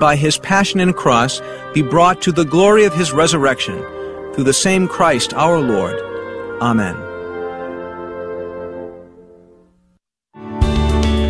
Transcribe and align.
by 0.00 0.16
his 0.16 0.38
passion 0.38 0.80
and 0.80 0.96
cross, 0.96 1.40
be 1.72 1.82
brought 1.82 2.20
to 2.22 2.32
the 2.32 2.44
glory 2.44 2.84
of 2.84 2.92
his 2.92 3.12
resurrection, 3.12 3.78
through 4.34 4.44
the 4.44 4.52
same 4.52 4.88
Christ 4.88 5.32
our 5.34 5.60
Lord. 5.60 6.00
Amen. 6.60 6.96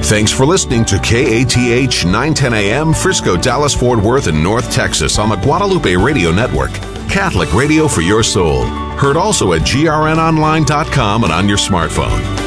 Thanks 0.05 0.33
for 0.33 0.45
listening 0.45 0.85
to 0.87 0.99
KATH 0.99 2.05
910 2.05 2.53
AM, 2.53 2.93
Frisco, 2.93 3.37
Dallas, 3.37 3.75
Fort 3.75 4.01
Worth, 4.01 4.27
and 4.27 4.43
North 4.43 4.73
Texas 4.73 5.21
on 5.21 5.29
the 5.29 5.37
Guadalupe 5.37 5.95
Radio 5.95 6.33
Network. 6.33 6.73
Catholic 7.09 7.53
radio 7.55 7.87
for 7.87 8.01
your 8.01 8.25
soul. 8.25 8.65
Heard 8.65 9.17
also 9.17 9.53
at 9.53 9.61
grnonline.com 9.63 11.25
and 11.25 11.33
on 11.33 11.49
your 11.49 11.59
smartphone. 11.59 12.40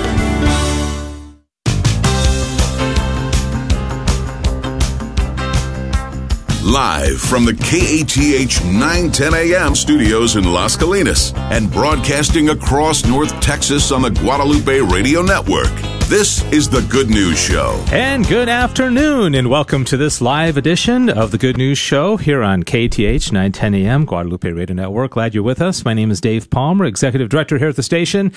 Live 6.63 7.19
from 7.19 7.43
the 7.43 7.53
KATH 7.53 8.63
910 8.63 9.33
AM 9.33 9.75
studios 9.75 10.37
in 10.37 10.45
Las 10.45 10.77
Colinas 10.77 11.37
and 11.51 11.69
broadcasting 11.69 12.51
across 12.51 13.05
North 13.05 13.37
Texas 13.41 13.91
on 13.91 14.01
the 14.01 14.09
Guadalupe 14.09 14.79
Radio 14.79 15.21
Network. 15.21 15.92
This 16.09 16.43
is 16.51 16.69
the 16.69 16.81
Good 16.81 17.09
News 17.09 17.39
Show. 17.39 17.83
And 17.91 18.27
good 18.27 18.49
afternoon, 18.49 19.33
and 19.33 19.49
welcome 19.49 19.83
to 19.85 19.97
this 19.97 20.21
live 20.21 20.57
edition 20.57 21.09
of 21.09 21.31
the 21.31 21.37
Good 21.37 21.57
News 21.57 21.77
Show 21.77 22.17
here 22.17 22.43
on 22.43 22.63
KATH 22.63 23.31
910 23.31 23.73
AM, 23.73 24.05
Guadalupe 24.05 24.51
Radio 24.51 24.75
Network. 24.75 25.11
Glad 25.11 25.33
you're 25.33 25.43
with 25.43 25.61
us. 25.61 25.83
My 25.83 25.93
name 25.93 26.11
is 26.11 26.21
Dave 26.21 26.49
Palmer, 26.51 26.85
Executive 26.85 27.29
Director 27.29 27.57
here 27.57 27.69
at 27.69 27.77
the 27.77 27.83
station. 27.83 28.31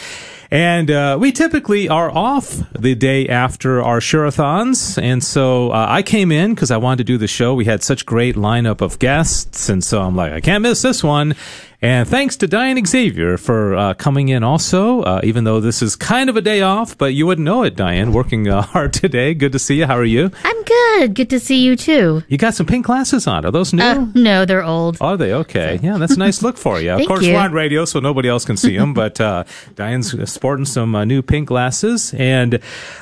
And 0.50 0.90
uh, 0.90 1.18
we 1.20 1.32
typically 1.32 1.88
are 1.88 2.10
off 2.10 2.62
the 2.72 2.94
day 2.94 3.28
after 3.28 3.82
our 3.82 3.98
Shareathons. 3.98 4.96
And 5.02 5.22
so 5.22 5.70
uh, 5.72 5.86
I 5.88 6.02
came 6.02 6.32
in 6.32 6.54
because 6.54 6.70
I 6.70 6.78
wanted 6.78 6.98
to 6.98 7.04
do 7.04 7.18
the 7.18 7.28
show. 7.28 7.54
We 7.54 7.66
had 7.66 7.82
such 7.82 8.06
great 8.06 8.36
lineup 8.36 8.80
of 8.80 8.98
guests. 9.00 9.68
And 9.68 9.84
so 9.84 10.00
I'm 10.00 10.16
like, 10.16 10.32
I 10.32 10.40
can't 10.40 10.62
miss 10.62 10.82
this 10.82 11.04
one. 11.04 11.34
And 11.82 12.08
thanks 12.08 12.36
to 12.38 12.46
Diane 12.46 12.82
Xavier 12.84 13.36
for 13.36 13.74
uh, 13.74 13.94
coming 13.94 14.28
in 14.28 14.42
also, 14.42 15.02
uh, 15.02 15.20
even 15.22 15.44
though 15.44 15.60
this 15.60 15.82
is 15.82 15.94
kind 15.94 16.30
of 16.30 16.36
a 16.36 16.40
day 16.40 16.62
off, 16.62 16.96
but 16.96 17.12
you 17.12 17.26
wouldn't 17.26 17.44
know 17.44 17.62
it, 17.64 17.76
Diane, 17.76 18.12
working 18.12 18.48
uh, 18.48 18.62
hard 18.72 18.92
today. 18.92 19.34
Good 19.34 19.52
to 19.52 19.58
see 19.58 19.76
you. 19.76 19.86
How 19.86 19.96
are 19.96 20.04
you? 20.04 20.30
I'm 20.42 20.62
good. 20.64 21.14
Good 21.14 21.30
to 21.30 21.40
see 21.40 21.62
you 21.62 21.76
too. 21.76 22.22
You 22.28 22.38
got 22.38 22.54
some 22.54 22.66
pink 22.66 22.86
glasses 22.86 23.26
on. 23.26 23.44
Are 23.44 23.50
those 23.50 23.72
new? 23.74 23.82
Uh, 23.82 24.06
no, 24.14 24.44
they're 24.46 24.64
old. 24.64 24.96
Are 25.00 25.16
they? 25.16 25.32
Okay. 25.32 25.78
Yeah, 25.86 25.98
that's 25.98 26.14
a 26.14 26.18
nice 26.18 26.42
look 26.42 26.56
for 26.56 26.80
you. 26.80 26.90
of 26.90 27.06
course, 27.06 27.24
you. 27.24 27.34
we're 27.34 27.38
on 27.38 27.52
radio, 27.52 27.84
so 27.84 28.00
nobody 28.00 28.28
else 28.28 28.44
can 28.44 28.56
see 28.56 28.76
them, 28.76 28.92
but 29.02 29.20
uh, 29.20 29.44
Diane's 29.76 30.16
sporting 30.28 30.64
some 30.64 30.96
uh, 30.96 31.04
new 31.04 31.22
pink 31.22 31.48
glasses. 31.48 32.12
And 32.14 32.58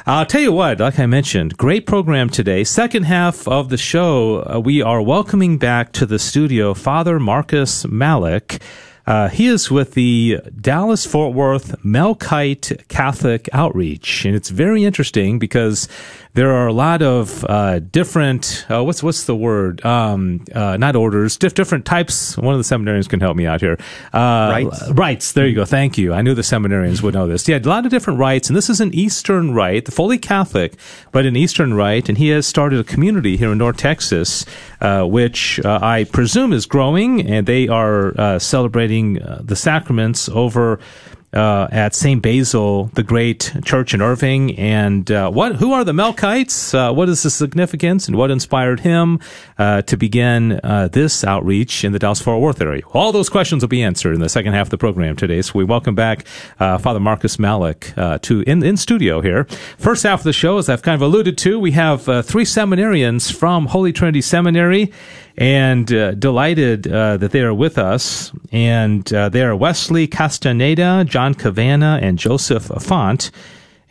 I'll 0.07 0.27
tell 0.27 0.43
you 0.43 0.53
what, 0.53 0.81
like 0.81 0.99
I 0.99 1.07
mentioned, 1.07 1.57
great 1.57 1.87
program 1.87 2.29
today. 2.29 2.63
Second 2.65 3.05
half 3.05 3.49
of 3.49 3.71
the 3.71 3.79
show, 3.79 4.45
uh, 4.53 4.61
we 4.61 4.83
are 4.83 5.01
welcoming 5.01 5.57
back 5.57 5.93
to 5.93 6.05
the 6.05 6.19
studio 6.19 6.75
Father 6.75 7.19
Marcus 7.19 7.87
Malik. 7.87 8.61
Uh, 9.07 9.29
he 9.29 9.47
is 9.47 9.71
with 9.71 9.93
the 9.93 10.41
Dallas 10.59 11.05
Fort 11.05 11.35
Worth 11.35 11.79
Melkite 11.83 12.89
Catholic 12.89 13.49
Outreach, 13.53 14.25
and 14.25 14.35
it's 14.35 14.49
very 14.49 14.85
interesting 14.85 15.39
because 15.39 15.89
there 16.35 16.53
are 16.53 16.67
a 16.67 16.73
lot 16.73 17.01
of 17.01 17.45
uh, 17.49 17.79
different 17.79 18.67
uh, 18.69 18.83
what's 18.83 19.03
what's 19.03 19.25
the 19.25 19.37
word? 19.37 19.85
Um, 19.87 20.45
uh, 20.53 20.77
not 20.77 20.97
orders 20.97 21.37
diff- 21.37 21.55
different 21.55 21.85
types. 21.87 22.37
One 22.37 22.55
of 22.55 22.59
the 22.59 22.77
seminarians 22.77 23.09
can 23.09 23.21
help 23.21 23.37
me 23.37 23.47
out 23.47 23.61
here. 23.61 23.79
Uh, 24.13 24.51
rites? 24.53 24.91
rites. 24.91 25.33
There 25.33 25.47
you 25.47 25.55
go. 25.55 25.65
Thank 25.65 25.97
you. 25.97 26.13
I 26.13 26.23
knew 26.23 26.35
the 26.35 26.43
seminarians 26.43 27.03
would 27.03 27.15
know 27.15 27.27
this. 27.27 27.49
Yeah 27.49 27.55
a 27.55 27.61
lot 27.65 27.87
of 27.87 27.91
different 27.91 28.19
rites 28.19 28.49
and 28.49 28.57
this 28.57 28.69
is 28.69 28.81
an 28.81 28.93
Eastern 28.93 29.55
rite 29.55 29.91
fully 29.93 30.19
Catholic 30.19 30.75
but 31.13 31.25
an 31.25 31.37
Eastern 31.37 31.73
rite 31.73 32.09
and 32.09 32.19
he 32.19 32.29
has 32.29 32.47
started 32.47 32.81
a 32.81 32.85
community 32.85 33.37
here 33.37 33.53
in 33.53 33.59
North 33.59 33.77
Texas 33.77 34.45
uh, 34.81 35.05
which 35.05 35.61
uh, 35.61 35.79
I 35.81 36.05
presume 36.05 36.53
is 36.53 36.67
growing 36.67 37.27
and 37.27 37.47
they 37.47 37.69
are 37.69 38.39
celebrating 38.41 39.15
the 39.41 39.57
sacraments 39.57 40.29
over 40.29 40.81
uh, 41.35 41.69
at 41.71 41.95
St. 41.95 42.23
Basil, 42.23 42.87
the 42.95 43.03
great 43.03 43.53
church 43.65 43.93
in 43.93 44.01
Irving. 44.01 44.57
And 44.57 45.11
uh, 45.11 45.31
what? 45.31 45.57
Who 45.57 45.73
are 45.73 45.85
the 45.85 45.93
Melkites? 45.93 46.75
Uh, 46.75 46.93
what 46.93 47.09
is 47.09 47.23
the 47.23 47.31
significance, 47.31 48.09
and 48.09 48.17
what 48.17 48.31
inspired 48.31 48.81
him 48.81 49.21
uh, 49.59 49.83
to 49.83 49.97
begin 49.97 50.61
uh, 50.63 50.89
this 50.89 51.25
outreach 51.25 51.85
in 51.85 51.93
the 51.93 51.99
Dallas 51.99 52.23
Fort 52.23 52.41
Worth 52.41 52.61
area? 52.61 52.83
All 52.93 53.13
those 53.13 53.29
questions 53.29 53.63
will 53.63 53.69
be 53.69 53.83
answered 53.83 54.15
in 54.15 54.21
the 54.21 54.29
second 54.29 54.53
half 54.53 54.69
of 54.69 54.71
the 54.71 54.79
program 54.79 55.17
today. 55.17 55.43
So 55.43 55.53
we 55.55 55.65
welcome 55.65 55.95
back 55.95 56.25
uh, 56.61 56.79
Father 56.79 57.01
Marcus 57.01 57.39
Malik 57.39 57.93
to 57.95 58.45
in, 58.47 58.63
in 58.63 58.77
studio 58.77 59.21
here. 59.21 59.45
First 59.77 60.05
half 60.05 60.21
of 60.21 60.25
the 60.25 60.33
show, 60.33 60.59
as 60.59 60.69
I've 60.69 60.83
kind 60.83 60.95
of 60.95 61.03
alluded 61.03 61.37
to, 61.39 61.59
we 61.59 61.73
have 61.73 62.05
three 62.25 62.45
seminarians 62.45 63.33
from 63.33 63.67
Holy 63.67 63.93
Trinity 63.93 64.21
Seminary 64.21 64.93
and 65.37 65.93
uh, 65.93 66.13
delighted 66.13 66.87
uh, 66.87 67.17
that 67.17 67.33
they 67.33 67.41
are 67.41 67.55
with 67.55 67.79
us. 67.79 68.33
And 68.53 69.13
uh, 69.13 69.29
they 69.29 69.43
are 69.43 69.57
Wesley 69.57 70.07
Castaneda, 70.07 71.05
John 71.09 71.35
Cavanna, 71.35 71.99
and 72.03 72.19
Joseph 72.19 72.65
Font. 72.81 73.31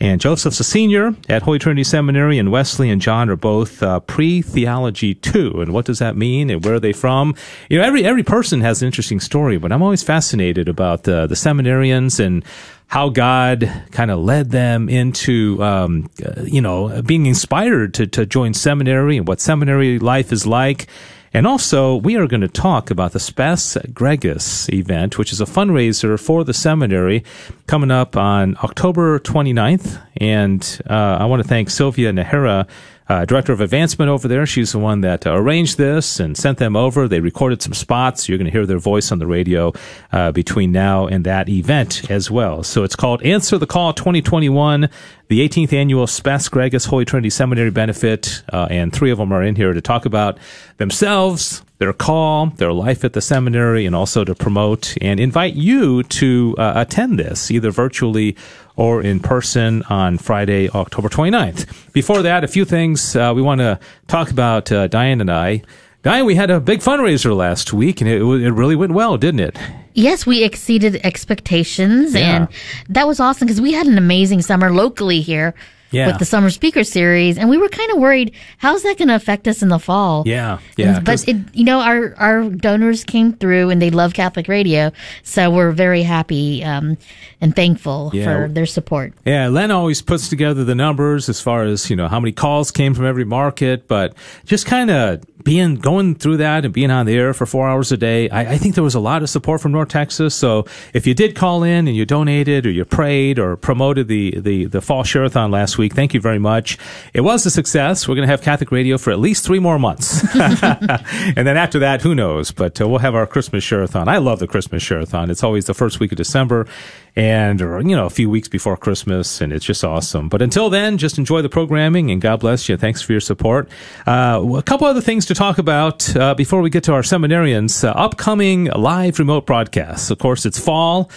And 0.00 0.20
Joseph's 0.20 0.58
a 0.58 0.64
senior 0.64 1.14
at 1.28 1.42
Holy 1.42 1.58
Trinity 1.58 1.84
Seminary, 1.84 2.36
and 2.38 2.50
Wesley 2.50 2.90
and 2.90 3.00
John 3.00 3.30
are 3.30 3.36
both 3.36 3.82
uh, 3.82 4.00
pre-theology 4.00 5.14
two. 5.14 5.60
And 5.60 5.72
what 5.72 5.84
does 5.84 6.00
that 6.00 6.16
mean? 6.16 6.50
And 6.50 6.64
where 6.64 6.74
are 6.74 6.80
they 6.80 6.92
from? 6.92 7.34
You 7.70 7.78
know, 7.78 7.84
every 7.84 8.04
every 8.04 8.24
person 8.24 8.60
has 8.60 8.82
an 8.82 8.86
interesting 8.86 9.20
story, 9.20 9.56
but 9.56 9.70
I'm 9.70 9.82
always 9.82 10.02
fascinated 10.02 10.68
about 10.68 11.04
the 11.04 11.28
the 11.28 11.36
seminarians 11.36 12.18
and 12.18 12.44
how 12.88 13.08
God 13.08 13.70
kind 13.92 14.10
of 14.10 14.18
led 14.18 14.50
them 14.50 14.88
into, 14.88 15.62
um, 15.62 16.10
uh, 16.24 16.42
you 16.42 16.60
know, 16.60 17.00
being 17.02 17.26
inspired 17.26 17.94
to 17.94 18.06
to 18.08 18.26
join 18.26 18.52
seminary 18.52 19.16
and 19.16 19.28
what 19.28 19.40
seminary 19.40 20.00
life 20.00 20.32
is 20.32 20.44
like 20.44 20.88
and 21.34 21.48
also, 21.48 21.96
we 21.96 22.16
are 22.16 22.28
going 22.28 22.42
to 22.42 22.48
talk 22.48 22.92
about 22.92 23.10
the 23.10 23.18
Spes 23.18 23.76
Gregis 23.88 24.72
event, 24.72 25.18
which 25.18 25.32
is 25.32 25.40
a 25.40 25.44
fundraiser 25.44 26.18
for 26.18 26.44
the 26.44 26.54
seminary 26.54 27.24
coming 27.66 27.90
up 27.90 28.16
on 28.16 28.56
October 28.62 29.18
29th. 29.18 30.00
And 30.18 30.80
uh, 30.88 31.18
I 31.18 31.24
want 31.24 31.42
to 31.42 31.48
thank 31.48 31.70
Sylvia 31.70 32.12
Nahara 32.12 32.68
uh, 33.08 33.24
director 33.24 33.52
of 33.52 33.60
advancement 33.60 34.08
over 34.08 34.26
there. 34.28 34.46
She's 34.46 34.72
the 34.72 34.78
one 34.78 35.02
that 35.02 35.26
uh, 35.26 35.34
arranged 35.34 35.76
this 35.76 36.18
and 36.18 36.36
sent 36.36 36.58
them 36.58 36.74
over. 36.74 37.06
They 37.06 37.20
recorded 37.20 37.60
some 37.60 37.74
spots. 37.74 38.28
You're 38.28 38.38
going 38.38 38.46
to 38.46 38.52
hear 38.52 38.66
their 38.66 38.78
voice 38.78 39.12
on 39.12 39.18
the 39.18 39.26
radio 39.26 39.72
uh, 40.12 40.32
between 40.32 40.72
now 40.72 41.06
and 41.06 41.24
that 41.24 41.48
event 41.48 42.10
as 42.10 42.30
well. 42.30 42.62
So 42.62 42.82
it's 42.82 42.96
called 42.96 43.22
Answer 43.22 43.58
the 43.58 43.66
Call 43.66 43.92
2021, 43.92 44.88
the 45.28 45.48
18th 45.48 45.72
annual 45.72 46.06
Spes 46.06 46.48
Gregis 46.48 46.86
Holy 46.86 47.04
Trinity 47.04 47.30
Seminary 47.30 47.70
benefit, 47.70 48.42
uh, 48.52 48.68
and 48.70 48.92
three 48.92 49.10
of 49.10 49.18
them 49.18 49.32
are 49.32 49.42
in 49.42 49.56
here 49.56 49.72
to 49.72 49.80
talk 49.80 50.06
about 50.06 50.38
themselves, 50.78 51.62
their 51.78 51.92
call, 51.92 52.46
their 52.46 52.72
life 52.72 53.04
at 53.04 53.12
the 53.12 53.20
seminary, 53.20 53.84
and 53.84 53.94
also 53.94 54.24
to 54.24 54.34
promote 54.34 54.96
and 55.02 55.20
invite 55.20 55.54
you 55.54 56.02
to 56.04 56.54
uh, 56.58 56.72
attend 56.76 57.18
this 57.18 57.50
either 57.50 57.70
virtually 57.70 58.36
or 58.76 59.02
in 59.02 59.20
person 59.20 59.82
on 59.84 60.18
Friday, 60.18 60.68
October 60.70 61.08
29th. 61.08 61.92
Before 61.92 62.22
that, 62.22 62.44
a 62.44 62.48
few 62.48 62.64
things 62.64 63.14
uh, 63.14 63.32
we 63.34 63.42
want 63.42 63.60
to 63.60 63.78
talk 64.08 64.30
about, 64.30 64.70
uh, 64.72 64.88
Diane 64.88 65.20
and 65.20 65.30
I. 65.30 65.62
Diane, 66.02 66.26
we 66.26 66.34
had 66.34 66.50
a 66.50 66.60
big 66.60 66.80
fundraiser 66.80 67.34
last 67.34 67.72
week, 67.72 68.00
and 68.00 68.10
it, 68.10 68.20
it 68.20 68.52
really 68.52 68.76
went 68.76 68.92
well, 68.92 69.16
didn't 69.16 69.40
it? 69.40 69.58
Yes, 69.94 70.26
we 70.26 70.42
exceeded 70.42 70.96
expectations, 71.04 72.14
yeah. 72.14 72.36
and 72.36 72.48
that 72.88 73.06
was 73.06 73.20
awesome 73.20 73.46
because 73.46 73.60
we 73.60 73.72
had 73.72 73.86
an 73.86 73.96
amazing 73.96 74.42
summer 74.42 74.70
locally 74.70 75.20
here 75.20 75.54
yeah. 75.94 76.06
with 76.08 76.18
the 76.18 76.24
summer 76.24 76.50
speaker 76.50 76.84
series, 76.84 77.38
and 77.38 77.48
we 77.48 77.56
were 77.56 77.68
kind 77.68 77.90
of 77.92 77.98
worried 77.98 78.34
how's 78.58 78.82
that 78.82 78.98
going 78.98 79.08
to 79.08 79.14
affect 79.14 79.46
us 79.48 79.62
in 79.62 79.68
the 79.68 79.78
fall. 79.78 80.24
Yeah, 80.26 80.58
yeah. 80.76 81.00
but 81.00 81.26
it, 81.28 81.36
you 81.54 81.64
know, 81.64 81.80
our 81.80 82.14
our 82.16 82.48
donors 82.48 83.04
came 83.04 83.32
through, 83.32 83.70
and 83.70 83.80
they 83.80 83.90
love 83.90 84.14
Catholic 84.14 84.48
radio, 84.48 84.92
so 85.22 85.50
we're 85.50 85.72
very 85.72 86.02
happy 86.02 86.64
um, 86.64 86.98
and 87.44 87.54
thankful 87.54 88.10
yeah. 88.14 88.24
for 88.24 88.48
their 88.48 88.64
support. 88.64 89.12
Yeah, 89.26 89.48
Len 89.48 89.70
always 89.70 90.00
puts 90.00 90.30
together 90.30 90.64
the 90.64 90.74
numbers 90.74 91.28
as 91.28 91.42
far 91.42 91.64
as 91.64 91.90
you 91.90 91.94
know 91.94 92.08
how 92.08 92.18
many 92.18 92.32
calls 92.32 92.70
came 92.70 92.94
from 92.94 93.04
every 93.04 93.26
market, 93.26 93.86
but 93.86 94.14
just 94.46 94.64
kind 94.64 94.90
of 94.90 95.22
being 95.44 95.74
going 95.74 96.14
through 96.14 96.38
that 96.38 96.64
and 96.64 96.72
being 96.72 96.90
on 96.90 97.04
the 97.04 97.14
air 97.14 97.34
for 97.34 97.44
four 97.44 97.68
hours 97.68 97.92
a 97.92 97.98
day, 97.98 98.30
I, 98.30 98.52
I, 98.52 98.58
think 98.58 98.74
there 98.76 98.82
was 98.82 98.94
a 98.94 99.00
lot 99.00 99.22
of 99.22 99.28
support 99.28 99.60
from 99.60 99.72
North 99.72 99.90
Texas. 99.90 100.34
So 100.34 100.64
if 100.94 101.06
you 101.06 101.12
did 101.12 101.36
call 101.36 101.62
in 101.62 101.86
and 101.86 101.94
you 101.94 102.06
donated 102.06 102.64
or 102.64 102.70
you 102.70 102.86
prayed 102.86 103.38
or 103.38 103.56
promoted 103.56 104.08
the 104.08 104.40
the 104.40 104.64
the 104.64 104.80
fall 104.80 105.04
shareathon 105.04 105.52
last 105.52 105.76
week, 105.76 105.92
thank 105.92 106.14
you 106.14 106.20
very 106.20 106.38
much. 106.38 106.78
It 107.12 107.20
was 107.20 107.44
a 107.44 107.50
success. 107.50 108.08
We're 108.08 108.14
going 108.14 108.26
to 108.26 108.32
have 108.32 108.40
Catholic 108.40 108.72
radio 108.72 108.96
for 108.96 109.10
at 109.10 109.18
least 109.18 109.44
three 109.44 109.58
more 109.58 109.78
months, 109.78 110.24
and 110.34 111.46
then 111.46 111.58
after 111.58 111.80
that, 111.80 112.00
who 112.00 112.14
knows? 112.14 112.50
But 112.50 112.80
uh, 112.80 112.88
we'll 112.88 113.00
have 113.00 113.14
our 113.14 113.26
Christmas 113.26 113.62
shareathon. 113.62 114.08
I 114.08 114.16
love 114.16 114.38
the 114.38 114.46
Christmas 114.46 114.82
shareathon. 114.82 115.28
It's 115.28 115.44
always 115.44 115.66
the 115.66 115.74
first 115.74 116.00
week 116.00 116.10
of 116.10 116.16
December 116.16 116.66
and 117.16 117.62
or, 117.62 117.80
you 117.80 117.94
know 117.94 118.06
a 118.06 118.10
few 118.10 118.28
weeks 118.28 118.48
before 118.48 118.76
Christmas, 118.76 119.40
and 119.40 119.52
it's 119.52 119.64
just 119.64 119.84
awesome. 119.84 120.28
But 120.28 120.42
until 120.42 120.70
then, 120.70 120.98
just 120.98 121.18
enjoy 121.18 121.42
the 121.42 121.48
programming, 121.48 122.10
and 122.10 122.20
God 122.20 122.40
bless 122.40 122.68
you. 122.68 122.76
Thanks 122.76 123.02
for 123.02 123.12
your 123.12 123.20
support. 123.20 123.68
Uh, 124.06 124.44
a 124.56 124.62
couple 124.62 124.86
other 124.86 125.00
things 125.00 125.26
to 125.26 125.34
talk 125.34 125.58
about 125.58 126.14
uh, 126.16 126.34
before 126.34 126.60
we 126.60 126.70
get 126.70 126.84
to 126.84 126.92
our 126.92 127.02
seminarians. 127.02 127.84
Uh, 127.84 127.92
upcoming 127.92 128.64
live 128.66 129.18
remote 129.18 129.46
broadcasts. 129.46 130.10
Of 130.10 130.18
course, 130.18 130.44
it's 130.44 130.58
fall, 130.58 131.10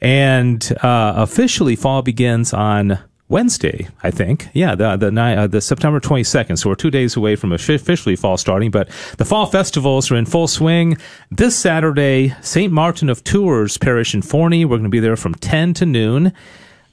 and 0.00 0.72
uh, 0.82 1.14
officially 1.16 1.76
fall 1.76 2.02
begins 2.02 2.52
on 2.52 2.98
Wednesday, 3.32 3.88
I 4.02 4.10
think. 4.10 4.50
Yeah, 4.52 4.74
the 4.74 4.96
the, 4.96 5.20
uh, 5.20 5.46
the 5.46 5.62
September 5.62 6.00
22nd. 6.00 6.58
So 6.58 6.68
we're 6.68 6.74
two 6.74 6.90
days 6.90 7.16
away 7.16 7.34
from 7.34 7.50
officially 7.50 8.14
fall 8.14 8.36
starting, 8.36 8.70
but 8.70 8.90
the 9.16 9.24
fall 9.24 9.46
festivals 9.46 10.10
are 10.10 10.16
in 10.16 10.26
full 10.26 10.46
swing. 10.46 10.98
This 11.30 11.56
Saturday, 11.56 12.34
St. 12.42 12.70
Martin 12.70 13.08
of 13.08 13.24
Tours 13.24 13.78
Parish 13.78 14.14
in 14.14 14.20
Forney. 14.20 14.66
We're 14.66 14.76
going 14.76 14.84
to 14.84 14.90
be 14.90 15.00
there 15.00 15.16
from 15.16 15.34
10 15.34 15.72
to 15.74 15.86
noon. 15.86 16.32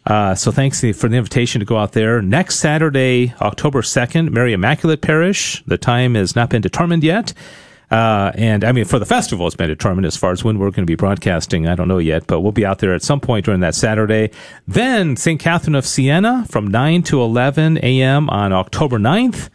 Uh, 0.06 0.34
so 0.34 0.50
thanks 0.50 0.80
for 0.80 1.10
the 1.10 1.18
invitation 1.18 1.60
to 1.60 1.66
go 1.66 1.78
out 1.78 1.92
there. 1.92 2.22
Next 2.22 2.56
Saturday, 2.56 3.34
October 3.42 3.82
2nd, 3.82 4.32
Mary 4.32 4.54
Immaculate 4.54 5.02
Parish. 5.02 5.62
The 5.66 5.78
time 5.78 6.16
has 6.16 6.38
not 6.38 6.50
been 6.50 6.62
determined 6.62 7.04
yet. 7.04 7.34
Uh, 7.92 8.32
and 8.36 8.64
I 8.64 8.72
mean, 8.72 8.86
for 8.86 9.00
the 9.00 9.06
festival, 9.06 9.48
it's 9.48 9.56
been 9.56 9.68
determined 9.68 10.06
as 10.06 10.16
far 10.16 10.32
as 10.32 10.44
when 10.44 10.60
we're 10.60 10.70
going 10.70 10.86
to 10.86 10.92
be 10.92 10.96
broadcasting. 10.96 11.68
I 11.68 11.76
don't 11.76 11.88
know 11.88 11.98
yet, 11.98 12.28
but 12.28 12.42
we'll 12.42 12.52
be 12.52 12.66
out 12.66 12.80
there 12.80 12.94
at 12.94 13.02
some 13.02 13.20
point 13.20 13.46
during 13.46 13.62
that 13.62 13.74
Saturday. 13.74 14.32
Then 14.68 15.16
St. 15.16 15.40
Catherine 15.40 15.76
of 15.76 15.86
Siena 15.86 16.46
from 16.50 16.68
9 16.68 17.04
to 17.04 17.22
11 17.22 17.80
a.m. 17.84 18.30
on 18.30 18.54
October 18.54 19.00
9th. 19.00 19.50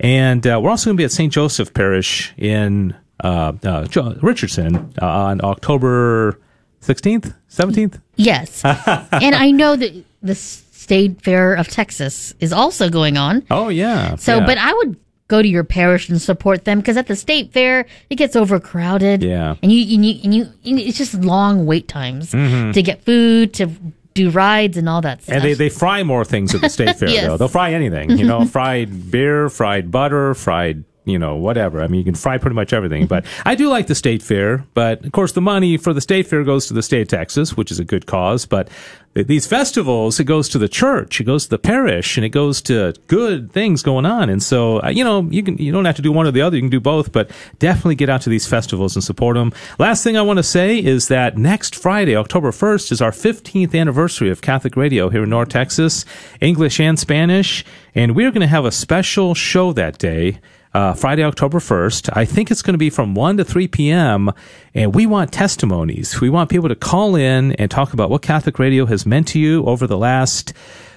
And 0.00 0.46
uh, 0.46 0.58
we're 0.62 0.70
also 0.70 0.88
going 0.88 0.96
to 0.96 1.00
be 1.00 1.04
at 1.04 1.12
St. 1.12 1.32
Joseph 1.32 1.74
Parish 1.74 2.34
in 2.36 2.94
uh, 3.20 3.52
uh 3.64 3.86
Richardson 4.20 4.94
uh, 5.00 5.06
on 5.06 5.42
October 5.42 6.38
16th, 6.82 7.34
17th. 7.50 8.00
Yes. 8.16 8.62
and 8.64 9.34
I 9.34 9.50
know 9.50 9.76
that 9.76 10.04
the 10.22 10.34
State 10.34 11.22
Fair 11.22 11.54
of 11.54 11.68
Texas 11.68 12.34
is 12.40 12.52
also 12.52 12.88
going 12.88 13.16
on. 13.16 13.44
Oh, 13.50 13.68
yeah. 13.68 14.16
So, 14.16 14.36
yeah. 14.36 14.46
but 14.46 14.58
I 14.58 14.72
would 14.72 14.96
go 15.28 15.42
to 15.42 15.48
your 15.48 15.64
parish 15.64 16.08
and 16.08 16.20
support 16.20 16.64
them 16.64 16.78
because 16.78 16.96
at 16.96 17.06
the 17.06 17.16
state 17.16 17.52
fair 17.52 17.86
it 18.10 18.16
gets 18.16 18.36
overcrowded. 18.36 19.22
Yeah, 19.22 19.56
and 19.62 19.72
you 19.72 19.94
and 19.94 20.04
you 20.04 20.20
and 20.24 20.34
you, 20.34 20.42
and 20.64 20.80
it's 20.80 20.98
just 20.98 21.14
long 21.14 21.66
wait 21.66 21.88
times 21.88 22.32
mm-hmm. 22.32 22.72
to 22.72 22.82
get 22.82 23.04
food 23.04 23.54
to 23.54 23.70
do 24.16 24.30
rides 24.30 24.76
and 24.76 24.88
all 24.88 25.02
that 25.02 25.22
stuff. 25.22 25.36
And 25.36 25.44
they, 25.44 25.54
they 25.54 25.68
fry 25.68 26.02
more 26.02 26.24
things 26.24 26.54
at 26.54 26.60
the 26.60 26.70
state 26.70 26.96
fair 26.98 27.08
yes. 27.08 27.26
though. 27.26 27.36
They'll 27.36 27.48
fry 27.48 27.72
anything, 27.72 28.18
you 28.18 28.26
know, 28.26 28.44
fried 28.46 29.10
beer, 29.10 29.48
fried 29.48 29.90
butter, 29.92 30.34
fried 30.34 30.84
you 31.06 31.18
know, 31.18 31.36
whatever. 31.36 31.80
I 31.80 31.86
mean, 31.86 31.98
you 31.98 32.04
can 32.04 32.16
fry 32.16 32.36
pretty 32.36 32.56
much 32.56 32.72
everything. 32.72 33.06
But 33.06 33.24
I 33.46 33.54
do 33.54 33.68
like 33.68 33.86
the 33.86 33.94
state 33.94 34.22
fair. 34.22 34.64
But 34.74 35.04
of 35.06 35.12
course, 35.12 35.32
the 35.32 35.40
money 35.40 35.76
for 35.76 35.94
the 35.94 36.00
state 36.00 36.26
fair 36.26 36.42
goes 36.42 36.66
to 36.66 36.74
the 36.74 36.82
state 36.82 37.02
of 37.02 37.08
Texas, 37.08 37.56
which 37.56 37.70
is 37.70 37.78
a 37.78 37.84
good 37.84 38.06
cause. 38.06 38.44
But 38.44 38.68
these 39.14 39.46
festivals, 39.46 40.20
it 40.20 40.24
goes 40.24 40.48
to 40.50 40.58
the 40.58 40.68
church, 40.68 41.20
it 41.20 41.24
goes 41.24 41.44
to 41.44 41.50
the 41.50 41.58
parish, 41.58 42.18
and 42.18 42.26
it 42.26 42.30
goes 42.30 42.60
to 42.62 42.92
good 43.06 43.50
things 43.50 43.82
going 43.82 44.04
on. 44.04 44.28
And 44.28 44.42
so, 44.42 44.82
uh, 44.82 44.88
you 44.88 45.04
know, 45.04 45.22
you 45.30 45.42
can 45.42 45.56
you 45.58 45.72
don't 45.72 45.84
have 45.84 45.96
to 45.96 46.02
do 46.02 46.12
one 46.12 46.26
or 46.26 46.32
the 46.32 46.42
other. 46.42 46.56
You 46.56 46.62
can 46.62 46.70
do 46.70 46.80
both. 46.80 47.12
But 47.12 47.30
definitely 47.60 47.94
get 47.94 48.10
out 48.10 48.22
to 48.22 48.30
these 48.30 48.48
festivals 48.48 48.96
and 48.96 49.04
support 49.04 49.36
them. 49.36 49.52
Last 49.78 50.02
thing 50.02 50.16
I 50.16 50.22
want 50.22 50.38
to 50.38 50.42
say 50.42 50.76
is 50.76 51.06
that 51.06 51.38
next 51.38 51.76
Friday, 51.76 52.16
October 52.16 52.50
first, 52.50 52.90
is 52.90 53.00
our 53.00 53.12
15th 53.12 53.78
anniversary 53.78 54.28
of 54.28 54.42
Catholic 54.42 54.76
Radio 54.76 55.08
here 55.08 55.22
in 55.22 55.30
North 55.30 55.50
Texas, 55.50 56.04
English 56.40 56.80
and 56.80 56.98
Spanish, 56.98 57.64
and 57.94 58.16
we're 58.16 58.32
going 58.32 58.40
to 58.40 58.48
have 58.48 58.64
a 58.64 58.72
special 58.72 59.34
show 59.34 59.72
that 59.72 59.98
day 59.98 60.40
uh, 60.74 60.94
Friday, 60.94 61.22
October 61.24 61.58
1st. 61.58 62.10
I 62.12 62.24
think 62.24 62.50
it's 62.50 62.62
going 62.62 62.74
to 62.74 62.78
be 62.78 62.90
from 62.90 63.14
1 63.14 63.38
to 63.38 63.44
3 63.44 63.68
p.m. 63.68 64.30
And 64.74 64.94
we 64.94 65.06
want 65.06 65.32
testimonies. 65.32 66.20
We 66.20 66.30
want 66.30 66.50
people 66.50 66.68
to 66.68 66.74
call 66.74 67.16
in 67.16 67.52
and 67.52 67.70
talk 67.70 67.92
about 67.92 68.10
what 68.10 68.22
Catholic 68.22 68.58
radio 68.58 68.86
has 68.86 69.06
meant 69.06 69.28
to 69.28 69.38
you 69.38 69.64
over 69.64 69.86
the 69.86 69.96
last 69.98 70.52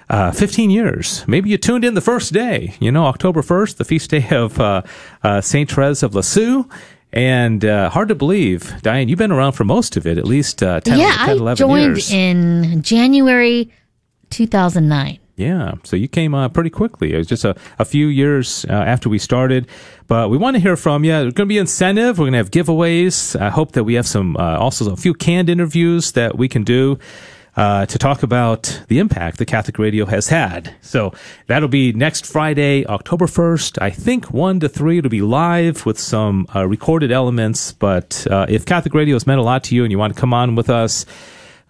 uh, 0.09 0.31
15 0.31 0.69
years. 0.69 1.23
Maybe 1.27 1.49
you 1.49 1.57
tuned 1.57 1.85
in 1.85 1.93
the 1.93 2.01
first 2.01 2.33
day, 2.33 2.75
you 2.79 2.91
know, 2.91 3.05
October 3.05 3.41
1st, 3.41 3.77
the 3.77 3.85
feast 3.85 4.09
day 4.09 4.27
of 4.31 4.59
uh, 4.59 4.81
uh, 5.23 5.41
St. 5.41 5.69
Therese 5.69 6.03
of 6.03 6.15
Lisieux. 6.15 6.65
And 7.11 7.65
uh, 7.65 7.89
hard 7.89 8.09
to 8.09 8.15
believe, 8.15 8.81
Diane, 8.81 9.07
you've 9.09 9.17
been 9.17 9.31
around 9.31 9.53
for 9.53 9.63
most 9.63 9.97
of 9.97 10.05
it, 10.05 10.17
at 10.17 10.25
least 10.25 10.61
uh, 10.61 10.79
10, 10.81 10.99
yeah, 10.99 11.25
10 11.25 11.37
11 11.37 11.49
I 11.49 11.55
joined 11.55 11.81
years. 11.83 12.13
in 12.13 12.81
January 12.83 13.71
2009. 14.29 15.18
Yeah, 15.39 15.75
so 15.85 15.95
you 15.95 16.09
came 16.09 16.35
uh, 16.35 16.49
pretty 16.49 16.69
quickly. 16.69 17.13
It 17.13 17.17
was 17.17 17.27
just 17.27 17.45
a, 17.45 17.55
a 17.79 17.85
few 17.85 18.07
years 18.07 18.65
uh, 18.69 18.73
after 18.73 19.07
we 19.07 19.17
started, 19.17 19.69
but 20.07 20.29
we 20.29 20.37
want 20.37 20.57
to 20.57 20.59
hear 20.59 20.75
from 20.75 21.05
you. 21.05 21.11
There's 21.11 21.33
going 21.33 21.47
to 21.47 21.53
be 21.53 21.57
incentive. 21.57 22.19
We're 22.19 22.29
going 22.29 22.33
to 22.33 22.39
have 22.39 22.51
giveaways. 22.51 23.39
I 23.39 23.49
hope 23.49 23.71
that 23.71 23.85
we 23.85 23.93
have 23.93 24.05
some 24.05 24.35
uh, 24.35 24.57
also 24.57 24.91
a 24.91 24.97
few 24.97 25.13
canned 25.13 25.49
interviews 25.49 26.11
that 26.11 26.37
we 26.37 26.49
can 26.49 26.65
do. 26.65 26.99
Uh, 27.55 27.85
to 27.87 27.97
talk 27.97 28.23
about 28.23 28.81
the 28.87 28.99
impact 28.99 29.37
the 29.37 29.45
Catholic 29.45 29.79
radio 29.79 30.05
has 30.05 30.29
had. 30.29 30.73
So 30.81 31.13
that'll 31.47 31.67
be 31.67 31.91
next 31.91 32.25
Friday, 32.25 32.85
October 32.85 33.25
1st. 33.25 33.81
I 33.81 33.89
think 33.89 34.31
1 34.31 34.61
to 34.61 34.69
3 34.69 34.99
it'll 34.99 35.09
be 35.09 35.21
live 35.21 35.85
with 35.85 35.99
some 35.99 36.47
uh, 36.55 36.65
recorded 36.65 37.11
elements. 37.11 37.73
But 37.73 38.25
uh, 38.29 38.45
if 38.47 38.65
Catholic 38.65 38.93
radio 38.93 39.15
has 39.15 39.27
meant 39.27 39.39
a 39.39 39.43
lot 39.43 39.65
to 39.65 39.75
you 39.75 39.83
and 39.83 39.91
you 39.91 39.97
want 39.97 40.13
to 40.13 40.19
come 40.19 40.33
on 40.33 40.55
with 40.55 40.69
us, 40.69 41.05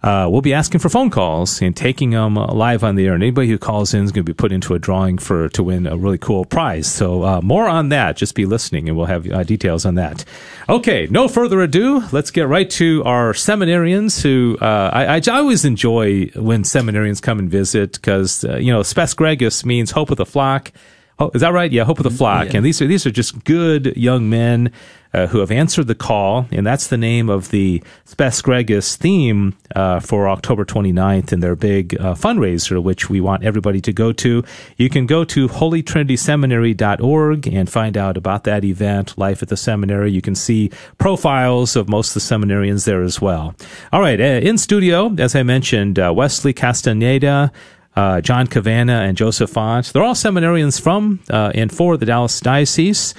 uh, 0.02 0.26
we'll 0.30 0.40
be 0.40 0.54
asking 0.54 0.80
for 0.80 0.88
phone 0.88 1.10
calls 1.10 1.60
and 1.60 1.76
taking 1.76 2.10
them 2.10 2.34
live 2.34 2.82
on 2.82 2.94
the 2.94 3.06
air. 3.06 3.14
And 3.14 3.22
anybody 3.22 3.48
who 3.48 3.58
calls 3.58 3.92
in 3.92 4.02
is 4.02 4.12
going 4.12 4.24
to 4.24 4.30
be 4.30 4.34
put 4.34 4.50
into 4.50 4.74
a 4.74 4.78
drawing 4.78 5.18
for 5.18 5.48
to 5.50 5.62
win 5.62 5.86
a 5.86 5.96
really 5.96 6.16
cool 6.16 6.46
prize. 6.46 6.90
So 6.90 7.22
uh, 7.22 7.40
more 7.42 7.68
on 7.68 7.90
that. 7.90 8.16
Just 8.16 8.34
be 8.34 8.46
listening, 8.46 8.88
and 8.88 8.96
we'll 8.96 9.06
have 9.06 9.30
uh, 9.30 9.42
details 9.44 9.84
on 9.84 9.96
that. 9.96 10.24
Okay, 10.68 11.06
no 11.10 11.28
further 11.28 11.60
ado. 11.60 12.02
Let's 12.12 12.30
get 12.30 12.48
right 12.48 12.68
to 12.70 13.04
our 13.04 13.32
seminarians. 13.34 14.22
Who 14.22 14.56
uh, 14.60 14.90
I, 14.92 15.16
I, 15.16 15.20
always 15.30 15.64
enjoy 15.64 16.26
when 16.34 16.62
seminarians 16.62 17.20
come 17.20 17.38
and 17.38 17.50
visit 17.50 17.92
because 17.92 18.44
uh, 18.44 18.56
you 18.56 18.72
know 18.72 18.82
spes 18.82 19.14
gregis 19.14 19.64
means 19.64 19.90
hope 19.90 20.10
of 20.10 20.16
the 20.16 20.26
flock. 20.26 20.72
Oh, 21.20 21.30
is 21.34 21.42
that 21.42 21.52
right? 21.52 21.70
Yeah, 21.70 21.84
hope 21.84 21.98
of 21.98 22.04
the 22.04 22.10
flock. 22.10 22.46
Yeah. 22.46 22.56
And 22.56 22.64
these 22.66 22.80
are 22.80 22.86
these 22.86 23.04
are 23.06 23.10
just 23.10 23.44
good 23.44 23.94
young 23.94 24.30
men 24.30 24.72
uh, 25.12 25.26
who 25.26 25.40
have 25.40 25.50
answered 25.50 25.86
the 25.86 25.94
call, 25.94 26.46
and 26.50 26.66
that's 26.66 26.86
the 26.86 26.96
name 26.96 27.28
of 27.28 27.50
the 27.50 27.82
Spes 28.06 28.40
Gregis 28.40 28.96
theme 28.96 29.54
uh, 29.76 30.00
for 30.00 30.30
October 30.30 30.64
29th 30.64 31.30
in 31.30 31.40
their 31.40 31.54
big 31.56 31.94
uh, 32.00 32.14
fundraiser, 32.14 32.82
which 32.82 33.10
we 33.10 33.20
want 33.20 33.44
everybody 33.44 33.82
to 33.82 33.92
go 33.92 34.12
to. 34.12 34.42
You 34.78 34.88
can 34.88 35.04
go 35.04 35.24
to 35.24 35.46
holytrinityseminary.org 35.48 37.46
and 37.48 37.68
find 37.68 37.98
out 37.98 38.16
about 38.16 38.44
that 38.44 38.64
event, 38.64 39.18
Life 39.18 39.42
at 39.42 39.48
the 39.48 39.58
Seminary. 39.58 40.10
You 40.12 40.22
can 40.22 40.34
see 40.34 40.70
profiles 40.96 41.76
of 41.76 41.88
most 41.88 42.16
of 42.16 42.22
the 42.22 42.34
seminarians 42.34 42.86
there 42.86 43.02
as 43.02 43.20
well. 43.20 43.54
All 43.92 44.00
right, 44.00 44.18
uh, 44.20 44.24
in 44.24 44.56
studio, 44.56 45.14
as 45.18 45.34
I 45.34 45.42
mentioned, 45.42 45.98
uh, 45.98 46.14
Wesley 46.16 46.54
Castaneda 46.54 47.52
uh, 48.00 48.20
John 48.22 48.46
Cavanna 48.46 49.02
and 49.02 49.14
Joseph 49.14 49.50
Font. 49.50 49.92
They're 49.92 50.02
all 50.02 50.14
seminarians 50.14 50.80
from 50.80 51.20
uh, 51.28 51.52
and 51.54 51.70
for 51.70 51.98
the 51.98 52.06
Dallas 52.06 52.40
Diocese. 52.40 53.14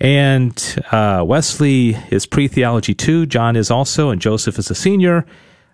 And 0.00 0.84
uh, 0.90 1.22
Wesley 1.24 1.96
is 2.10 2.26
pre 2.26 2.48
theology 2.48 2.92
too. 2.92 3.26
John 3.26 3.54
is 3.54 3.70
also, 3.70 4.10
and 4.10 4.20
Joseph 4.20 4.58
is 4.58 4.68
a 4.68 4.74
senior. 4.74 5.24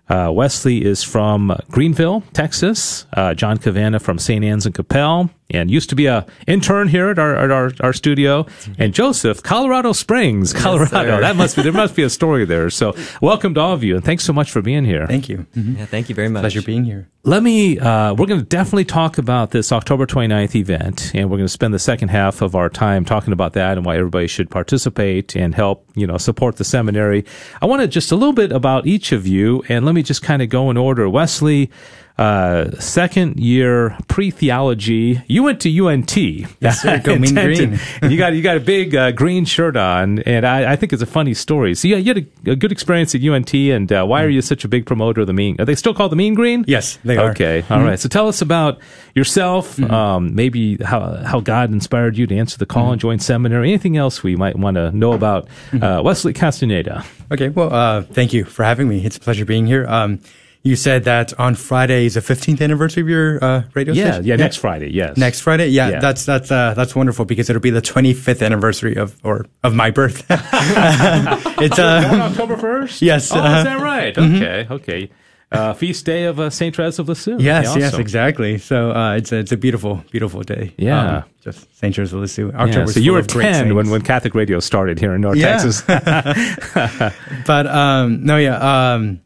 Uh, 0.07 0.29
Wesley 0.31 0.85
is 0.85 1.03
from 1.03 1.57
Greenville, 1.71 2.21
Texas. 2.33 3.07
Uh, 3.13 3.33
John 3.33 3.57
Cavanna 3.57 3.99
from 3.99 4.19
St. 4.19 4.45
Anne's 4.45 4.67
and 4.67 4.75
Coppell, 4.75 5.31
and 5.49 5.69
used 5.69 5.89
to 5.89 5.95
be 5.95 6.05
a 6.05 6.25
intern 6.47 6.87
here 6.87 7.09
at 7.09 7.19
our 7.19 7.35
at 7.35 7.51
our, 7.51 7.71
our 7.81 7.93
studio. 7.93 8.45
And 8.77 8.93
Joseph, 8.93 9.43
Colorado 9.43 9.93
Springs, 9.93 10.53
Colorado. 10.53 11.19
Yes, 11.19 11.21
that 11.21 11.35
must 11.35 11.55
be 11.55 11.61
there 11.61 11.71
must 11.71 11.95
be 11.95 12.03
a 12.03 12.09
story 12.09 12.45
there. 12.45 12.69
So 12.69 12.95
welcome 13.21 13.53
to 13.55 13.59
all 13.59 13.73
of 13.73 13.83
you, 13.83 13.95
and 13.95 14.03
thanks 14.03 14.23
so 14.23 14.33
much 14.33 14.51
for 14.51 14.61
being 14.61 14.85
here. 14.85 15.05
Thank 15.07 15.29
you. 15.29 15.45
Mm-hmm. 15.55 15.77
Yeah, 15.77 15.85
thank 15.85 16.09
you 16.09 16.15
very 16.15 16.29
much. 16.29 16.41
Pleasure 16.41 16.61
being 16.61 16.83
here. 16.83 17.09
Let 17.23 17.43
me. 17.43 17.79
Uh, 17.79 18.13
we're 18.13 18.25
going 18.25 18.39
to 18.39 18.45
definitely 18.45 18.85
talk 18.85 19.17
about 19.17 19.51
this 19.51 19.71
October 19.71 20.05
29th 20.05 20.55
event, 20.55 21.11
and 21.13 21.29
we're 21.29 21.37
going 21.37 21.45
to 21.45 21.53
spend 21.53 21.73
the 21.73 21.79
second 21.79 22.09
half 22.09 22.41
of 22.41 22.55
our 22.55 22.69
time 22.69 23.05
talking 23.05 23.33
about 23.33 23.53
that 23.53 23.77
and 23.77 23.85
why 23.85 23.97
everybody 23.97 24.27
should 24.27 24.49
participate 24.49 25.35
and 25.35 25.55
help. 25.55 25.87
You 25.95 26.07
know, 26.07 26.17
support 26.17 26.57
the 26.57 26.65
seminary. 26.65 27.25
I 27.61 27.65
want 27.65 27.81
to 27.81 27.87
just 27.87 28.11
a 28.11 28.15
little 28.15 28.33
bit 28.33 28.51
about 28.51 28.87
each 28.87 29.11
of 29.11 29.27
you, 29.27 29.63
and 29.69 29.85
let 29.85 29.95
me 29.95 30.03
just 30.03 30.21
kind 30.21 30.41
of 30.41 30.49
go 30.49 30.69
in 30.69 30.77
order. 30.77 31.07
Wesley 31.09 31.69
uh, 32.17 32.69
second 32.79 33.39
year 33.39 33.97
pre 34.07 34.29
theology. 34.29 35.21
You 35.27 35.43
went 35.43 35.61
to 35.61 35.85
UNT. 35.85 36.15
Yes, 36.15 36.81
sir. 36.81 36.99
Go 37.03 37.17
mean 37.17 37.33
green. 37.33 37.79
you 38.03 38.17
got 38.17 38.33
you 38.33 38.43
got 38.43 38.57
a 38.57 38.59
big 38.59 38.95
uh, 38.95 39.11
green 39.11 39.45
shirt 39.45 39.75
on, 39.75 40.19
and 40.19 40.45
I, 40.45 40.73
I, 40.73 40.75
think 40.75 40.93
it's 40.93 41.01
a 41.01 41.07
funny 41.07 41.33
story. 41.33 41.73
So 41.73 41.87
yeah, 41.87 41.97
you 41.97 42.13
had 42.13 42.27
a, 42.45 42.51
a 42.51 42.55
good 42.55 42.71
experience 42.71 43.15
at 43.15 43.23
UNT, 43.23 43.53
and 43.53 43.91
uh, 43.91 44.05
why 44.05 44.23
are 44.23 44.29
you 44.29 44.41
such 44.41 44.63
a 44.63 44.67
big 44.67 44.85
promoter 44.85 45.21
of 45.21 45.27
the 45.27 45.33
mean? 45.33 45.55
Are 45.59 45.65
they 45.65 45.75
still 45.75 45.93
called 45.93 46.11
the 46.11 46.15
Mean 46.15 46.35
Green? 46.35 46.65
Yes, 46.67 46.99
they 47.03 47.17
are. 47.17 47.31
Okay, 47.31 47.61
all 47.61 47.77
mm-hmm. 47.77 47.87
right. 47.87 47.99
So 47.99 48.09
tell 48.09 48.27
us 48.27 48.41
about 48.41 48.79
yourself. 49.15 49.77
Mm-hmm. 49.77 49.91
Um, 49.91 50.35
maybe 50.35 50.77
how 50.77 51.15
how 51.23 51.39
God 51.39 51.71
inspired 51.71 52.15
you 52.15 52.27
to 52.27 52.37
answer 52.37 52.59
the 52.59 52.67
call 52.67 52.83
mm-hmm. 52.83 52.91
and 52.93 53.01
join 53.01 53.19
seminary. 53.19 53.69
Anything 53.69 53.97
else 53.97 54.21
we 54.21 54.35
might 54.35 54.55
want 54.55 54.75
to 54.75 54.91
know 54.91 55.13
about 55.13 55.47
mm-hmm. 55.71 55.83
uh, 55.83 56.01
Wesley 56.03 56.33
Castaneda? 56.33 57.03
Okay. 57.31 57.49
Well, 57.49 57.73
uh, 57.73 58.03
thank 58.03 58.33
you 58.33 58.43
for 58.43 58.63
having 58.63 58.87
me. 58.87 59.03
It's 59.03 59.17
a 59.17 59.19
pleasure 59.19 59.45
being 59.45 59.65
here. 59.65 59.87
Um, 59.87 60.19
you 60.63 60.77
said 60.77 61.03
that 61.03 61.37
on 61.37 61.55
Friday 61.55 62.05
is 62.05 62.13
the 62.13 62.21
15th 62.21 62.61
anniversary 62.61 63.01
of 63.01 63.09
your 63.09 63.43
uh, 63.43 63.63
radio 63.73 63.93
yeah, 63.93 64.03
station. 64.05 64.25
Yeah, 64.25 64.33
yeah, 64.33 64.37
next 64.37 64.57
Friday. 64.57 64.89
Yes, 64.91 65.17
next 65.17 65.41
Friday. 65.41 65.67
Yeah, 65.67 65.89
yeah. 65.89 65.99
that's 65.99 66.25
that's 66.25 66.51
uh, 66.51 66.73
that's 66.73 66.95
wonderful 66.95 67.25
because 67.25 67.49
it'll 67.49 67.61
be 67.61 67.69
the 67.69 67.81
25th 67.81 68.43
anniversary 68.43 68.95
of 68.95 69.19
or 69.25 69.45
of 69.63 69.75
my 69.75 69.91
birth. 69.91 70.25
it's 70.29 71.79
uh, 71.79 72.29
October 72.31 72.55
1st. 72.55 73.01
Yes, 73.01 73.31
oh, 73.33 73.39
uh, 73.39 73.57
is 73.57 73.63
that 73.65 73.81
right? 73.81 74.15
Mm-hmm. 74.15 74.35
Okay, 74.35 74.67
okay. 74.73 75.11
Uh, 75.51 75.71
feast 75.73 76.03
day 76.03 76.23
of 76.23 76.39
uh, 76.39 76.49
Saint 76.49 76.75
Therese 76.75 76.97
of 76.97 77.07
Lisieux. 77.07 77.37
Yes, 77.39 77.67
awesome. 77.67 77.81
yes, 77.81 77.97
exactly. 77.99 78.57
So 78.57 78.91
uh, 78.91 79.17
it's 79.17 79.31
a, 79.31 79.37
it's 79.37 79.51
a 79.51 79.57
beautiful, 79.57 80.03
beautiful 80.09 80.41
day. 80.41 80.73
Yeah, 80.77 81.17
um, 81.17 81.23
just 81.41 81.77
Saint 81.77 81.93
Therese 81.93 82.13
of 82.13 82.21
Lisieux. 82.21 82.51
October. 82.53 82.79
Yeah, 82.79 82.85
so 82.85 82.99
you 83.01 83.11
were 83.11 83.21
ten 83.21 83.75
when 83.75 83.89
when 83.89 84.01
Catholic 84.01 84.33
radio 84.33 84.59
started 84.59 84.97
here 84.97 85.13
in 85.13 85.21
North 85.21 85.37
yeah. 85.37 85.57
Texas. 85.57 85.81
but 87.45 87.67
um, 87.67 88.23
no, 88.23 88.37
yeah. 88.37 88.93
Um, 88.93 89.21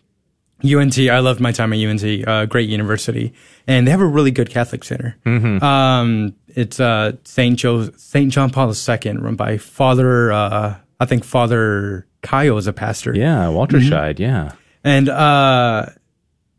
UNT, 0.64 0.98
I 0.98 1.20
loved 1.20 1.40
my 1.40 1.52
time 1.52 1.72
at 1.74 1.80
UNT, 1.80 2.28
uh, 2.28 2.46
great 2.46 2.68
university, 2.70 3.34
and 3.68 3.86
they 3.86 3.92
have 3.92 4.02
a 4.02 4.08
really 4.08 4.32
good 4.32 4.50
Catholic 4.50 4.84
center. 4.84 5.16
Mm-hmm. 5.26 5.64
Um, 5.64 6.34
it's 6.48 6.80
uh, 6.80 7.14
Saint 7.24 7.60
Joe, 7.60 7.92
Saint 7.98 8.32
John 8.32 8.50
Paul 8.50 8.74
II, 8.74 9.18
run 9.18 9.36
by 9.36 9.58
Father, 9.58 10.32
uh, 10.32 10.76
I 11.00 11.06
think 11.06 11.24
Father 11.24 12.08
Kyle 12.22 12.58
is 12.58 12.68
a 12.68 12.74
pastor. 12.74 13.16
Yeah, 13.16 13.50
Walter 13.50 13.78
mm-hmm. 13.78 13.94
Scheid, 13.94 14.20
yeah. 14.20 14.54
And 14.84 15.10
uh, 15.10 15.88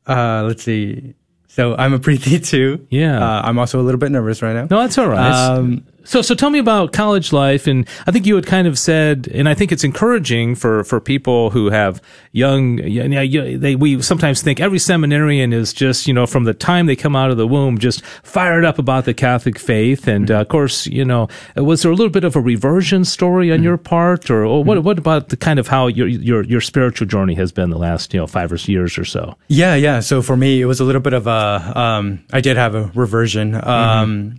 uh, 0.07 0.45
let's 0.47 0.63
see. 0.63 1.15
So 1.49 1.75
I'm 1.75 1.93
a 1.93 1.99
preteen 1.99 2.47
too. 2.47 2.87
Yeah. 2.91 3.19
Uh, 3.19 3.43
I'm 3.43 3.59
also 3.59 3.81
a 3.81 3.83
little 3.83 3.99
bit 3.99 4.13
nervous 4.13 4.43
right 4.43 4.55
now. 4.55 4.69
No, 4.71 4.81
that's 4.83 4.97
all 4.97 5.09
right. 5.09 5.33
Um, 5.33 5.87
so, 6.05 6.23
so 6.23 6.35
tell 6.35 6.51
me 6.51 6.59
about 6.59 6.93
college 6.93 7.33
life, 7.33 7.67
and 7.67 7.87
I 8.07 8.13
think 8.13 8.27
you 8.27 8.35
had 8.35 8.47
kind 8.47 8.67
of 8.67 8.79
said, 8.79 9.29
and 9.33 9.49
I 9.49 9.55
think 9.55 9.73
it's 9.73 9.85
encouraging 9.85 10.55
for, 10.55 10.85
for 10.85 11.01
people 11.01 11.51
who 11.51 11.71
have 11.71 12.01
young, 12.33 12.79
you 12.79 13.09
know, 13.09 13.59
they 13.59 13.77
we 13.77 14.01
sometimes 14.03 14.43
think 14.43 14.61
every 14.61 14.79
seminarian 14.79 15.53
is 15.53 15.73
just 15.73 16.07
you 16.07 16.15
know 16.15 16.27
from 16.27 16.45
the 16.45 16.55
time 16.55 16.87
they 16.87 16.97
come 16.97 17.17
out 17.17 17.31
of 17.31 17.37
the 17.37 17.47
womb 17.47 17.79
just 17.79 18.05
fired 18.23 18.65
up 18.65 18.79
about 18.79 19.05
the 19.05 19.15
Catholic 19.15 19.59
faith, 19.59 20.07
and 20.07 20.31
uh, 20.31 20.41
of 20.41 20.49
course 20.49 20.87
you 20.87 21.05
know 21.05 21.29
was 21.57 21.83
there 21.83 21.93
a 21.93 21.95
little 21.95 22.13
bit 22.13 22.25
of 22.25 22.37
a 22.37 22.41
reversion 22.41 23.05
story 23.05 23.51
on 23.51 23.59
mm-hmm. 23.59 23.65
your 23.65 23.77
part, 23.77 24.31
or, 24.31 24.45
or 24.45 24.65
what 24.65 24.83
what 24.83 24.99
about 24.99 25.29
the 25.29 25.37
kind 25.37 25.59
of 25.59 25.69
how 25.69 25.87
your 25.87 26.07
your 26.07 26.43
your 26.45 26.61
spiritual 26.61 27.07
journey 27.07 27.35
has 27.35 27.53
been 27.53 27.71
the 27.71 27.79
last 27.79 28.15
you 28.15 28.21
know 28.21 28.27
five 28.27 28.53
or 28.53 28.57
years 28.57 28.99
or 28.99 29.05
so? 29.05 29.37
Yeah, 29.49 29.75
yeah. 29.75 30.01
So 30.01 30.23
for 30.23 30.37
me, 30.37 30.61
it 30.61 30.67
was 30.67 30.81
a 30.81 30.85
little 30.85 31.01
bit 31.01 31.13
of 31.13 31.27
a 31.27 31.73
um, 31.79 32.25
I 32.33 32.41
did 32.41 32.57
have 32.57 32.75
a 32.75 32.91
reversion. 32.95 33.55
Um, 33.55 33.63
mm-hmm 33.63 34.37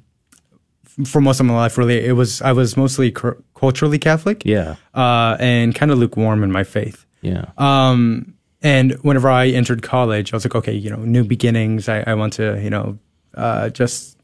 for 1.05 1.21
most 1.21 1.39
of 1.39 1.45
my 1.45 1.53
life, 1.53 1.77
really, 1.77 2.05
it 2.05 2.13
was 2.13 2.41
I 2.41 2.51
was 2.51 2.75
mostly 2.77 3.11
cr- 3.11 3.39
culturally 3.55 3.99
Catholic. 3.99 4.43
Yeah. 4.45 4.75
Uh, 4.93 5.37
and 5.39 5.73
kind 5.75 5.91
of 5.91 5.97
lukewarm 5.97 6.43
in 6.43 6.51
my 6.51 6.63
faith. 6.63 7.05
Yeah. 7.21 7.45
Um, 7.57 8.33
and 8.61 8.93
whenever 9.03 9.29
I 9.29 9.47
entered 9.47 9.81
college, 9.81 10.33
I 10.33 10.35
was 10.35 10.45
like, 10.45 10.55
okay, 10.55 10.73
you 10.73 10.89
know, 10.89 10.97
new 10.97 11.23
beginnings. 11.23 11.87
I, 11.87 12.03
I 12.05 12.13
want 12.13 12.33
to, 12.33 12.61
you 12.61 12.69
know, 12.69 12.99
uh, 13.35 13.69
just 13.69 14.17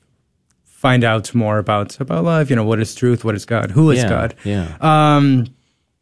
find 0.64 1.04
out 1.04 1.34
more 1.34 1.58
about 1.58 2.00
about 2.00 2.24
life. 2.24 2.50
You 2.50 2.56
know, 2.56 2.66
what 2.66 2.80
is 2.80 2.94
truth? 2.96 3.24
What 3.24 3.36
is 3.36 3.46
God? 3.46 3.72
Who 3.72 3.92
is 3.92 4.00
yeah, 4.00 4.10
God? 4.10 4.36
Yeah. 4.44 4.76
Um, 4.82 5.48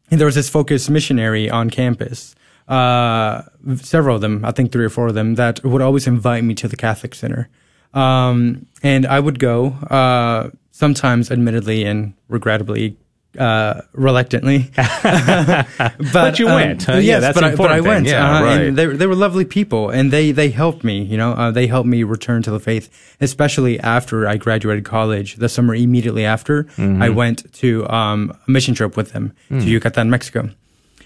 and 0.10 0.20
there 0.20 0.26
was 0.26 0.36
this 0.36 0.50
focused 0.50 0.90
missionary 0.90 1.50
on 1.50 1.70
campus. 1.70 2.36
Uh, 2.68 3.44
several 3.78 4.16
of 4.16 4.22
them, 4.22 4.44
I 4.46 4.52
think 4.52 4.72
three 4.72 4.86
or 4.86 4.90
four 4.90 5.08
of 5.08 5.14
them, 5.14 5.36
that 5.36 5.64
would 5.64 5.82
always 5.82 6.08
invite 6.08 6.44
me 6.44 6.56
to 6.56 6.68
the 6.68 6.76
Catholic 6.76 7.14
Center. 7.14 7.50
Um, 7.94 8.66
and 8.82 9.06
I 9.06 9.20
would 9.20 9.40
go. 9.40 9.68
Uh, 9.90 10.50
sometimes 10.74 11.32
admittedly 11.32 11.86
and 11.86 12.14
regrettably 12.28 12.98
uh, 13.38 13.82
reluctantly. 13.94 14.72
but, 14.76 15.68
but, 16.12 16.40
you 16.40 16.48
um, 16.48 16.56
went. 16.56 16.90
Uh, 16.90 16.98
yeah, 16.98 17.20
that's 17.20 17.36
but, 17.36 17.44
I, 17.44 17.56
but 17.56 17.72
I 17.72 17.80
went. 17.80 18.08
Yeah, 18.08 18.40
uh, 18.40 18.44
right. 18.44 18.62
And 18.62 18.78
they, 18.78 18.86
they 18.86 19.08
were 19.08 19.16
lovely 19.16 19.46
people, 19.46 19.90
and 19.90 20.12
they 20.12 20.32
they 20.32 20.50
helped 20.50 20.84
me. 20.84 21.04
You 21.04 21.18
know, 21.18 21.32
uh, 21.34 21.52
they 21.52 21.68
helped 21.68 21.88
me 21.88 22.04
return 22.04 22.42
to 22.44 22.52
the 22.52 22.60
faith, 22.60 23.16
especially 23.22 23.80
after 23.80 24.28
I 24.28 24.38
graduated 24.38 24.86
college. 24.86 25.36
The 25.38 25.50
summer 25.50 25.74
immediately 25.74 26.26
after, 26.26 26.66
mm-hmm. 26.66 27.02
I 27.02 27.10
went 27.10 27.52
to 27.56 27.88
um, 27.90 28.38
a 28.48 28.52
mission 28.52 28.76
trip 28.76 28.98
with 28.98 29.12
them 29.14 29.34
mm. 29.50 29.62
to 29.62 29.70
Yucatan, 29.70 30.10
Mexico. 30.10 30.50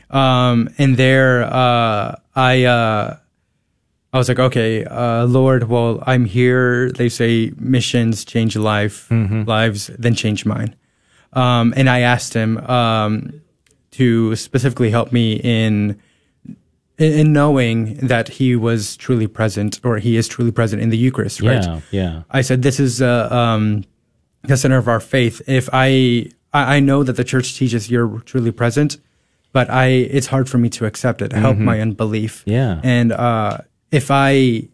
Um, 0.10 0.70
and 0.78 0.96
there, 0.96 1.44
uh, 1.44 2.16
I 2.36 2.64
uh, 2.64 3.18
I 4.18 4.20
was 4.20 4.30
like, 4.30 4.40
okay, 4.40 4.84
uh, 4.84 5.26
Lord, 5.26 5.70
well, 5.70 6.04
I'm 6.08 6.26
here. 6.26 6.92
They 6.92 7.08
say 7.08 7.54
missions 7.58 8.26
change 8.26 8.56
life, 8.56 9.08
mm-hmm. 9.10 9.44
lives, 9.44 9.92
then 10.00 10.16
change 10.16 10.44
mine. 10.44 10.76
Um, 11.34 11.72
and 11.78 11.88
I 11.88 12.00
asked 12.00 12.34
him 12.34 12.58
um, 12.58 13.42
to 13.92 14.36
specifically 14.36 14.90
help 14.90 15.12
me 15.12 15.34
in 15.44 16.02
in 16.98 17.32
knowing 17.32 17.98
that 17.98 18.28
he 18.28 18.56
was 18.56 18.98
truly 18.98 19.28
present, 19.28 19.80
or 19.84 20.00
he 20.00 20.18
is 20.18 20.28
truly 20.28 20.52
present 20.52 20.82
in 20.82 20.90
the 20.90 20.98
Eucharist. 20.98 21.42
Right? 21.42 21.64
Yeah, 21.64 21.82
yeah. 21.92 22.24
I 22.32 22.42
said, 22.42 22.64
this 22.64 22.80
is 22.80 23.04
uh, 23.04 23.28
um, 23.30 23.84
the 24.42 24.58
center 24.58 24.78
of 24.78 24.88
our 24.88 25.00
faith. 25.00 25.44
If 25.48 25.70
I 25.72 26.32
I 26.54 26.80
know 26.80 27.04
that 27.04 27.18
the 27.18 27.24
church 27.24 27.56
teaches 27.56 27.92
you're 27.92 28.20
truly 28.22 28.52
present, 28.52 28.98
but 29.54 29.70
I 29.70 29.86
it's 29.86 30.26
hard 30.28 30.50
for 30.50 30.58
me 30.58 30.70
to 30.70 30.86
accept 30.86 31.22
it. 31.22 31.34
Help 31.34 31.58
mm-hmm. 31.58 31.66
my 31.66 31.82
unbelief. 31.82 32.42
Yeah, 32.48 32.82
and 32.84 33.12
uh, 33.12 33.60
if 33.92 34.12
I 34.12 34.68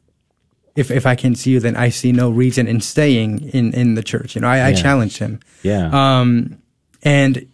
if 0.75 0.89
if 0.91 1.05
I 1.05 1.15
can 1.15 1.36
see 1.36 1.51
you, 1.51 1.60
then 1.60 1.75
I 1.75 1.89
see 1.89 2.12
no 2.12 2.29
reason 2.29 2.67
in 2.67 2.82
staying 2.82 3.50
in 3.50 3.74
in 3.74 3.96
the 3.96 4.03
church. 4.03 4.36
You 4.36 4.41
know, 4.41 4.48
I, 4.48 4.58
yeah. 4.58 4.67
I 4.67 4.74
challenged 4.74 5.17
him. 5.17 5.39
Yeah. 5.62 5.89
Um, 5.91 6.58
and 7.03 7.48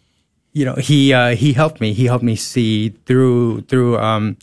you 0.53 0.65
know, 0.65 0.75
he 0.75 1.13
uh, 1.13 1.35
he 1.35 1.53
helped 1.53 1.81
me. 1.81 1.93
He 1.93 2.05
helped 2.05 2.23
me 2.23 2.35
see 2.35 2.89
through 2.89 3.61
through 3.61 3.97
um 3.97 4.37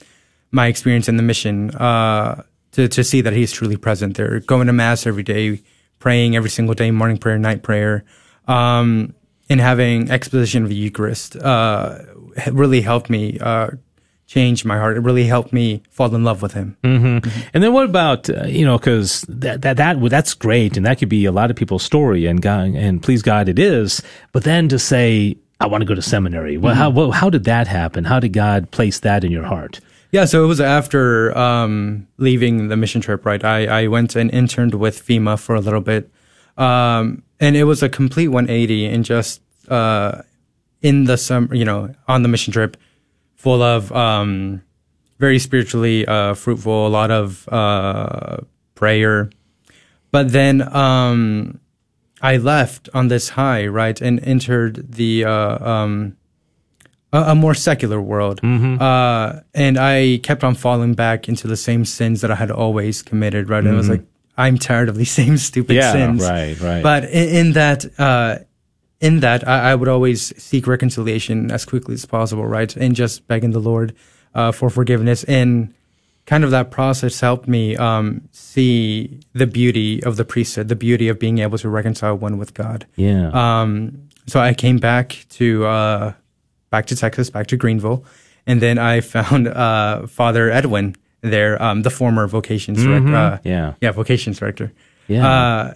my 0.50 0.68
experience 0.68 1.08
in 1.08 1.16
the 1.16 1.23
mission 1.23 1.75
uh 1.75 2.42
to 2.73 2.88
to 2.88 3.02
see 3.02 3.23
that 3.23 3.32
he's 3.32 3.52
truly 3.52 3.76
present 3.76 4.16
there, 4.16 4.40
going 4.40 4.66
to 4.66 4.73
mass 4.73 5.06
every 5.06 5.23
day, 5.23 5.62
praying 5.99 6.37
every 6.37 6.50
single 6.50 6.75
day, 6.75 6.90
morning 6.90 7.16
prayer, 7.16 7.38
night 7.38 7.62
prayer, 7.62 8.04
um, 8.46 9.14
and 9.49 9.61
having 9.61 10.11
exposition 10.11 10.62
of 10.62 10.68
the 10.68 10.76
Eucharist. 10.76 11.37
Uh, 11.37 11.99
really 12.52 12.82
helped 12.82 13.08
me 13.08 13.38
uh, 13.40 13.70
changed 14.26 14.64
my 14.64 14.76
heart. 14.76 14.97
It 14.97 15.00
really 15.00 15.25
helped 15.25 15.52
me 15.52 15.83
fall 15.90 16.14
in 16.14 16.25
love 16.25 16.42
with 16.42 16.52
him. 16.52 16.76
Mm-hmm. 16.83 17.28
And 17.54 17.62
then 17.62 17.73
what 17.73 17.85
about 17.85 18.28
uh, 18.28 18.45
you 18.47 18.64
know 18.64 18.78
because 18.78 19.23
that 19.28 19.62
that 19.62 19.76
that 19.76 20.00
that's 20.11 20.35
great 20.35 20.76
and 20.76 20.85
that 20.87 20.99
could 20.99 21.09
be 21.09 21.25
a 21.25 21.33
lot 21.33 21.50
of 21.50 21.56
people's 21.56 21.83
story 21.83 22.26
and 22.26 22.42
God 22.42 22.75
and 22.75 23.02
please 23.02 23.23
God 23.23 23.49
it 23.49 23.59
is. 23.59 24.02
But 24.33 24.45
then 24.45 24.68
to 24.68 24.78
say 24.78 25.37
I 25.61 25.66
want 25.66 25.83
to 25.83 25.87
go 25.87 25.95
to 25.95 26.02
seminary. 26.02 26.59
Well, 26.59 26.73
mm-hmm. 26.73 26.80
how 26.80 26.90
well, 26.90 27.12
how 27.12 27.30
did 27.30 27.45
that 27.45 27.68
happen? 27.68 28.04
How 28.04 28.21
did 28.21 28.33
God 28.33 28.71
place 28.71 29.00
that 29.00 29.25
in 29.25 29.33
your 29.33 29.45
heart? 29.45 29.80
Yeah, 30.12 30.25
so 30.25 30.45
it 30.45 30.47
was 30.47 30.61
after 30.61 31.37
um, 31.37 32.06
leaving 32.16 32.68
the 32.68 32.76
mission 32.76 33.00
trip. 33.00 33.25
Right, 33.25 33.42
I 33.45 33.85
I 33.85 33.87
went 33.87 34.16
and 34.16 34.30
interned 34.30 34.75
with 34.75 35.06
FEMA 35.06 35.38
for 35.38 35.54
a 35.54 35.61
little 35.61 35.80
bit, 35.80 36.11
um, 36.56 37.23
and 37.40 37.56
it 37.56 37.64
was 37.64 37.83
a 37.83 37.88
complete 37.88 38.28
180 38.28 38.87
and 38.87 39.04
just. 39.04 39.40
Uh, 39.68 40.23
in 40.83 41.04
the 41.04 41.16
summer, 41.16 41.52
you 41.52 41.64
know, 41.64 41.92
on 42.06 42.23
the 42.23 42.28
mission 42.28 42.52
trip, 42.52 42.76
full 43.37 43.62
of 43.62 43.93
um, 43.93 44.62
very 45.19 45.38
spiritually 45.38 46.07
uh, 46.07 46.35
fruitful, 46.35 46.87
a 46.87 46.88
lot 46.88 47.11
of 47.11 47.49
uh, 47.49 48.38
prayer. 48.75 49.31
But 50.11 50.33
then 50.33 50.62
um, 50.75 51.61
I 52.21 52.38
left 52.38 52.88
on 52.95 53.09
this 53.09 53.31
high, 53.31 53.66
right, 53.66 54.00
and 54.00 54.21
entered 54.26 54.93
the 54.93 55.25
uh, 55.25 55.71
um, 55.71 56.16
a, 57.12 57.23
a, 57.23 57.35
more 57.35 57.55
secular 57.55 58.00
world, 58.00 58.40
mm-hmm. 58.40 58.83
Uh, 58.83 59.40
and 59.55 59.78
I 59.78 60.19
kept 60.23 60.43
on 60.43 60.55
falling 60.55 60.95
back 60.95 61.28
into 61.28 61.47
the 61.47 61.57
same 61.57 61.85
sins 61.85 62.21
that 62.23 62.31
I 62.31 62.35
had 62.35 62.50
always 62.50 63.02
committed, 63.02 63.49
right. 63.49 63.59
Mm-hmm. 63.59 63.69
And 63.69 63.76
I 63.76 63.78
was 63.78 63.88
like, 63.88 64.05
I'm 64.37 64.59
tired 64.59 64.88
of 64.88 64.97
these 64.97 65.11
same 65.23 65.37
stupid 65.37 65.76
yeah, 65.76 65.93
sins, 65.93 66.23
right, 66.23 66.59
right. 66.61 66.83
But 66.83 67.05
in, 67.05 67.28
in 67.47 67.52
that 67.52 67.85
uh, 67.99 68.38
in 69.00 69.21
that, 69.21 69.47
I, 69.47 69.73
I, 69.73 69.75
would 69.75 69.88
always 69.88 70.35
seek 70.43 70.67
reconciliation 70.67 71.50
as 71.50 71.65
quickly 71.65 71.95
as 71.95 72.07
possible, 72.07 72.47
right? 72.47 72.75
And 72.76 72.95
just 72.95 73.26
begging 73.26 73.50
the 73.50 73.61
Lord 73.61 73.95
uh, 74.35 74.53
for 74.53 74.71
forgiveness. 74.71 75.25
And 75.25 75.75
kind 76.26 76.45
of 76.45 76.50
that 76.50 76.71
process 76.71 77.21
helped 77.21 77.47
me 77.47 77.76
um, 77.76 78.29
see 78.33 79.21
the 79.33 79.47
beauty 79.47 80.03
of 80.03 80.17
the 80.17 80.25
priesthood, 80.25 80.69
the 80.69 80.76
beauty 80.76 81.09
of 81.09 81.19
being 81.19 81.38
able 81.38 81.59
to 81.59 81.69
reconcile 81.69 82.17
one 82.17 82.38
with 82.38 82.55
God. 82.55 82.87
Yeah. 82.97 83.31
Um, 83.33 84.09
so 84.26 84.41
I 84.41 84.55
came 84.55 84.79
back 84.79 85.26
to 85.31 85.67
uh, 85.67 86.12
back 86.71 86.87
to 86.87 86.97
Texas, 86.97 87.31
back 87.31 87.47
to 87.49 87.57
Greenville, 87.57 88.05
and 88.47 88.61
then 88.61 88.79
I 88.79 89.00
found 89.00 89.49
uh, 89.49 90.07
Father 90.07 90.50
Edwin 90.50 90.97
there, 91.21 91.61
um, 91.62 91.83
the 91.83 91.91
former 91.91 92.26
vocations 92.26 92.79
mm-hmm. 92.79 93.11
director. 93.11 93.17
Uh, 93.17 93.38
yeah. 93.45 93.75
Yeah, 93.81 93.93
vocations 93.93 94.38
director. 94.38 94.73
Yeah 95.07 95.26
uh, 95.26 95.75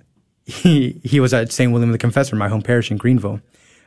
he 0.50 1.00
he 1.04 1.20
was 1.20 1.32
at 1.32 1.52
St. 1.52 1.72
William 1.72 1.92
the 1.92 1.98
Confessor, 1.98 2.36
my 2.36 2.48
home 2.48 2.62
parish 2.62 2.90
in 2.90 2.96
Greenville. 2.96 3.40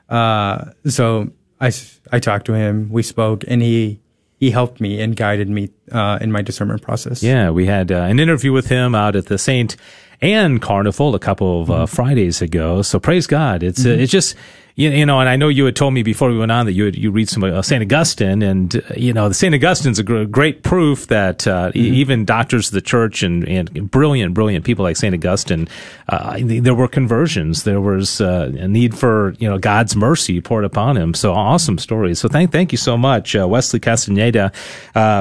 Uh, 0.09 0.71
so 0.85 1.31
I, 1.59 1.71
I 2.11 2.19
talked 2.19 2.45
to 2.47 2.53
him, 2.53 2.89
we 2.89 3.03
spoke, 3.03 3.43
and 3.47 3.61
he 3.61 3.99
he 4.39 4.51
helped 4.51 4.81
me 4.81 4.99
and 4.99 5.15
guided 5.15 5.49
me 5.49 5.69
uh, 5.91 6.19
in 6.19 6.31
my 6.31 6.41
discernment 6.41 6.81
process. 6.81 7.23
Yeah, 7.23 7.49
we 7.51 7.65
had 7.65 7.91
uh, 7.91 8.01
an 8.01 8.19
interview 8.19 8.51
with 8.51 8.67
him 8.67 8.93
out 8.95 9.15
at 9.15 9.27
the 9.27 9.37
Saint 9.37 9.77
Anne 10.21 10.59
Carnival 10.59 11.15
a 11.15 11.19
couple 11.19 11.61
of 11.61 11.71
uh, 11.71 11.73
mm-hmm. 11.73 11.95
Fridays 11.95 12.41
ago. 12.41 12.81
So 12.81 12.99
praise 12.99 13.27
God. 13.27 13.63
It's 13.63 13.85
uh, 13.85 13.89
mm-hmm. 13.89 14.01
it's 14.01 14.11
just 14.11 14.35
you, 14.75 14.89
you, 14.89 15.05
know, 15.05 15.19
and 15.19 15.29
I 15.29 15.35
know 15.35 15.49
you 15.49 15.65
had 15.65 15.75
told 15.75 15.93
me 15.93 16.01
before 16.01 16.31
we 16.31 16.37
went 16.37 16.51
on 16.51 16.65
that 16.65 16.71
you 16.71 16.85
you 16.85 17.11
read 17.11 17.29
some 17.29 17.43
uh, 17.43 17.61
Saint 17.61 17.83
Augustine, 17.83 18.41
and 18.41 18.75
uh, 18.75 18.79
you 18.97 19.13
know, 19.13 19.27
the 19.27 19.35
Saint 19.35 19.53
Augustine's 19.53 19.99
a 19.99 20.03
gr- 20.03 20.23
great 20.23 20.63
proof 20.63 21.07
that 21.07 21.45
uh, 21.45 21.69
mm-hmm. 21.69 21.77
even 21.77 22.25
doctors 22.25 22.69
of 22.69 22.73
the 22.73 22.81
church 22.81 23.21
and, 23.21 23.43
and 23.47 23.91
brilliant, 23.91 24.33
brilliant 24.33 24.65
people 24.65 24.81
like 24.81 24.97
Saint 24.97 25.13
Augustine, 25.13 25.67
uh, 26.09 26.39
there 26.41 26.73
were 26.73 26.87
conversions, 26.87 27.63
there 27.63 27.81
was 27.81 28.19
uh, 28.19 28.51
a 28.57 28.67
need 28.67 28.97
for 28.97 29.35
you 29.37 29.47
know 29.47 29.59
God's 29.59 29.95
mercy 29.95 30.41
poured 30.41 30.65
upon 30.65 30.97
him. 30.97 31.13
So 31.13 31.33
awesome 31.33 31.77
stories. 31.77 32.17
So 32.17 32.27
thank 32.27 32.51
thank 32.51 32.71
you 32.71 32.79
so 32.79 32.97
much, 32.97 33.35
uh, 33.35 33.47
Wesley 33.47 33.79
Castaneda, 33.79 34.51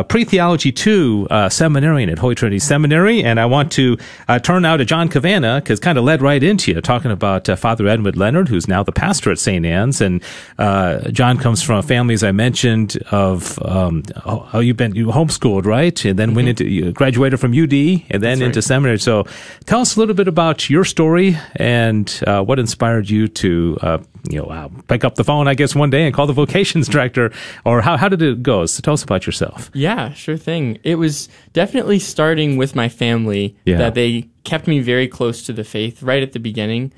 pre 0.09 0.25
theology 0.25 0.73
two 0.73 1.27
seminarian 1.51 2.09
at 2.09 2.19
Holy 2.19 2.35
Trinity 2.35 2.59
Seminary, 2.59 3.23
and 3.23 3.39
I 3.39 3.45
want 3.45 3.71
to 3.73 3.99
turn 4.43 4.63
now 4.63 4.79
to 4.79 4.87
John 4.87 5.11
Cavanna 5.11 5.61
because 5.63 5.79
kind 5.79 5.99
of 5.99 6.05
led 6.05 6.23
right 6.23 6.43
into 6.43 6.73
you 6.73 6.81
talking 6.81 7.11
about 7.11 7.47
Father 7.59 7.87
Edwin 7.87 8.15
Leonard, 8.15 8.49
who's 8.49 8.67
now 8.67 8.83
the 8.83 8.93
pastor 8.93 9.31
at 9.31 9.42
St. 9.43 9.65
Anne's. 9.65 10.01
And 10.01 10.23
uh, 10.59 11.11
John 11.11 11.39
comes 11.39 11.63
from 11.63 11.79
a 11.79 11.83
family, 11.83 12.15
as 12.15 12.25
I 12.25 12.33
mentioned, 12.33 12.97
of 13.11 13.59
um, 13.63 14.03
oh, 14.25 14.61
you've 14.61 14.77
been 14.77 14.95
you 14.95 15.07
homeschooled, 15.07 15.67
right? 15.67 16.05
And 16.05 16.19
then 16.19 16.31
mm-hmm. 16.31 16.37
went 16.37 16.49
into 16.49 16.69
you 16.69 16.93
graduated 16.93 17.41
from 17.41 17.53
UD 17.53 17.73
and 17.73 18.23
then 18.23 18.39
That's 18.39 18.41
into 18.41 18.59
right. 18.59 18.65
seminary. 18.65 18.99
So 18.99 19.25
tell 19.67 19.81
us 19.81 19.97
a 19.97 20.01
little 20.01 20.15
bit 20.15 20.29
about 20.29 20.71
your 20.71 20.85
story 20.85 21.39
and 21.57 22.23
uh, 22.27 22.43
what 22.43 22.59
inspired 22.59 23.11
you 23.11 23.29
to 23.29 23.79
uh, 23.83 23.99
you 24.29 24.39
know, 24.39 24.47
uh, 24.47 24.69
pick 24.89 25.05
up 25.05 25.17
the 25.17 25.25
phone, 25.25 25.49
I 25.49 25.55
guess, 25.55 25.75
one 25.75 25.91
day 25.91 26.05
and 26.05 26.15
call 26.15 26.27
the 26.27 26.33
vocations 26.33 26.89
director, 26.89 27.33
or 27.65 27.81
how, 27.81 27.97
how 27.97 28.09
did 28.09 28.23
it 28.23 28.43
go? 28.43 28.67
So 28.67 28.81
tell 28.81 28.95
us 28.95 29.03
about 29.03 29.27
yourself. 29.27 29.71
Yeah, 29.75 30.13
sure 30.13 30.37
thing. 30.37 30.79
It 30.85 30.97
was 30.97 31.29
definitely 31.53 31.99
starting 31.99 32.57
with 32.57 32.75
my 32.75 32.89
family 32.89 33.57
yeah. 33.65 33.79
that 33.79 33.95
they 33.95 34.29
kept 34.45 34.67
me 34.67 34.81
very 34.81 35.09
close 35.09 35.43
to 35.45 35.53
the 35.53 35.65
faith 35.65 36.03
right 36.03 36.23
at 36.23 36.33
the 36.33 36.41
beginning. 36.41 36.93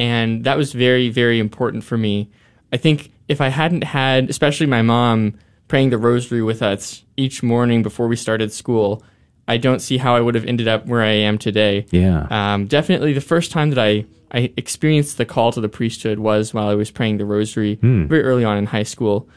And 0.00 0.44
that 0.44 0.56
was 0.56 0.72
very, 0.72 1.10
very 1.10 1.38
important 1.38 1.84
for 1.84 1.98
me. 1.98 2.30
I 2.72 2.78
think 2.78 3.12
if 3.28 3.42
I 3.42 3.48
hadn't 3.48 3.84
had, 3.84 4.30
especially 4.30 4.66
my 4.66 4.80
mom, 4.80 5.38
praying 5.68 5.90
the 5.90 5.98
rosary 5.98 6.42
with 6.42 6.62
us 6.62 7.04
each 7.18 7.42
morning 7.42 7.82
before 7.82 8.08
we 8.08 8.16
started 8.16 8.50
school, 8.50 9.02
I 9.46 9.58
don't 9.58 9.80
see 9.80 9.98
how 9.98 10.16
I 10.16 10.20
would 10.20 10.34
have 10.34 10.46
ended 10.46 10.68
up 10.68 10.86
where 10.86 11.02
I 11.02 11.10
am 11.10 11.36
today. 11.36 11.84
Yeah. 11.90 12.26
Um, 12.30 12.66
definitely 12.66 13.12
the 13.12 13.20
first 13.20 13.52
time 13.52 13.70
that 13.70 13.78
I 13.78 14.06
I 14.32 14.52
experienced 14.56 15.18
the 15.18 15.26
call 15.26 15.52
to 15.52 15.60
the 15.60 15.68
priesthood 15.68 16.20
was 16.20 16.54
while 16.54 16.68
I 16.68 16.74
was 16.74 16.90
praying 16.90 17.18
the 17.18 17.24
rosary 17.24 17.76
mm. 17.76 18.06
very 18.06 18.22
early 18.22 18.44
on 18.44 18.56
in 18.56 18.66
high 18.66 18.84
school. 18.84 19.28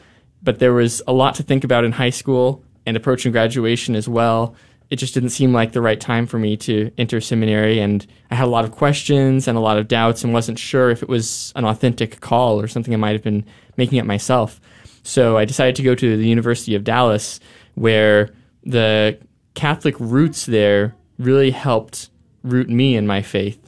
But 0.41 0.60
there 0.60 0.74
was 0.74 1.01
a 1.08 1.13
lot 1.13 1.36
to 1.36 1.43
think 1.43 1.63
about 1.63 1.84
in 1.84 1.93
high 1.93 2.12
school 2.12 2.63
and 2.86 2.96
approaching 2.96 3.32
graduation 3.32 3.96
as 3.96 4.08
well. 4.08 4.55
It 4.94 4.98
just 4.98 5.14
didn't 5.14 5.30
seem 5.30 5.54
like 5.54 5.72
the 5.72 5.82
right 5.82 6.00
time 6.00 6.28
for 6.28 6.38
me 6.38 6.56
to 6.58 6.92
enter 6.98 7.20
seminary. 7.20 7.80
And 7.80 8.06
I 8.30 8.36
had 8.36 8.46
a 8.46 8.52
lot 8.52 8.64
of 8.64 8.72
questions 8.72 9.48
and 9.48 9.58
a 9.58 9.62
lot 9.62 9.78
of 9.78 9.88
doubts 9.88 10.24
and 10.24 10.34
wasn't 10.34 10.60
sure 10.60 10.92
if 10.92 11.02
it 11.02 11.10
was 11.10 11.52
an 11.56 11.66
authentic 11.66 12.22
call 12.22 12.62
or 12.62 12.68
something 12.68 12.94
I 12.94 12.98
might 12.98 13.14
have 13.14 13.24
been 13.24 13.44
making 13.76 14.00
up 14.00 14.06
myself. 14.06 14.62
So 15.02 15.38
I 15.38 15.46
decided 15.46 15.76
to 15.78 15.84
go 15.84 15.96
to 15.96 16.18
the 16.18 16.28
University 16.28 16.76
of 16.76 16.84
Dallas, 16.84 17.40
where 17.74 18.30
the 18.64 19.18
Catholic 19.56 19.96
roots 20.00 20.46
there 20.46 20.96
really 21.18 21.52
helped 21.52 22.10
root 22.44 22.70
me 22.70 22.96
in 22.96 23.08
my 23.08 23.22
faith 23.22 23.64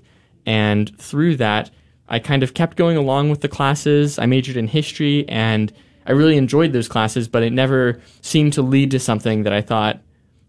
and 0.45 0.95
through 0.99 1.37
that, 1.37 1.71
I 2.07 2.19
kind 2.19 2.43
of 2.43 2.53
kept 2.53 2.77
going 2.77 2.97
along 2.97 3.29
with 3.29 3.41
the 3.41 3.47
classes. 3.47 4.19
I 4.19 4.25
majored 4.25 4.57
in 4.57 4.67
history 4.67 5.27
and 5.27 5.73
I 6.05 6.11
really 6.11 6.37
enjoyed 6.37 6.71
those 6.71 6.87
classes, 6.87 7.27
but 7.27 7.41
it 7.41 7.51
never 7.51 7.99
seemed 8.21 8.53
to 8.53 8.61
lead 8.61 8.91
to 8.91 8.99
something 8.99 9.43
that 9.43 9.53
I 9.53 9.61
thought 9.61 10.01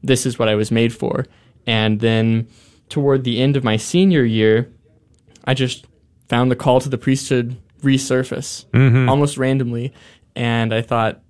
this 0.07 0.27
is 0.27 0.39
what 0.39 0.49
I 0.49 0.55
was 0.55 0.71
made 0.71 0.95
for. 0.95 1.27
And 1.67 2.01
then 2.01 2.49
toward 2.89 3.25
the 3.25 3.41
end 3.41 3.57
of 3.57 3.65
my 3.65 3.77
senior 3.77 4.25
year, 4.25 4.73
I 5.45 5.55
just 5.55 5.87
found 6.29 6.51
the 6.51 6.57
call 6.57 6.81
to 6.81 6.89
the 6.89 6.99
priesthood 6.99 7.57
resurface 7.83 8.67
mm-hmm. 8.67 9.09
almost 9.09 9.37
randomly. 9.37 9.93
And 10.35 10.73
I 10.75 10.83
thought 10.83 11.21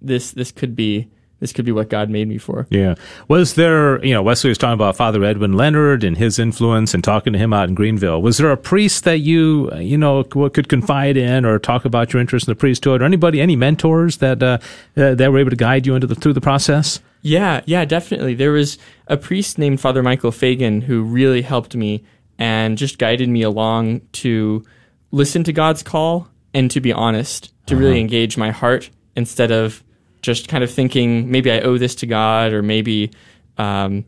this 0.00 0.32
this 0.32 0.52
could 0.52 0.76
be 0.76 1.08
this 1.38 1.52
could 1.52 1.66
be 1.66 1.72
what 1.72 1.90
God 1.90 2.08
made 2.08 2.28
me 2.28 2.38
for. 2.38 2.66
Yeah. 2.70 2.94
Was 3.28 3.54
there, 3.54 4.02
you 4.04 4.14
know, 4.14 4.22
Wesley 4.22 4.48
was 4.48 4.56
talking 4.56 4.74
about 4.74 4.96
Father 4.96 5.22
Edwin 5.22 5.52
Leonard 5.52 6.02
and 6.02 6.16
his 6.16 6.38
influence 6.38 6.94
and 6.94 7.04
talking 7.04 7.34
to 7.34 7.38
him 7.38 7.52
out 7.52 7.68
in 7.68 7.74
Greenville. 7.74 8.22
Was 8.22 8.38
there 8.38 8.50
a 8.50 8.56
priest 8.56 9.04
that 9.04 9.18
you, 9.18 9.70
you 9.74 9.98
know, 9.98 10.24
could 10.24 10.68
confide 10.70 11.18
in 11.18 11.44
or 11.44 11.58
talk 11.58 11.84
about 11.84 12.12
your 12.12 12.20
interest 12.20 12.48
in 12.48 12.52
the 12.52 12.56
priesthood 12.56 13.02
or 13.02 13.04
anybody, 13.04 13.42
any 13.42 13.54
mentors 13.54 14.16
that, 14.18 14.42
uh, 14.42 14.58
that 14.94 15.30
were 15.30 15.38
able 15.38 15.50
to 15.50 15.56
guide 15.56 15.86
you 15.86 15.94
into 15.94 16.06
the, 16.06 16.14
through 16.14 16.32
the 16.32 16.40
process? 16.40 17.00
Yeah, 17.26 17.62
yeah, 17.66 17.84
definitely. 17.84 18.34
There 18.34 18.52
was 18.52 18.78
a 19.08 19.16
priest 19.16 19.58
named 19.58 19.80
Father 19.80 20.00
Michael 20.00 20.30
Fagan 20.30 20.80
who 20.80 21.02
really 21.02 21.42
helped 21.42 21.74
me 21.74 22.04
and 22.38 22.78
just 22.78 22.98
guided 22.98 23.28
me 23.28 23.42
along 23.42 24.02
to 24.12 24.64
listen 25.10 25.42
to 25.42 25.52
God's 25.52 25.82
call 25.82 26.28
and 26.54 26.70
to 26.70 26.80
be 26.80 26.92
honest, 26.92 27.52
to 27.66 27.74
uh-huh. 27.74 27.82
really 27.82 28.00
engage 28.00 28.36
my 28.36 28.52
heart 28.52 28.90
instead 29.16 29.50
of 29.50 29.82
just 30.22 30.46
kind 30.46 30.62
of 30.62 30.70
thinking 30.70 31.28
maybe 31.28 31.50
I 31.50 31.58
owe 31.62 31.78
this 31.78 31.96
to 31.96 32.06
God 32.06 32.52
or 32.52 32.62
maybe 32.62 33.10
um, 33.58 34.04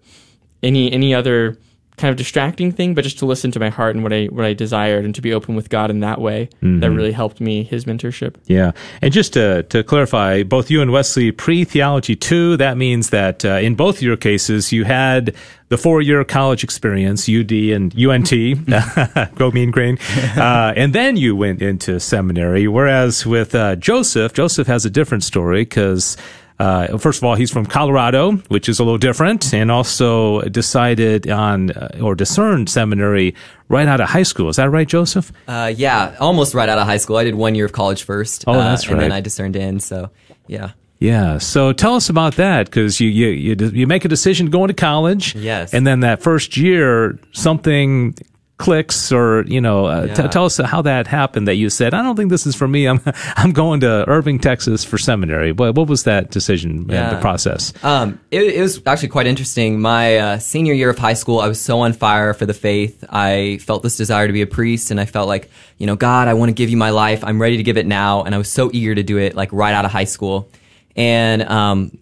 any 0.63 0.93
any 0.93 1.13
other 1.13 1.59
kind 1.99 2.11
of 2.11 2.17
distracting 2.17 2.73
thing, 2.73 2.95
but 2.95 3.05
just 3.05 3.19
to 3.19 3.27
listen 3.27 3.51
to 3.53 3.61
my 3.61 3.69
heart 3.69 3.95
and 3.95 4.03
what 4.03 4.13
I 4.13 4.27
what 4.27 4.45
I 4.45 4.55
desired 4.55 5.05
and 5.05 5.15
to 5.15 5.23
be 5.23 5.33
open 5.33 5.55
with 5.55 5.69
God 5.69 5.91
in 5.91 6.01
that 6.01 6.21
way. 6.21 6.49
Mm-hmm. 6.63 6.81
That 6.81 6.91
really 6.91 7.13
helped 7.13 7.41
me 7.41 7.63
his 7.63 7.85
mentorship. 7.85 8.37
Yeah, 8.47 8.73
and 9.03 9.13
just 9.13 9.33
to 9.35 9.65
to 9.65 9.83
clarify, 9.83 10.43
both 10.43 10.71
you 10.71 10.81
and 10.83 10.91
Wesley 10.91 11.33
pre 11.33 11.65
theology 11.65 12.17
two. 12.17 12.57
That 12.57 12.77
means 12.77 13.11
that 13.11 13.45
uh, 13.45 13.59
in 13.61 13.75
both 13.75 14.01
your 14.01 14.17
cases 14.17 14.73
you 14.73 14.85
had 14.85 15.35
the 15.69 15.77
four 15.77 16.01
year 16.01 16.25
college 16.25 16.65
experience, 16.65 17.29
UD 17.29 17.53
and 17.53 17.95
UNT, 17.99 18.31
go 19.35 19.51
mean 19.51 19.71
green, 19.71 19.99
uh, 20.37 20.73
and 20.77 20.95
then 20.95 21.17
you 21.17 21.37
went 21.37 21.61
into 21.61 22.01
seminary. 22.01 22.69
Whereas 22.69 23.27
with 23.27 23.55
uh, 23.55 23.77
Joseph, 23.77 24.33
Joseph 24.33 24.67
has 24.67 24.85
a 24.85 24.91
different 24.91 25.25
story 25.25 25.63
because 25.63 26.17
uh, 26.59 26.99
first 26.99 27.19
of 27.19 27.25
all, 27.25 27.35
he's 27.35 27.51
from 27.51 27.67
Colorado, 27.67 28.33
which 28.49 28.69
is 28.69 28.81
a 28.81 28.85
little 28.85 28.99
different, 28.99 29.55
and 29.55 29.71
also 29.71 30.41
decided 30.43 31.31
on 31.31 31.71
uh, 31.71 31.99
or 32.03 32.15
discerned 32.15 32.69
seminary 32.69 33.35
right 33.69 33.87
out 33.87 34.01
of 34.01 34.09
high 34.09 34.25
school. 34.25 34.49
Is 34.49 34.57
that 34.57 34.71
right, 34.71 34.89
Joseph? 34.89 35.33
Uh, 35.47 35.73
yeah, 35.75 36.17
almost 36.19 36.55
right 36.55 36.69
out 36.69 36.79
of 36.79 36.87
high 36.87 36.97
school. 36.97 37.17
I 37.17 37.25
did 37.25 37.35
one 37.37 37.55
year 37.55 37.67
of 37.67 37.73
college 37.73 38.03
first. 38.03 38.45
Oh, 38.47 38.55
that's 38.55 38.89
right. 38.89 38.93
Uh, 38.93 38.97
and 38.97 39.03
then 39.03 39.13
I 39.13 39.21
discerned 39.21 39.57
in. 39.57 39.81
So, 39.81 40.11
yeah. 40.47 40.73
Yeah. 40.99 41.39
So 41.39 41.73
tell 41.73 41.95
us 41.95 42.09
about 42.09 42.35
that 42.37 42.67
because 42.67 43.01
you, 43.01 43.09
you, 43.09 43.29
you, 43.29 43.55
you 43.69 43.87
make 43.87 44.05
a 44.05 44.09
decision 44.09 44.47
going 44.47 44.51
to 44.51 44.59
go 44.59 44.65
into 44.65 44.75
college. 44.75 45.35
Yes. 45.37 45.73
And 45.73 45.87
then 45.87 46.01
that 46.01 46.23
first 46.23 46.57
year, 46.57 47.21
something 47.31 48.17
clicks 48.59 49.13
or 49.13 49.45
you 49.47 49.61
know 49.61 49.87
uh, 49.87 50.05
yeah. 50.09 50.15
t- 50.15 50.29
tell 50.29 50.45
us 50.45 50.59
how 50.59 50.83
that 50.83 51.07
happened 51.07 51.47
that 51.47 51.55
you 51.55 51.71
said 51.71 51.95
i 51.95 52.03
don't 52.03 52.17
think 52.17 52.29
this 52.29 52.45
is 52.45 52.57
for 52.57 52.67
me 52.67 52.87
i'm 52.87 53.01
i'm 53.37 53.53
going 53.53 53.79
to 53.79 54.05
irving 54.09 54.39
texas 54.39 54.85
for 54.85 54.99
seminary 54.99 55.53
what, 55.53 55.77
what 55.77 55.87
was 55.87 56.03
that 56.03 56.31
decision 56.33 56.85
yeah. 56.89 57.09
and 57.09 57.17
the 57.17 57.21
process 57.21 57.73
um, 57.85 58.21
it, 58.33 58.43
it, 58.43 58.61
was 58.61 58.83
actually 58.85 59.09
quite 59.09 59.29
interesting 59.29 59.81
my 59.81 60.17
uh, 60.19 60.39
senior 60.39 60.75
year 60.75 60.91
of 60.91 60.99
high 60.99 61.15
school 61.15 61.39
i 61.39 61.47
was 61.47 61.61
so 61.61 61.81
on 61.81 61.93
fire 61.93 62.35
for 62.35 62.47
the 62.47 62.55
faith 62.55 63.05
i 63.11 63.59
felt 63.63 63.85
this 63.85 63.97
desire 63.97 64.27
to 64.27 64.33
be 64.33 64.43
a 64.43 64.47
priest 64.47 64.91
and 64.91 65.01
i 65.01 65.05
felt 65.05 65.29
like 65.29 65.49
you 65.79 65.87
know 65.87 65.95
god 65.95 66.27
i 66.27 66.35
want 66.35 66.49
to 66.49 66.55
give 66.55 66.69
you 66.69 66.77
my 66.77 66.91
life 66.91 67.23
i'm 67.23 67.41
ready 67.41 67.57
to 67.57 67.63
give 67.63 67.77
it 67.77 67.87
now 67.87 68.25
and 68.25 68.35
i 68.35 68.39
was 68.39 68.51
so 68.51 68.71
eager 68.73 68.93
to 68.93 69.05
do 69.05 69.19
it 69.19 69.37
like 69.37 69.53
right 69.53 69.73
out 69.73 69.85
of 69.85 69.93
high 69.93 70.05
school 70.05 70.51
and 70.97 71.43
um, 71.45 71.97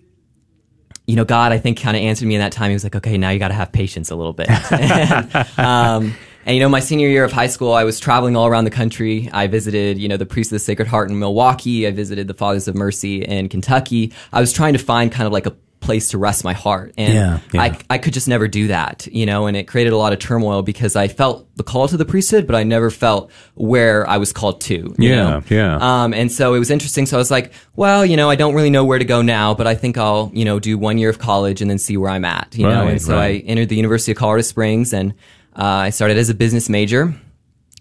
you 1.07 1.15
know, 1.15 1.25
God, 1.25 1.53
I 1.53 1.59
think 1.59 1.79
kind 1.79 1.97
of 1.97 2.03
answered 2.03 2.27
me 2.27 2.35
in 2.35 2.41
that 2.41 2.51
time. 2.51 2.71
He 2.71 2.75
was 2.75 2.83
like, 2.83 2.97
okay, 2.97 3.17
now 3.17 3.31
you 3.31 3.39
got 3.39 3.49
to 3.49 3.55
have 3.55 3.71
patience 3.71 4.11
a 4.11 4.17
little 4.17 4.33
bit. 4.33 4.49
and, 4.73 5.59
um, 5.59 6.15
and 6.47 6.55
you 6.55 6.61
know, 6.61 6.69
my 6.69 6.81
senior 6.81 7.09
year 7.09 7.25
of 7.25 7.33
high 7.33 7.49
school, 7.49 7.73
I 7.73 7.83
was 7.83 7.99
traveling 7.99 8.37
all 8.37 8.47
around 8.47 8.65
the 8.65 8.71
country. 8.71 9.29
I 9.33 9.49
visited, 9.49 9.99
you 9.99 10.09
know, 10.09 10.17
the 10.17 10.27
Priest 10.27 10.53
of 10.53 10.55
the 10.55 10.61
Sacred 10.61 10.87
Heart 10.87 11.11
in 11.11 11.19
Milwaukee. 11.19 11.89
I 11.89 11.91
visited 11.91 12.29
the 12.29 12.35
Fathers 12.35 12.69
of 12.69 12.77
Mercy 12.77 13.25
in 13.25 13.49
Kentucky. 13.49 14.13
I 14.33 14.41
was 14.41 14.53
trying 14.53 14.75
to 14.75 14.79
find 14.79 15.11
kind 15.11 15.27
of 15.27 15.33
like 15.33 15.47
a 15.47 15.57
place 15.81 16.09
to 16.09 16.19
rest 16.19 16.45
my 16.45 16.53
heart. 16.53 16.95
And 16.97 17.15
yeah, 17.15 17.41
yeah. 17.53 17.63
I, 17.63 17.79
I 17.91 17.99
could 17.99 18.13
just 18.13 18.29
never 18.29 18.49
do 18.49 18.69
that, 18.69 19.07
you 19.09 19.27
know, 19.27 19.47
and 19.47 19.57
it 19.57 19.65
created 19.65 19.93
a 19.93 19.97
lot 19.97 20.13
of 20.13 20.19
turmoil 20.19 20.63
because 20.63 20.97
I 20.97 21.09
felt 21.09 21.47
the 21.57 21.63
call 21.63 21.89
to 21.89 21.97
the 21.97 22.05
priesthood, 22.05 22.47
but 22.47 22.57
I 22.57 22.65
never 22.65 22.91
felt 22.91 23.31
where 23.55 24.09
I 24.09 24.17
was 24.17 24.33
called 24.33 24.61
to. 24.63 24.95
yeah, 24.99 25.17
know? 25.17 25.43
yeah. 25.49 25.79
Um, 25.81 26.15
and 26.15 26.31
so 26.31 26.55
it 26.55 26.59
was 26.59 26.71
interesting. 26.71 27.07
So 27.07 27.17
I 27.17 27.19
was 27.19 27.31
like, 27.31 27.53
well, 27.77 28.05
you 28.05 28.17
know, 28.17 28.31
I 28.31 28.37
don't 28.37 28.55
really 28.55 28.71
know 28.71 28.85
where 28.85 28.99
to 28.99 29.05
go 29.05 29.23
now, 29.23 29.55
but 29.55 29.67
I 29.67 29.75
think 29.75 29.99
I'll, 29.99 30.31
you 30.33 30.45
know, 30.45 30.59
do 30.59 30.79
one 30.79 30.99
year 30.99 31.11
of 31.11 31.19
college 31.19 31.61
and 31.61 31.71
then 31.71 31.79
see 31.79 31.97
where 31.97 32.11
I'm 32.11 32.25
at, 32.25 32.55
you 32.57 32.67
right, 32.67 32.75
know. 32.75 32.87
And 32.89 33.03
so 33.03 33.15
right. 33.15 33.43
I 33.45 33.47
entered 33.47 33.69
the 33.69 33.77
University 33.77 34.13
of 34.13 34.19
Colorado 34.19 34.43
Springs 34.43 34.93
and 34.93 35.15
I 35.65 35.91
started 35.91 36.17
as 36.19 36.29
a 36.29 36.35
business 36.35 36.69
major, 36.69 37.15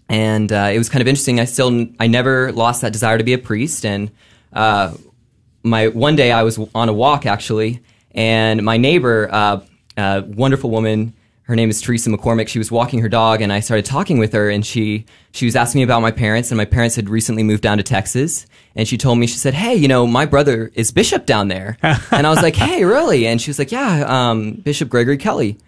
and 0.08 0.50
uh, 0.50 0.70
it 0.72 0.78
was 0.78 0.88
kind 0.88 1.02
of 1.02 1.08
interesting. 1.08 1.40
I 1.40 1.44
still 1.44 1.86
I 2.00 2.06
never 2.06 2.52
lost 2.52 2.82
that 2.82 2.92
desire 2.92 3.18
to 3.18 3.24
be 3.24 3.32
a 3.34 3.38
priest, 3.38 3.84
and 3.84 4.10
uh, 4.52 4.94
my 5.62 5.88
one 5.88 6.16
day 6.16 6.32
I 6.32 6.42
was 6.42 6.58
on 6.74 6.88
a 6.88 6.92
walk 6.92 7.26
actually, 7.26 7.82
and 8.12 8.64
my 8.64 8.76
neighbor, 8.76 9.28
uh, 9.30 9.60
a 9.96 10.22
wonderful 10.22 10.70
woman, 10.70 11.12
her 11.42 11.54
name 11.54 11.70
is 11.70 11.80
Teresa 11.80 12.10
McCormick. 12.10 12.48
She 12.48 12.58
was 12.58 12.72
walking 12.72 13.00
her 13.02 13.08
dog, 13.08 13.40
and 13.40 13.52
I 13.52 13.60
started 13.60 13.84
talking 13.84 14.18
with 14.18 14.32
her, 14.32 14.50
and 14.50 14.66
she 14.66 15.04
she 15.32 15.44
was 15.44 15.54
asking 15.54 15.80
me 15.80 15.84
about 15.84 16.02
my 16.02 16.10
parents, 16.10 16.50
and 16.50 16.58
my 16.58 16.64
parents 16.64 16.96
had 16.96 17.08
recently 17.08 17.44
moved 17.44 17.62
down 17.62 17.76
to 17.76 17.84
Texas, 17.84 18.46
and 18.74 18.88
she 18.88 18.96
told 18.96 19.18
me 19.18 19.26
she 19.26 19.38
said, 19.38 19.54
"Hey, 19.54 19.76
you 19.76 19.86
know, 19.86 20.06
my 20.06 20.26
brother 20.26 20.72
is 20.74 20.90
bishop 20.90 21.24
down 21.24 21.48
there," 21.48 21.78
and 21.82 22.26
I 22.26 22.30
was 22.30 22.42
like, 22.42 22.56
"Hey, 22.56 22.84
really?" 22.84 23.26
And 23.26 23.40
she 23.40 23.50
was 23.50 23.58
like, 23.58 23.70
"Yeah, 23.70 24.04
um, 24.08 24.52
Bishop 24.54 24.88
Gregory 24.88 25.18
Kelly." 25.18 25.58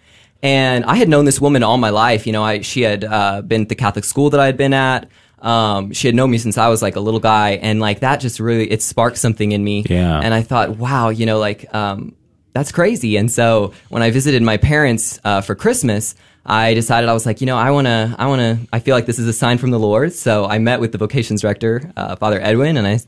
And 0.41 0.85
I 0.85 0.95
had 0.95 1.09
known 1.09 1.25
this 1.25 1.41
woman 1.41 1.63
all 1.63 1.77
my 1.77 1.89
life. 1.89 2.25
You 2.25 2.33
know, 2.33 2.43
I, 2.43 2.61
she 2.61 2.81
had 2.81 3.03
uh, 3.03 3.41
been 3.41 3.63
at 3.63 3.69
the 3.69 3.75
Catholic 3.75 4.05
school 4.05 4.29
that 4.29 4.39
I 4.39 4.45
had 4.45 4.57
been 4.57 4.73
at. 4.73 5.09
Um, 5.39 5.93
she 5.93 6.07
had 6.07 6.15
known 6.15 6.31
me 6.31 6.37
since 6.37 6.57
I 6.57 6.67
was 6.67 6.81
like 6.81 6.95
a 6.95 6.99
little 6.99 7.19
guy, 7.19 7.51
and 7.51 7.79
like 7.79 8.01
that 8.01 8.19
just 8.19 8.39
really 8.39 8.69
it 8.69 8.81
sparked 8.81 9.17
something 9.17 9.51
in 9.51 9.63
me. 9.63 9.85
Yeah. 9.89 10.19
And 10.19 10.33
I 10.33 10.41
thought, 10.41 10.77
wow, 10.77 11.09
you 11.09 11.25
know, 11.25 11.39
like 11.39 11.73
um, 11.73 12.15
that's 12.53 12.71
crazy. 12.71 13.17
And 13.17 13.31
so 13.31 13.73
when 13.89 14.01
I 14.01 14.11
visited 14.11 14.41
my 14.41 14.57
parents 14.57 15.19
uh, 15.23 15.41
for 15.41 15.55
Christmas, 15.55 16.15
I 16.45 16.73
decided 16.73 17.09
I 17.09 17.13
was 17.13 17.25
like, 17.25 17.41
you 17.41 17.47
know, 17.47 17.57
I 17.57 17.71
want 17.71 17.87
to, 17.87 18.15
I 18.17 18.27
want 18.27 18.41
to, 18.41 18.67
I 18.73 18.79
feel 18.79 18.95
like 18.95 19.05
this 19.05 19.19
is 19.19 19.27
a 19.27 19.33
sign 19.33 19.57
from 19.57 19.71
the 19.71 19.79
Lord. 19.79 20.13
So 20.13 20.45
I 20.45 20.57
met 20.57 20.79
with 20.79 20.91
the 20.91 20.97
vocations 20.97 21.41
director, 21.41 21.91
uh, 21.95 22.15
Father 22.15 22.39
Edwin, 22.41 22.75
and 22.77 22.87
I 22.87 22.99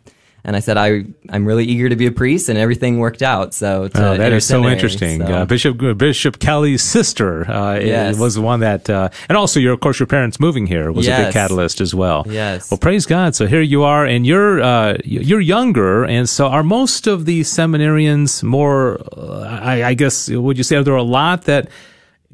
and 0.43 0.55
I 0.55 0.59
said 0.59 0.77
I 0.77 1.05
I'm 1.29 1.45
really 1.45 1.65
eager 1.65 1.89
to 1.89 1.95
be 1.95 2.07
a 2.07 2.11
priest, 2.11 2.49
and 2.49 2.57
everything 2.57 2.99
worked 2.99 3.21
out. 3.21 3.53
So 3.53 3.89
oh, 3.93 4.17
that 4.17 4.33
is 4.33 4.45
so 4.45 4.65
interesting. 4.65 5.19
So. 5.21 5.33
Uh, 5.33 5.45
Bishop 5.45 5.97
Bishop 5.97 6.39
Kelly's 6.39 6.81
sister 6.81 7.49
uh, 7.49 7.79
yes. 7.79 8.17
was 8.17 8.35
the 8.35 8.41
one 8.41 8.61
that, 8.61 8.89
uh, 8.89 9.09
and 9.29 9.37
also 9.37 9.59
your 9.59 9.73
of 9.73 9.79
course 9.79 9.99
your 9.99 10.07
parents 10.07 10.39
moving 10.39 10.67
here 10.67 10.91
was 10.91 11.05
yes. 11.05 11.19
a 11.19 11.23
big 11.25 11.33
catalyst 11.33 11.81
as 11.81 11.93
well. 11.93 12.23
Yes. 12.27 12.71
Well, 12.71 12.77
praise 12.77 13.05
God. 13.05 13.35
So 13.35 13.47
here 13.47 13.61
you 13.61 13.83
are, 13.83 14.05
and 14.05 14.25
you're 14.25 14.61
uh, 14.61 14.97
you're 15.03 15.41
younger, 15.41 16.05
and 16.05 16.27
so 16.27 16.47
are 16.47 16.63
most 16.63 17.07
of 17.07 17.25
the 17.25 17.41
seminarians 17.41 18.43
more? 18.43 18.99
Uh, 19.15 19.59
I, 19.61 19.83
I 19.83 19.93
guess 19.93 20.29
would 20.29 20.57
you 20.57 20.63
say 20.63 20.77
are 20.77 20.83
there 20.83 20.95
a 20.95 21.03
lot 21.03 21.43
that 21.43 21.69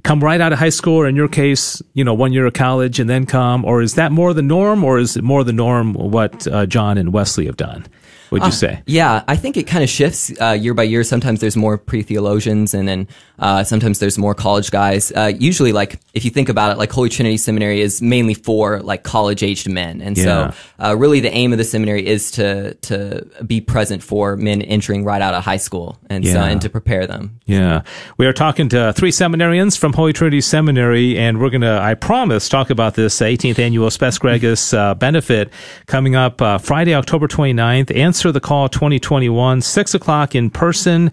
come 0.07 0.23
right 0.23 0.39
out 0.39 0.53
of 0.53 0.59
high 0.59 0.69
school, 0.69 0.95
or 0.95 1.05
in 1.05 1.17
your 1.17 1.27
case, 1.27 1.81
you 1.93 2.01
know, 2.01 2.13
one 2.13 2.31
year 2.31 2.45
of 2.45 2.53
college 2.53 2.97
and 2.97 3.09
then 3.09 3.25
come, 3.25 3.65
or 3.65 3.81
is 3.81 3.95
that 3.95 4.13
more 4.13 4.33
the 4.33 4.41
norm, 4.41 4.85
or 4.85 4.97
is 4.97 5.17
it 5.17 5.23
more 5.23 5.43
the 5.43 5.51
norm 5.51 5.93
what 5.95 6.47
uh, 6.47 6.65
John 6.65 6.97
and 6.97 7.11
Wesley 7.11 7.45
have 7.45 7.57
done? 7.57 7.85
Would 8.31 8.41
you 8.41 8.47
uh, 8.47 8.51
say? 8.51 8.81
Yeah, 8.85 9.23
I 9.27 9.35
think 9.35 9.57
it 9.57 9.63
kind 9.63 9.83
of 9.83 9.89
shifts 9.89 10.31
uh, 10.41 10.51
year 10.51 10.73
by 10.73 10.83
year. 10.83 11.03
Sometimes 11.03 11.39
there's 11.39 11.55
more 11.55 11.77
pre 11.77 12.03
theologians, 12.03 12.73
and 12.73 12.87
then 12.87 13.07
uh, 13.39 13.63
sometimes 13.63 13.99
there's 13.99 14.17
more 14.17 14.33
college 14.33 14.71
guys. 14.71 15.11
Uh, 15.11 15.31
usually, 15.37 15.71
like 15.71 15.99
if 16.13 16.25
you 16.25 16.31
think 16.31 16.49
about 16.49 16.71
it, 16.71 16.77
like 16.77 16.91
Holy 16.91 17.09
Trinity 17.09 17.37
Seminary 17.37 17.81
is 17.81 18.01
mainly 18.01 18.33
for 18.33 18.81
like 18.81 19.03
college 19.03 19.43
aged 19.43 19.69
men, 19.69 20.01
and 20.01 20.17
yeah. 20.17 20.51
so 20.51 20.57
uh, 20.79 20.95
really 20.97 21.19
the 21.19 21.31
aim 21.31 21.51
of 21.51 21.57
the 21.57 21.63
seminary 21.63 22.05
is 22.05 22.31
to 22.31 22.73
to 22.75 23.25
be 23.45 23.61
present 23.61 24.03
for 24.03 24.35
men 24.35 24.61
entering 24.61 25.05
right 25.05 25.21
out 25.21 25.33
of 25.33 25.43
high 25.43 25.57
school, 25.57 25.97
and 26.09 26.25
yeah. 26.25 26.33
so 26.33 26.39
and 26.41 26.61
to 26.61 26.69
prepare 26.69 27.07
them. 27.07 27.39
Yeah, 27.45 27.83
we 28.17 28.25
are 28.25 28.33
talking 28.33 28.69
to 28.69 28.91
three 28.93 29.11
seminarians 29.11 29.77
from 29.77 29.93
Holy 29.93 30.13
Trinity 30.13 30.41
Seminary, 30.41 31.17
and 31.17 31.39
we're 31.39 31.51
gonna, 31.51 31.79
I 31.79 31.93
promise, 31.93 32.49
talk 32.49 32.69
about 32.69 32.95
this 32.95 33.19
18th 33.19 33.59
annual 33.59 33.89
Spes 33.91 34.17
Gregis 34.19 34.75
uh, 34.75 34.95
benefit 34.95 35.51
coming 35.85 36.15
up 36.15 36.39
Friday, 36.61 36.93
October 36.93 37.27
29th, 37.27 37.95
and 37.95 38.15
Answer 38.17 38.31
the 38.31 38.39
Call 38.39 38.67
2021, 38.67 39.61
6 39.61 39.93
o'clock 39.93 40.33
in 40.33 40.49
person 40.49 41.11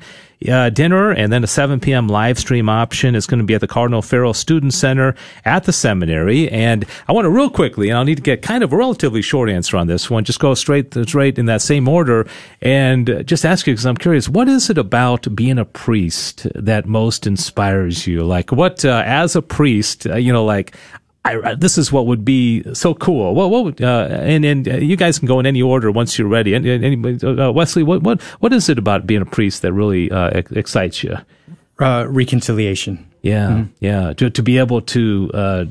uh, 0.49 0.71
dinner 0.71 1.11
and 1.11 1.31
then 1.31 1.45
a 1.45 1.47
7 1.47 1.79
p.m. 1.79 2.09
live 2.09 2.39
stream 2.39 2.71
option 2.71 3.15
is 3.15 3.27
going 3.27 3.41
to 3.41 3.45
be 3.45 3.53
at 3.53 3.61
the 3.61 3.69
Cardinal 3.69 4.01
Farrell 4.01 4.33
Student 4.33 4.73
Center 4.73 5.15
at 5.45 5.65
the 5.65 5.73
seminary. 5.73 6.49
And 6.51 6.87
I 7.07 7.13
want 7.13 7.27
to 7.27 7.29
real 7.29 7.51
quickly, 7.51 7.91
and 7.91 7.99
I'll 7.99 8.07
need 8.07 8.15
to 8.15 8.23
get 8.23 8.41
kind 8.41 8.65
of 8.65 8.73
a 8.73 8.77
relatively 8.79 9.21
short 9.21 9.51
answer 9.51 9.77
on 9.77 9.87
this 9.87 10.09
one, 10.09 10.25
just 10.25 10.41
go 10.41 10.55
straight, 10.55 10.95
straight 11.07 11.39
in 11.39 11.45
that 11.45 11.61
same 11.61 11.89
order 11.89 12.27
and 12.63 13.23
just 13.27 13.45
ask 13.45 13.67
you, 13.67 13.75
because 13.75 13.85
I'm 13.85 13.99
curious, 13.99 14.27
what 14.27 14.49
is 14.49 14.71
it 14.71 14.79
about 14.79 15.27
being 15.37 15.59
a 15.59 15.67
priest 15.67 16.47
that 16.55 16.87
most 16.87 17.27
inspires 17.27 18.07
you? 18.07 18.25
Like 18.25 18.51
what, 18.51 18.83
uh, 18.83 19.03
as 19.05 19.37
a 19.37 19.43
priest, 19.43 20.07
uh, 20.07 20.17
you 20.17 20.33
know, 20.33 20.47
like, 20.47 20.75
I, 21.25 21.55
this 21.55 21.79
is 21.79 21.91
what 21.91 22.07
would 22.07 22.25
be 22.25 22.63
so 22.75 22.93
cool. 22.93 23.35
Well, 23.35 23.49
what 23.49 23.65
would, 23.65 23.83
uh, 23.83 24.09
and 24.11 24.45
and 24.45 24.69
uh, 24.69 24.77
you 24.77 24.95
guys 24.97 25.19
can 25.19 25.27
go 25.27 25.41
in 25.41 25.47
any 25.47 25.63
order 25.63 25.91
once 25.91 26.19
you're 26.19 26.29
ready. 26.29 26.53
And, 26.53 26.67
and 26.67 26.85
anybody, 26.85 27.27
uh, 27.27 27.51
Wesley, 27.51 27.83
what 27.83 28.03
what 28.03 28.21
what 28.41 28.53
is 28.53 28.69
it 28.69 28.79
about 28.79 29.07
being 29.07 29.23
a 29.23 29.27
priest 29.27 29.63
that 29.63 29.73
really 29.73 30.11
uh, 30.11 30.43
excites 30.51 31.03
you? 31.03 31.17
Uh, 31.81 32.07
reconciliation. 32.09 33.11
Yeah, 33.23 33.49
mm-hmm. 33.49 33.73
yeah. 33.81 34.13
To 34.13 34.29
to 34.29 34.43
be 34.43 34.59
able 34.59 34.83
to 34.83 35.31
uh, 35.33 35.65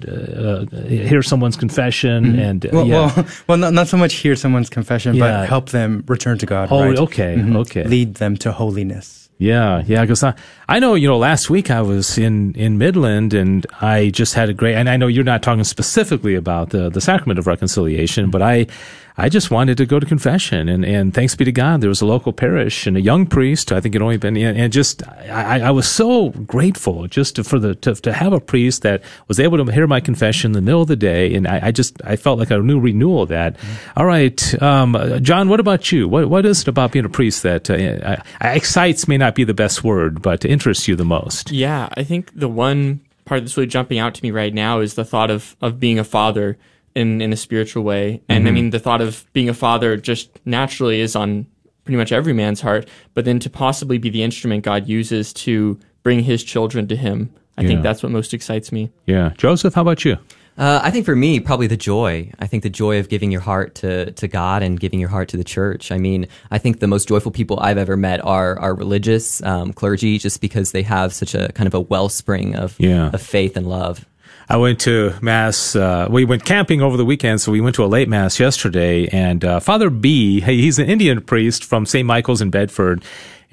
hear 0.88 1.22
someone's 1.22 1.56
confession 1.56 2.26
mm-hmm. 2.26 2.40
and 2.40 2.66
well, 2.74 2.88
yeah. 2.88 3.14
well, 3.16 3.28
well, 3.48 3.58
not 3.60 3.74
not 3.74 3.88
so 3.88 3.98
much 3.98 4.16
hear 4.16 4.36
someone's 4.36 4.72
confession, 4.72 5.16
yeah. 5.16 5.42
but 5.42 5.50
help 5.50 5.70
them 5.70 6.04
return 6.08 6.40
to 6.40 6.48
God. 6.48 6.72
Right? 6.72 6.98
Okay, 6.98 7.36
mm-hmm. 7.38 7.58
okay. 7.58 7.84
Lead 7.84 8.16
them 8.16 8.38
to 8.38 8.52
holiness. 8.52 9.23
Yeah, 9.38 9.84
yeah, 9.88 10.02
because 10.02 10.24
I, 10.24 10.36
I 10.70 10.80
know, 10.80 10.96
you 10.96 11.08
know, 11.08 11.18
last 11.18 11.50
week 11.50 11.70
I 11.70 11.82
was 11.82 12.18
in, 12.18 12.54
in 12.54 12.78
Midland 12.78 13.34
and 13.34 13.66
I 13.82 14.10
just 14.10 14.36
had 14.36 14.50
a 14.50 14.54
great, 14.54 14.76
and 14.76 14.90
I 14.90 14.96
know 14.96 15.08
you're 15.08 15.24
not 15.24 15.42
talking 15.42 15.64
specifically 15.64 16.36
about 16.36 16.70
the, 16.70 16.90
the 16.90 17.02
sacrament 17.02 17.40
of 17.40 17.48
reconciliation, 17.48 18.30
but 18.30 18.42
I, 18.42 18.68
I 19.16 19.30
just 19.30 19.52
wanted 19.52 19.78
to 19.78 19.86
go 19.86 20.00
to 20.00 20.06
confession, 20.06 20.68
and, 20.68 20.84
and 20.84 21.14
thanks 21.14 21.36
be 21.36 21.46
to 21.46 21.52
God, 21.52 21.82
there 21.82 21.90
was 21.90 22.02
a 22.02 22.06
local 22.06 22.34
parish 22.34 22.88
and 22.88 22.98
a 22.98 23.02
young 23.02 23.28
priest. 23.28 23.72
I 23.72 23.80
think 23.80 23.94
it 23.94 24.02
only 24.02 24.18
been, 24.18 24.36
and 24.36 24.74
just 24.74 25.08
I, 25.08 25.62
I 25.62 25.72
was 25.72 25.88
so 25.88 26.30
grateful 26.30 27.08
just 27.08 27.36
to, 27.36 27.44
for 27.44 27.60
the 27.60 27.76
to, 27.76 27.94
to 27.96 28.14
have 28.14 28.34
a 28.34 28.40
priest 28.40 28.82
that 28.82 29.04
was 29.28 29.40
able 29.40 29.64
to 29.64 29.72
hear 29.72 29.86
my 29.86 30.00
confession 30.00 30.50
in 30.50 30.54
the 30.54 30.62
middle 30.62 30.82
of 30.82 30.88
the 30.88 30.96
day, 30.96 31.34
and 31.36 31.48
I, 31.48 31.68
I 31.68 31.72
just 31.72 32.02
I 32.04 32.16
felt 32.16 32.40
like 32.40 32.50
a 32.50 32.58
new 32.58 32.80
renewal 32.80 33.24
of 33.24 33.30
that. 33.30 33.58
Mm-hmm. 33.58 34.00
All 34.00 34.06
right, 34.06 34.62
um, 34.64 35.20
John, 35.22 35.48
what 35.48 35.60
about 35.60 35.92
you? 35.92 36.08
What 36.08 36.30
what 36.30 36.46
is 36.46 36.62
it 36.62 36.68
about 36.68 36.92
being 36.92 37.06
a 37.06 37.10
priest 37.10 37.44
that 37.44 37.70
uh, 37.70 38.18
excites 38.42 39.08
may 39.08 39.18
not 39.18 39.36
be 39.36 39.44
the 39.44 39.54
best 39.54 39.84
word, 39.84 40.24
but 40.24 40.44
interests 40.44 40.88
you 40.88 40.96
the 40.96 41.06
most? 41.06 41.52
Yeah, 41.52 41.90
I 41.96 42.04
think 42.04 42.32
the 42.34 42.50
one 42.50 43.02
part 43.26 43.42
that's 43.42 43.56
really 43.56 43.68
jumping 43.68 44.00
out 44.00 44.16
to 44.16 44.24
me 44.24 44.32
right 44.32 44.54
now 44.54 44.80
is 44.80 44.96
the 44.96 45.06
thought 45.06 45.30
of 45.30 45.56
of 45.62 45.80
being 45.80 46.00
a 46.00 46.04
father 46.04 46.58
in 46.96 47.22
in 47.22 47.34
a 47.34 47.38
spiritual 47.38 47.84
way. 47.84 48.22
And 48.30 48.40
mm-hmm. 48.40 48.48
I 48.48 48.52
mean, 48.52 48.70
the 48.70 48.80
thought 48.80 49.02
of 49.02 49.26
being 49.34 49.50
a 49.50 49.54
father 49.54 49.98
just 49.98 50.30
naturally 50.46 51.00
is 51.00 51.16
on 51.16 51.48
pretty 51.84 51.98
much 51.98 52.12
every 52.12 52.34
man's 52.34 52.62
heart. 52.62 52.88
But 53.14 53.26
then 53.26 53.40
to 53.40 53.50
possibly 53.50 53.98
be 53.98 54.10
the 54.10 54.24
instrument 54.24 54.64
God 54.64 54.88
uses 54.88 55.34
to 55.34 55.80
bring 56.02 56.22
His 56.22 56.44
children 56.44 56.88
to 56.88 56.96
Him, 56.96 57.34
I 57.58 57.62
yeah. 57.62 57.68
think 57.68 57.84
that's 57.84 58.04
what 58.04 58.12
most 58.12 58.34
excites 58.34 58.72
me. 58.72 58.92
Yeah, 59.06 59.34
Joseph, 59.38 59.74
how 59.74 59.82
about 59.82 60.06
you? 60.06 60.18
Uh, 60.56 60.80
I 60.84 60.92
think 60.92 61.06
for 61.06 61.16
me, 61.16 61.40
probably 61.40 61.66
the 61.66 61.78
joy. 61.78 62.32
I 62.38 62.46
think 62.46 62.62
the 62.62 62.70
joy 62.70 63.00
of 63.00 63.10
giving 63.10 63.32
your 63.32 63.42
heart 63.42 63.74
to, 63.76 64.12
to 64.12 64.28
God 64.28 64.62
and 64.62 64.80
giving 64.80 65.00
your 65.00 65.10
heart 65.10 65.30
to 65.30 65.38
the 65.38 65.44
church. 65.44 65.92
I 65.92 65.98
mean, 65.98 66.28
I 66.52 66.60
think 66.60 66.80
the 66.80 66.88
most 66.88 67.08
joyful 67.08 67.32
people 67.32 67.60
I've 67.60 67.80
ever 67.80 67.98
met 67.98 68.24
are 68.24 68.60
are 68.60 68.76
religious 68.76 69.42
um, 69.42 69.74
clergy, 69.74 70.20
just 70.20 70.42
because 70.42 70.72
they 70.72 70.84
have 70.84 71.12
such 71.12 71.34
a 71.34 71.52
kind 71.54 71.66
of 71.66 71.74
a 71.74 71.80
wellspring 71.80 72.56
of 72.56 72.76
yeah. 72.80 73.10
of 73.12 73.22
faith 73.22 73.58
and 73.58 73.68
love. 73.68 74.06
I 74.54 74.58
went 74.58 74.82
to 74.82 75.16
mass. 75.20 75.76
Uh, 75.76 76.08
we 76.12 76.26
went 76.26 76.46
camping 76.46 76.80
over 76.80 76.96
the 76.96 77.06
weekend, 77.06 77.42
so 77.42 77.52
we 77.52 77.60
went 77.60 77.74
to 77.78 77.84
a 77.84 77.88
late 77.88 78.08
mass 78.08 78.40
yesterday. 78.40 79.08
And 79.08 79.44
uh, 79.44 79.60
Father 79.60 79.90
B, 79.90 80.42
he's 80.42 80.78
an 80.78 80.86
Indian 80.88 81.22
priest 81.22 81.66
from 81.66 81.88
St. 81.88 82.06
Michael's 82.06 82.40
in 82.40 82.52
Bedford, 82.52 83.04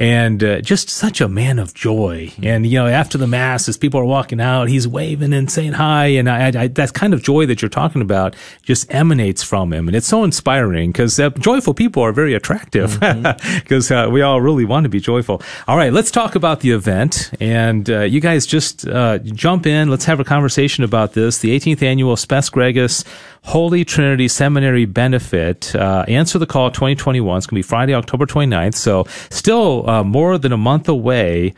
and 0.01 0.43
uh, 0.43 0.63
just 0.63 0.89
such 0.89 1.21
a 1.21 1.29
man 1.29 1.59
of 1.59 1.75
joy. 1.75 2.33
And 2.43 2.67
you 2.67 2.79
know, 2.79 2.87
after 2.87 3.19
the 3.19 3.27
mass, 3.27 3.69
as 3.69 3.77
people 3.77 4.01
are 4.01 4.05
walking 4.05 4.41
out, 4.41 4.69
he's 4.69 4.89
waving 4.89 5.35
and 5.35 5.51
saying 5.51 5.75
hi, 5.75 6.07
and 6.07 6.29
I, 6.29 6.63
I, 6.63 6.67
that 6.69 6.95
kind 6.95 7.13
of 7.13 7.23
joy 7.23 7.45
that 7.47 7.61
you're 7.61 7.69
talking 7.69 8.01
about 8.01 8.35
just 8.63 8.93
emanates 8.93 9.43
from 9.43 9.75
him, 9.75 9.89
and 9.89 9.97
it's 9.97 10.07
so 10.07 10.25
inspiring 10.25 10.91
because 10.91 11.21
uh, 11.21 11.29
joyful 11.31 11.75
people 11.75 12.03
are 12.03 12.13
very 12.13 12.33
attractive 12.33 12.95
because 12.95 13.91
mm-hmm. 13.91 13.95
uh, 14.09 14.11
we 14.11 14.23
all 14.23 14.41
really 14.41 14.65
want 14.65 14.85
to 14.85 14.89
be 14.89 15.01
joyful. 15.01 15.43
All 15.69 15.77
right, 15.77 15.93
let's 15.93 16.11
talk 16.11 16.35
about 16.35 16.61
the 16.61 16.71
event, 16.71 17.31
and 17.39 17.89
uh, 17.91 18.01
you 18.01 18.21
guys 18.23 18.47
just 18.47 18.89
uh, 18.89 19.19
jump 19.19 19.67
in. 19.67 19.91
Let's 19.91 20.07
have 20.07 20.19
a 20.19 20.25
conversation 20.25 20.83
about 20.83 21.13
this. 21.13 21.39
The 21.39 21.55
18th 21.55 21.83
annual 21.83 22.17
Spes 22.17 22.49
Gregis 22.49 23.05
Holy 23.43 23.85
Trinity 23.85 24.29
Seminary 24.29 24.85
benefit. 24.85 25.75
Uh, 25.75 26.05
Answer 26.09 26.39
the 26.39 26.47
Call 26.47 26.71
2021. 26.71 27.39
It's 27.39 27.47
going 27.47 27.51
to 27.51 27.59
be 27.59 27.63
Friday, 27.63 27.95
October 27.95 28.27
29th. 28.27 28.75
So 28.75 29.05
still 29.31 29.89
uh, 29.89 30.05
more 30.05 30.39
than 30.39 30.53
a 30.53 30.57
month 30.57 30.89
away. 30.89 31.55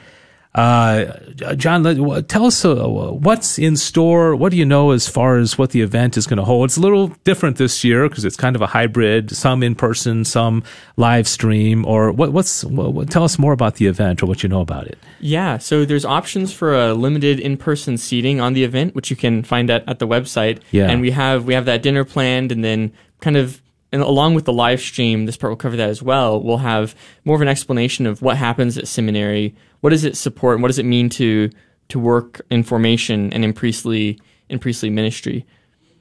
Uh, 0.54 1.18
John, 1.56 1.82
tell 2.26 2.44
us 2.44 2.62
uh, 2.62 2.86
what's 2.86 3.58
in 3.58 3.74
store. 3.74 4.36
What 4.36 4.50
do 4.50 4.58
you 4.58 4.66
know 4.66 4.90
as 4.90 5.08
far 5.08 5.38
as 5.38 5.56
what 5.56 5.70
the 5.70 5.80
event 5.80 6.18
is 6.18 6.26
going 6.26 6.36
to 6.36 6.44
hold? 6.44 6.66
It's 6.66 6.76
a 6.76 6.80
little 6.80 7.08
different 7.24 7.56
this 7.56 7.82
year 7.84 8.06
because 8.06 8.26
it's 8.26 8.36
kind 8.36 8.54
of 8.54 8.60
a 8.60 8.66
hybrid, 8.66 9.34
some 9.34 9.62
in 9.62 9.74
person, 9.74 10.26
some 10.26 10.62
live 10.98 11.26
stream. 11.26 11.86
Or 11.86 12.12
what, 12.12 12.34
what's 12.34 12.64
what, 12.64 13.08
tell 13.08 13.24
us 13.24 13.38
more 13.38 13.54
about 13.54 13.76
the 13.76 13.86
event 13.86 14.22
or 14.22 14.26
what 14.26 14.42
you 14.42 14.48
know 14.50 14.60
about 14.60 14.86
it. 14.86 14.98
Yeah, 15.20 15.56
so 15.56 15.86
there's 15.86 16.04
options 16.04 16.52
for 16.52 16.74
a 16.74 16.92
limited 16.92 17.40
in-person 17.40 17.96
seating 17.96 18.38
on 18.40 18.52
the 18.52 18.64
event, 18.64 18.94
which 18.94 19.08
you 19.08 19.16
can 19.16 19.42
find 19.42 19.70
at, 19.70 19.88
at 19.88 20.00
the 20.00 20.06
website. 20.06 20.60
Yeah, 20.70 20.90
and 20.90 21.00
we 21.00 21.12
have 21.12 21.46
we 21.46 21.54
have 21.54 21.64
that 21.64 21.82
dinner 21.82 22.04
planned, 22.04 22.52
and 22.52 22.62
then 22.62 22.92
kind 23.20 23.38
of 23.38 23.61
and 23.92 24.02
along 24.02 24.34
with 24.34 24.46
the 24.46 24.52
live 24.52 24.80
stream, 24.80 25.26
this 25.26 25.36
part 25.36 25.50
will 25.50 25.56
cover 25.56 25.76
that 25.76 25.90
as 25.90 26.02
well. 26.02 26.42
We'll 26.42 26.58
have 26.58 26.94
more 27.24 27.36
of 27.36 27.42
an 27.42 27.48
explanation 27.48 28.06
of 28.06 28.22
what 28.22 28.38
happens 28.38 28.78
at 28.78 28.88
seminary, 28.88 29.54
what 29.80 29.90
does 29.90 30.04
it 30.04 30.16
support, 30.16 30.54
and 30.54 30.62
what 30.62 30.68
does 30.68 30.78
it 30.78 30.86
mean 30.86 31.08
to 31.10 31.50
to 31.88 31.98
work 31.98 32.40
in 32.50 32.62
formation 32.62 33.32
and 33.32 33.44
in 33.44 33.52
priestly 33.52 34.18
in 34.48 34.58
priestly 34.58 34.90
ministry. 34.90 35.46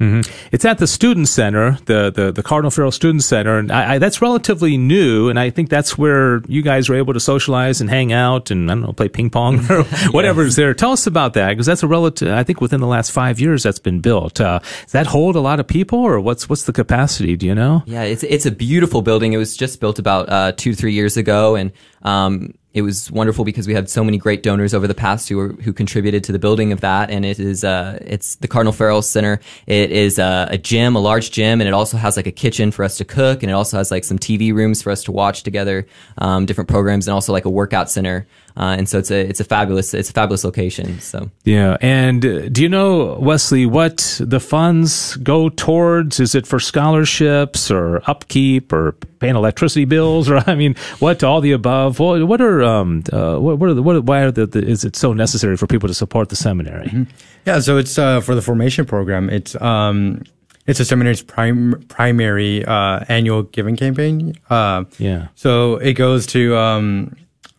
Mm-hmm. 0.01 0.49
It's 0.51 0.65
at 0.65 0.79
the 0.79 0.87
Student 0.87 1.27
Center, 1.27 1.77
the, 1.85 2.11
the, 2.11 2.31
the 2.31 2.41
Cardinal 2.41 2.71
Farrell 2.71 2.91
Student 2.91 3.23
Center, 3.23 3.59
and 3.59 3.71
I, 3.71 3.93
I, 3.93 3.97
that's 3.99 4.19
relatively 4.19 4.75
new. 4.75 5.29
And 5.29 5.39
I 5.39 5.51
think 5.51 5.69
that's 5.69 5.95
where 5.95 6.41
you 6.47 6.63
guys 6.63 6.89
are 6.89 6.95
able 6.95 7.13
to 7.13 7.19
socialize 7.19 7.81
and 7.81 7.89
hang 7.89 8.11
out 8.11 8.49
and 8.49 8.69
I 8.71 8.73
don't 8.73 8.81
know, 8.81 8.93
play 8.93 9.09
ping 9.09 9.29
pong 9.29 9.59
or 9.69 9.83
whatever 10.11 10.41
is 10.41 10.55
there. 10.55 10.73
Tell 10.73 10.91
us 10.91 11.05
about 11.05 11.33
that 11.35 11.49
because 11.49 11.67
that's 11.67 11.83
a 11.83 11.87
relative. 11.87 12.29
I 12.29 12.43
think 12.43 12.61
within 12.61 12.81
the 12.81 12.87
last 12.87 13.11
five 13.11 13.39
years 13.39 13.61
that's 13.61 13.79
been 13.79 13.99
built. 13.99 14.41
Uh, 14.41 14.59
does 14.59 14.91
that 14.91 15.05
hold 15.05 15.35
a 15.35 15.41
lot 15.41 15.59
of 15.59 15.67
people, 15.67 15.99
or 15.99 16.19
what's 16.19 16.49
what's 16.49 16.63
the 16.63 16.73
capacity? 16.73 17.35
Do 17.35 17.45
you 17.45 17.53
know? 17.53 17.83
Yeah, 17.85 18.03
it's 18.03 18.23
it's 18.23 18.47
a 18.47 18.51
beautiful 18.51 19.03
building. 19.03 19.33
It 19.33 19.37
was 19.37 19.55
just 19.55 19.79
built 19.79 19.99
about 19.99 20.29
uh, 20.29 20.51
two 20.53 20.73
three 20.73 20.93
years 20.93 21.15
ago, 21.15 21.55
and 21.55 21.71
um, 22.01 22.55
it 22.73 22.83
was 22.83 23.11
wonderful 23.11 23.43
because 23.43 23.67
we 23.67 23.73
had 23.73 23.89
so 23.89 24.03
many 24.03 24.17
great 24.17 24.43
donors 24.43 24.73
over 24.73 24.87
the 24.87 24.95
past 24.95 25.27
who 25.27 25.37
were, 25.37 25.49
who 25.49 25.73
contributed 25.73 26.23
to 26.23 26.31
the 26.31 26.39
building 26.39 26.71
of 26.71 26.81
that. 26.81 27.09
And 27.09 27.25
it 27.25 27.37
is, 27.37 27.65
uh, 27.65 27.99
it's 28.01 28.35
the 28.35 28.47
Cardinal 28.47 28.71
Farrell 28.71 29.01
Center. 29.01 29.41
It 29.67 29.91
is 29.91 30.17
a, 30.17 30.47
a, 30.51 30.57
gym, 30.57 30.95
a 30.95 30.99
large 30.99 31.31
gym, 31.31 31.59
and 31.59 31.67
it 31.67 31.73
also 31.73 31.97
has 31.97 32.15
like 32.15 32.27
a 32.27 32.31
kitchen 32.31 32.71
for 32.71 32.85
us 32.85 32.97
to 32.97 33.05
cook, 33.05 33.43
and 33.43 33.49
it 33.49 33.53
also 33.53 33.77
has 33.77 33.91
like 33.91 34.05
some 34.05 34.17
TV 34.17 34.53
rooms 34.53 34.81
for 34.81 34.91
us 34.91 35.03
to 35.03 35.11
watch 35.11 35.43
together, 35.43 35.85
um, 36.17 36.45
different 36.45 36.69
programs, 36.69 37.07
and 37.07 37.13
also 37.13 37.33
like 37.33 37.45
a 37.45 37.49
workout 37.49 37.91
center. 37.91 38.25
Uh, 38.57 38.75
and 38.77 38.89
so 38.89 38.99
it's 38.99 39.11
a 39.11 39.19
it's 39.19 39.39
a 39.39 39.43
fabulous 39.43 39.93
it's 39.93 40.09
a 40.09 40.13
fabulous 40.13 40.43
location. 40.43 40.99
So 40.99 41.29
yeah, 41.43 41.77
and 41.81 42.25
uh, 42.25 42.49
do 42.49 42.61
you 42.61 42.69
know 42.69 43.17
Wesley 43.19 43.65
what 43.65 44.19
the 44.19 44.39
funds 44.39 45.15
go 45.17 45.49
towards? 45.49 46.19
Is 46.19 46.35
it 46.35 46.45
for 46.47 46.59
scholarships 46.59 47.71
or 47.71 48.01
upkeep 48.09 48.73
or 48.73 48.93
paying 49.19 49.35
electricity 49.35 49.85
bills 49.85 50.29
or 50.31 50.37
I 50.47 50.55
mean 50.55 50.75
what 50.99 51.23
all 51.23 51.41
the 51.41 51.51
above? 51.51 51.99
What, 51.99 52.27
what 52.27 52.41
are 52.41 52.63
um 52.63 53.03
uh, 53.11 53.37
what, 53.37 53.59
what 53.59 53.69
are 53.69 53.73
the 53.73 53.83
what 53.83 54.03
why 54.03 54.21
are 54.21 54.31
the, 54.31 54.45
the, 54.45 54.63
is 54.63 54.83
it 54.83 54.95
so 54.95 55.13
necessary 55.13 55.57
for 55.57 55.67
people 55.67 55.87
to 55.87 55.93
support 55.93 56.29
the 56.29 56.35
seminary? 56.35 56.87
Mm-hmm. 56.87 57.03
Yeah, 57.45 57.59
so 57.59 57.77
it's 57.77 57.97
uh, 57.97 58.21
for 58.21 58.35
the 58.35 58.41
formation 58.41 58.85
program. 58.85 59.29
It's 59.29 59.59
um 59.61 60.23
it's 60.67 60.79
a 60.79 60.85
seminary's 60.85 61.21
prim- 61.23 61.83
primary 61.87 62.63
uh, 62.65 63.03
annual 63.07 63.43
giving 63.43 63.75
campaign. 63.75 64.35
Uh, 64.49 64.85
yeah. 64.99 65.27
So 65.35 65.77
it 65.77 65.93
goes 65.93 66.27
to 66.27 66.55
um, 66.55 67.15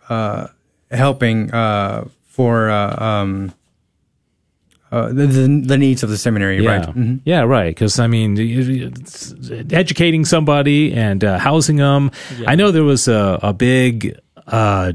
uh, 0.09 0.49
helping 0.93 1.53
uh, 1.53 2.07
for 2.27 2.71
uh, 2.71 3.03
um, 3.03 3.53
uh, 4.93 5.09
the, 5.09 5.27
the, 5.27 5.79
needs 5.79 6.03
of 6.03 6.11
the 6.11 6.19
seminary, 6.19 6.63
yeah. 6.63 6.71
right? 6.71 6.89
Mm-hmm. 6.89 7.17
Yeah, 7.25 7.41
right. 7.43 7.75
Because 7.75 7.99
I 7.99 8.07
mean, 8.07 8.37
educating 9.73 10.27
somebody 10.27 10.93
and 10.93 11.25
uh, 11.25 11.39
housing 11.39 11.77
them. 11.77 12.11
Yeah. 12.39 12.51
I 12.51 12.57
know 12.57 12.71
there 12.71 12.85
was 12.85 13.09
a, 13.09 13.39
a 13.43 13.53
big. 13.53 14.19
Uh, 14.47 14.93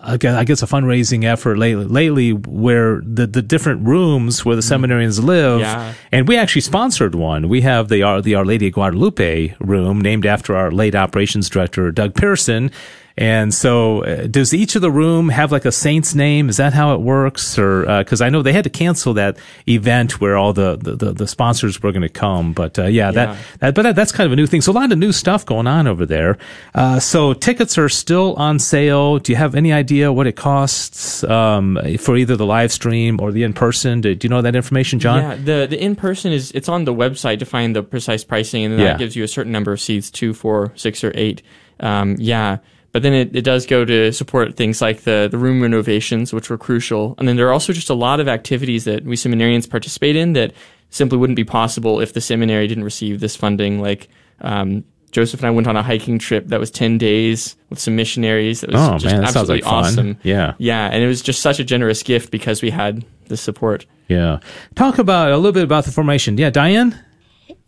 I 0.00 0.16
guess 0.16 0.62
a 0.62 0.66
fundraising 0.66 1.24
effort 1.24 1.58
lately, 1.58 1.84
lately 1.84 2.32
where 2.32 3.02
the, 3.04 3.26
the 3.26 3.42
different 3.42 3.86
rooms 3.86 4.44
where 4.44 4.54
the 4.54 4.62
mm-hmm. 4.62 4.84
seminarians 4.84 5.22
live, 5.22 5.60
yeah. 5.60 5.92
and 6.12 6.28
we 6.28 6.36
actually 6.36 6.60
sponsored 6.60 7.16
one. 7.16 7.48
We 7.48 7.62
have 7.62 7.88
the 7.88 8.04
Our, 8.04 8.22
the 8.22 8.36
Our 8.36 8.44
Lady 8.44 8.68
of 8.68 8.74
Guadalupe 8.74 9.54
room 9.58 10.00
named 10.00 10.24
after 10.24 10.56
our 10.56 10.70
late 10.70 10.94
operations 10.94 11.48
director 11.48 11.90
Doug 11.90 12.14
Pearson, 12.14 12.70
and 13.18 13.52
so, 13.52 14.04
uh, 14.04 14.28
does 14.28 14.54
each 14.54 14.76
of 14.76 14.82
the 14.82 14.92
room 14.92 15.28
have 15.28 15.50
like 15.50 15.64
a 15.64 15.72
saint's 15.72 16.14
name? 16.14 16.48
Is 16.48 16.56
that 16.58 16.72
how 16.72 16.94
it 16.94 17.00
works? 17.00 17.58
Or 17.58 17.80
because 17.98 18.22
uh, 18.22 18.26
I 18.26 18.30
know 18.30 18.42
they 18.42 18.52
had 18.52 18.62
to 18.62 18.70
cancel 18.70 19.12
that 19.14 19.38
event 19.66 20.20
where 20.20 20.36
all 20.36 20.52
the 20.52 20.76
the, 20.76 20.94
the, 20.94 21.12
the 21.12 21.26
sponsors 21.26 21.82
were 21.82 21.90
going 21.90 22.02
to 22.02 22.08
come. 22.08 22.52
But 22.52 22.78
uh, 22.78 22.84
yeah, 22.84 23.06
yeah, 23.06 23.10
that 23.10 23.38
that 23.58 23.74
but 23.74 23.82
that, 23.82 23.96
that's 23.96 24.12
kind 24.12 24.26
of 24.26 24.32
a 24.32 24.36
new 24.36 24.46
thing. 24.46 24.60
So 24.60 24.70
a 24.70 24.74
lot 24.74 24.92
of 24.92 24.98
new 24.98 25.10
stuff 25.10 25.44
going 25.44 25.66
on 25.66 25.88
over 25.88 26.06
there. 26.06 26.38
Uh, 26.76 27.00
so 27.00 27.32
tickets 27.34 27.76
are 27.76 27.88
still 27.88 28.34
on 28.34 28.60
sale. 28.60 29.18
Do 29.18 29.32
you 29.32 29.36
have 29.36 29.56
any 29.56 29.72
idea 29.72 30.12
what 30.12 30.28
it 30.28 30.36
costs 30.36 31.24
um, 31.24 31.76
for 31.98 32.16
either 32.16 32.36
the 32.36 32.46
live 32.46 32.70
stream 32.70 33.20
or 33.20 33.32
the 33.32 33.42
in 33.42 33.52
person? 33.52 34.00
Do, 34.00 34.14
do, 34.14 34.26
you 34.26 34.30
know 34.30 34.42
that 34.42 34.54
information, 34.54 35.00
John? 35.00 35.22
Yeah, 35.22 35.34
the 35.34 35.66
the 35.68 35.82
in 35.82 35.96
person 35.96 36.32
is 36.32 36.52
it's 36.52 36.68
on 36.68 36.84
the 36.84 36.94
website 36.94 37.40
to 37.40 37.46
find 37.46 37.74
the 37.74 37.82
precise 37.82 38.22
pricing, 38.22 38.64
and 38.64 38.74
then 38.74 38.80
yeah. 38.80 38.92
that 38.92 38.98
gives 39.00 39.16
you 39.16 39.24
a 39.24 39.28
certain 39.28 39.50
number 39.50 39.72
of 39.72 39.80
seats, 39.80 40.08
two, 40.08 40.34
four, 40.34 40.72
six, 40.76 41.02
or 41.02 41.10
eight. 41.14 41.42
Um, 41.80 42.16
yeah. 42.18 42.58
But 42.92 43.02
then 43.02 43.12
it, 43.12 43.36
it 43.36 43.42
does 43.42 43.66
go 43.66 43.84
to 43.84 44.12
support 44.12 44.56
things 44.56 44.80
like 44.80 45.02
the, 45.02 45.28
the 45.30 45.38
room 45.38 45.60
renovations, 45.60 46.32
which 46.32 46.48
were 46.48 46.56
crucial. 46.56 47.14
And 47.18 47.28
then 47.28 47.36
there 47.36 47.46
are 47.48 47.52
also 47.52 47.72
just 47.72 47.90
a 47.90 47.94
lot 47.94 48.18
of 48.18 48.28
activities 48.28 48.84
that 48.84 49.04
we 49.04 49.14
seminarians 49.14 49.68
participate 49.68 50.16
in 50.16 50.32
that 50.32 50.52
simply 50.90 51.18
wouldn't 51.18 51.36
be 51.36 51.44
possible 51.44 52.00
if 52.00 52.14
the 52.14 52.20
seminary 52.20 52.66
didn't 52.66 52.84
receive 52.84 53.20
this 53.20 53.36
funding. 53.36 53.80
Like 53.80 54.08
um, 54.40 54.84
Joseph 55.10 55.40
and 55.40 55.48
I 55.48 55.50
went 55.50 55.66
on 55.66 55.76
a 55.76 55.82
hiking 55.82 56.18
trip 56.18 56.46
that 56.48 56.60
was 56.60 56.70
10 56.70 56.98
days 56.98 57.56
with 57.70 57.78
some 57.78 57.94
missionaries. 57.96 58.62
It 58.62 58.72
was 58.72 58.80
oh, 58.80 58.92
just 58.94 59.06
man, 59.06 59.20
that 59.20 59.28
absolutely 59.28 59.62
sounds 59.62 59.72
like 59.72 59.84
awesome. 59.84 60.14
Fun. 60.14 60.20
Yeah. 60.22 60.54
Yeah. 60.58 60.86
And 60.86 61.02
it 61.02 61.06
was 61.06 61.22
just 61.22 61.42
such 61.42 61.60
a 61.60 61.64
generous 61.64 62.02
gift 62.02 62.30
because 62.30 62.62
we 62.62 62.70
had 62.70 63.04
the 63.26 63.36
support. 63.36 63.84
Yeah. 64.08 64.40
Talk 64.74 64.98
about 64.98 65.30
a 65.30 65.36
little 65.36 65.52
bit 65.52 65.64
about 65.64 65.84
the 65.84 65.92
formation. 65.92 66.38
Yeah, 66.38 66.50
Diane? 66.50 66.98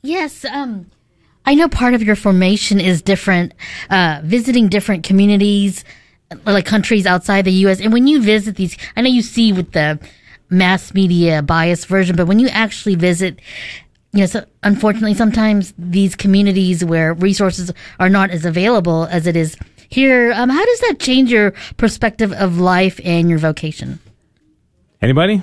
Yes. 0.02 0.44
Um, 0.46 0.90
I 1.46 1.54
know 1.54 1.68
part 1.68 1.94
of 1.94 2.02
your 2.02 2.16
formation 2.16 2.80
is 2.80 3.02
different, 3.02 3.54
uh, 3.88 4.20
visiting 4.22 4.68
different 4.68 5.04
communities, 5.04 5.84
like 6.46 6.64
countries 6.64 7.06
outside 7.06 7.44
the 7.44 7.52
U.S. 7.64 7.80
And 7.80 7.92
when 7.92 8.06
you 8.06 8.22
visit 8.22 8.56
these, 8.56 8.76
I 8.96 9.02
know 9.02 9.10
you 9.10 9.22
see 9.22 9.52
with 9.52 9.72
the 9.72 9.98
mass 10.48 10.94
media 10.94 11.42
bias 11.42 11.84
version, 11.84 12.16
but 12.16 12.26
when 12.26 12.38
you 12.38 12.48
actually 12.48 12.94
visit, 12.94 13.40
you 14.12 14.20
know, 14.20 14.26
so 14.26 14.44
unfortunately, 14.62 15.14
sometimes 15.14 15.72
these 15.78 16.14
communities 16.14 16.84
where 16.84 17.14
resources 17.14 17.72
are 17.98 18.08
not 18.08 18.30
as 18.30 18.44
available 18.44 19.04
as 19.10 19.26
it 19.26 19.36
is 19.36 19.56
here, 19.88 20.32
um, 20.32 20.50
how 20.50 20.64
does 20.64 20.80
that 20.80 20.98
change 21.00 21.32
your 21.32 21.52
perspective 21.76 22.32
of 22.32 22.58
life 22.58 23.00
and 23.04 23.28
your 23.28 23.38
vocation? 23.38 23.98
Anybody? 25.02 25.42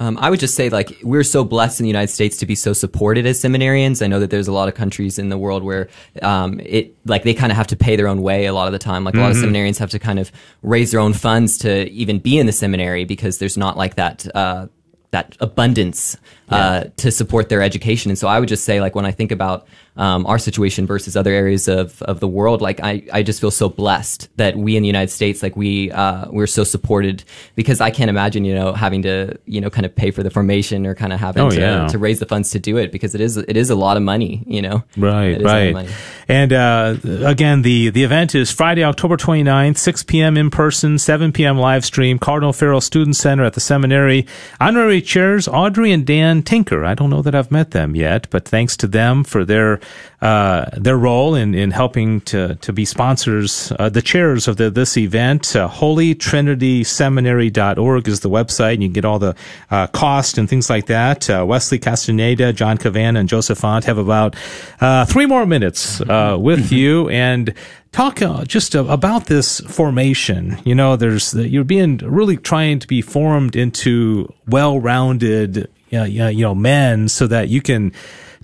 Um, 0.00 0.16
I 0.20 0.30
would 0.30 0.38
just 0.38 0.54
say, 0.54 0.68
like, 0.68 0.96
we're 1.02 1.24
so 1.24 1.42
blessed 1.44 1.80
in 1.80 1.84
the 1.84 1.88
United 1.88 2.12
States 2.12 2.36
to 2.38 2.46
be 2.46 2.54
so 2.54 2.72
supported 2.72 3.26
as 3.26 3.42
seminarians. 3.42 4.02
I 4.02 4.06
know 4.06 4.20
that 4.20 4.30
there's 4.30 4.46
a 4.46 4.52
lot 4.52 4.68
of 4.68 4.74
countries 4.74 5.18
in 5.18 5.28
the 5.28 5.38
world 5.38 5.64
where 5.64 5.88
um, 6.22 6.60
it, 6.60 6.96
like, 7.04 7.24
they 7.24 7.34
kind 7.34 7.50
of 7.50 7.56
have 7.56 7.66
to 7.68 7.76
pay 7.76 7.96
their 7.96 8.06
own 8.06 8.22
way 8.22 8.46
a 8.46 8.54
lot 8.54 8.66
of 8.66 8.72
the 8.72 8.78
time. 8.78 9.02
Like, 9.02 9.14
a 9.14 9.18
lot 9.18 9.32
of 9.32 9.36
mm-hmm. 9.36 9.52
seminarians 9.52 9.78
have 9.78 9.90
to 9.90 9.98
kind 9.98 10.18
of 10.18 10.30
raise 10.62 10.92
their 10.92 11.00
own 11.00 11.14
funds 11.14 11.58
to 11.58 11.90
even 11.90 12.20
be 12.20 12.38
in 12.38 12.46
the 12.46 12.52
seminary 12.52 13.04
because 13.04 13.38
there's 13.38 13.56
not 13.56 13.76
like 13.76 13.96
that. 13.96 14.26
Uh, 14.34 14.68
that 15.10 15.36
abundance 15.40 16.18
uh, 16.50 16.82
yeah. 16.84 16.90
to 16.96 17.10
support 17.10 17.48
their 17.48 17.62
education, 17.62 18.10
and 18.10 18.18
so 18.18 18.28
I 18.28 18.40
would 18.40 18.48
just 18.48 18.64
say, 18.64 18.80
like 18.80 18.94
when 18.94 19.06
I 19.06 19.12
think 19.12 19.32
about 19.32 19.66
um, 19.98 20.26
our 20.26 20.38
situation 20.38 20.86
versus 20.86 21.16
other 21.16 21.32
areas 21.32 21.66
of, 21.66 22.00
of 22.02 22.20
the 22.20 22.28
world, 22.28 22.62
like 22.62 22.78
I, 22.80 23.02
I 23.12 23.24
just 23.24 23.40
feel 23.40 23.50
so 23.50 23.68
blessed 23.68 24.28
that 24.36 24.56
we 24.56 24.76
in 24.76 24.82
the 24.82 24.86
United 24.86 25.10
States, 25.10 25.42
like 25.42 25.56
we, 25.56 25.90
uh, 25.90 26.26
we're 26.30 26.46
so 26.46 26.62
supported 26.62 27.24
because 27.56 27.80
I 27.80 27.90
can't 27.90 28.08
imagine, 28.08 28.44
you 28.44 28.54
know, 28.54 28.72
having 28.72 29.02
to, 29.02 29.36
you 29.44 29.60
know, 29.60 29.70
kind 29.70 29.84
of 29.84 29.94
pay 29.94 30.12
for 30.12 30.22
the 30.22 30.30
formation 30.30 30.86
or 30.86 30.94
kind 30.94 31.12
of 31.12 31.18
having 31.18 31.42
oh, 31.42 31.50
to, 31.50 31.60
yeah. 31.60 31.88
to 31.88 31.98
raise 31.98 32.20
the 32.20 32.26
funds 32.26 32.52
to 32.52 32.60
do 32.60 32.76
it 32.76 32.92
because 32.92 33.16
it 33.16 33.20
is, 33.20 33.36
it 33.36 33.56
is 33.56 33.70
a 33.70 33.74
lot 33.74 33.96
of 33.96 34.04
money, 34.04 34.44
you 34.46 34.62
know? 34.62 34.84
Right, 34.96 35.42
right. 35.42 35.88
And, 36.28 36.52
uh, 36.52 36.94
again, 37.24 37.62
the, 37.62 37.90
the 37.90 38.04
event 38.04 38.36
is 38.36 38.52
Friday, 38.52 38.84
October 38.84 39.16
29th, 39.16 39.78
6 39.78 40.04
p.m. 40.04 40.36
in 40.36 40.50
person, 40.50 40.98
7 40.98 41.32
p.m. 41.32 41.58
live 41.58 41.84
stream, 41.84 42.20
Cardinal 42.20 42.52
Farrell 42.52 42.80
Student 42.80 43.16
Center 43.16 43.42
at 43.42 43.54
the 43.54 43.60
seminary. 43.60 44.26
Honorary 44.60 45.02
chairs, 45.02 45.48
Audrey 45.48 45.90
and 45.90 46.06
Dan 46.06 46.37
Tinker. 46.42 46.84
I 46.84 46.94
don't 46.94 47.10
know 47.10 47.22
that 47.22 47.34
I've 47.34 47.50
met 47.50 47.72
them 47.72 47.96
yet, 47.96 48.28
but 48.30 48.46
thanks 48.46 48.76
to 48.78 48.86
them 48.86 49.24
for 49.24 49.44
their 49.44 49.80
uh, 50.20 50.66
their 50.76 50.96
role 50.96 51.36
in, 51.36 51.54
in 51.54 51.70
helping 51.70 52.20
to, 52.22 52.56
to 52.56 52.72
be 52.72 52.84
sponsors, 52.84 53.72
uh, 53.78 53.88
the 53.88 54.02
chairs 54.02 54.48
of 54.48 54.56
the, 54.56 54.68
this 54.68 54.96
event. 54.96 55.54
Uh, 55.54 55.68
HolyTrinitySeminary.org 55.68 58.08
is 58.08 58.18
the 58.20 58.30
website, 58.30 58.74
and 58.74 58.82
you 58.82 58.88
can 58.88 58.94
get 58.94 59.04
all 59.04 59.20
the 59.20 59.36
uh, 59.70 59.86
cost 59.88 60.36
and 60.36 60.48
things 60.48 60.68
like 60.68 60.86
that. 60.86 61.30
Uh, 61.30 61.44
Wesley 61.46 61.78
Castaneda, 61.78 62.52
John 62.52 62.78
Cavan, 62.78 63.16
and 63.16 63.28
Joseph 63.28 63.58
Font 63.58 63.84
have 63.84 63.98
about 63.98 64.34
uh, 64.80 65.04
three 65.04 65.26
more 65.26 65.46
minutes 65.46 66.00
uh, 66.00 66.36
with 66.38 66.72
you 66.78 67.08
and 67.10 67.54
talk 67.92 68.22
uh, 68.22 68.44
just 68.44 68.74
uh, 68.74 68.84
about 68.86 69.26
this 69.26 69.60
formation. 69.60 70.58
You 70.64 70.74
know, 70.74 70.96
there's 70.96 71.34
you're 71.34 71.64
being 71.64 71.98
really 71.98 72.36
trying 72.36 72.78
to 72.80 72.86
be 72.86 73.02
formed 73.02 73.56
into 73.56 74.32
well-rounded, 74.46 75.70
you 75.90 76.42
know, 76.42 76.54
men 76.54 77.08
so 77.08 77.26
that 77.26 77.48
you 77.48 77.60
can 77.60 77.92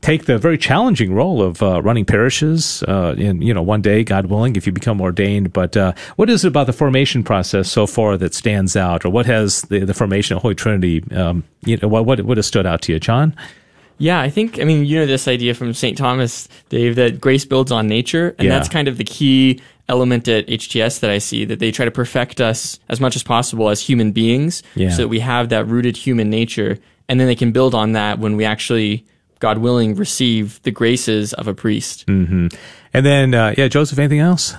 take 0.05 0.27
the 0.27 0.37
very 0.37 0.59
challenging 0.59 1.15
role 1.15 1.41
of 1.43 1.63
uh, 1.63 1.81
running 1.81 2.05
parishes 2.05 2.83
uh, 2.87 3.15
in 3.17 3.41
you 3.41 3.55
know 3.55 3.63
one 3.63 3.81
day, 3.81 4.05
God 4.05 4.27
willing, 4.27 4.55
if 4.55 4.67
you 4.67 4.73
become 4.73 5.01
ordained. 5.01 5.53
But 5.53 5.77
uh, 5.77 5.95
what 6.17 6.29
is 6.29 6.45
it 6.45 6.49
about 6.49 6.67
the 6.67 6.73
formation 6.73 7.25
process 7.25 7.71
so 7.71 7.87
far 7.87 8.17
that 8.19 8.35
stands 8.35 8.77
out, 8.77 9.05
or 9.05 9.11
what 9.11 9.27
has 9.27 9.63
the, 9.63 9.81
the 9.81 9.95
formation 9.95 10.37
of 10.37 10.43
Holy 10.43 10.55
Trinity? 10.55 11.03
Um, 11.13 11.45
you 11.65 11.79
know, 11.79 11.89
what, 11.89 12.05
what 12.05 12.21
what 12.21 12.37
has 12.37 12.47
stood 12.47 12.67
out 12.67 12.83
to 12.83 12.93
you, 12.93 13.01
John? 13.01 13.35
Yeah, 13.99 14.21
I 14.21 14.29
think 14.29 14.61
I 14.61 14.65
mean 14.65 14.85
you 14.85 14.99
know 14.99 15.07
this 15.07 15.27
idea 15.27 15.55
from 15.55 15.73
St. 15.73 15.97
Thomas, 15.97 16.49
Dave, 16.69 16.97
that 16.97 17.21
grace 17.21 17.45
builds 17.45 17.73
on 17.73 17.87
nature, 17.87 18.35
and 18.39 18.47
yeah. 18.47 18.51
that's 18.51 18.69
kind 18.69 18.89
of 18.89 18.99
the 18.99 19.05
key 19.05 19.61
element 19.89 20.27
at 20.29 20.47
HTS 20.47 21.01
that 21.01 21.11
I 21.11 21.19
see 21.19 21.45
that 21.45 21.59
they 21.59 21.71
try 21.71 21.85
to 21.85 21.91
perfect 21.91 22.41
us 22.41 22.81
as 22.89 23.01
much 23.01 23.17
as 23.17 23.23
possible 23.23 23.69
as 23.69 23.81
human 23.81 24.13
beings, 24.13 24.63
yeah. 24.75 24.91
so 24.91 25.03
that 25.03 25.09
we 25.09 25.21
have 25.21 25.51
that 25.51 25.67
rooted 25.67 25.97
human 25.97 26.31
nature, 26.31 26.79
and 27.09 27.21
then 27.21 27.27
they 27.27 27.35
can 27.35 27.53
build 27.53 27.75
on 27.75 27.93
that 27.93 28.19
when 28.19 28.37
we 28.37 28.45
actually 28.45 29.07
God 29.41 29.59
willing, 29.59 29.95
receive 29.95 30.63
the 30.63 30.71
graces 30.71 31.35
of 31.35 31.49
a 31.49 31.55
priest. 31.55 32.07
Mm-hmm. 32.07 32.49
And 32.95 33.07
then, 33.07 33.35
uh, 33.35 33.55
yeah, 33.59 33.69
Joseph, 33.69 33.99
anything 33.99 34.21
else? 34.21 34.55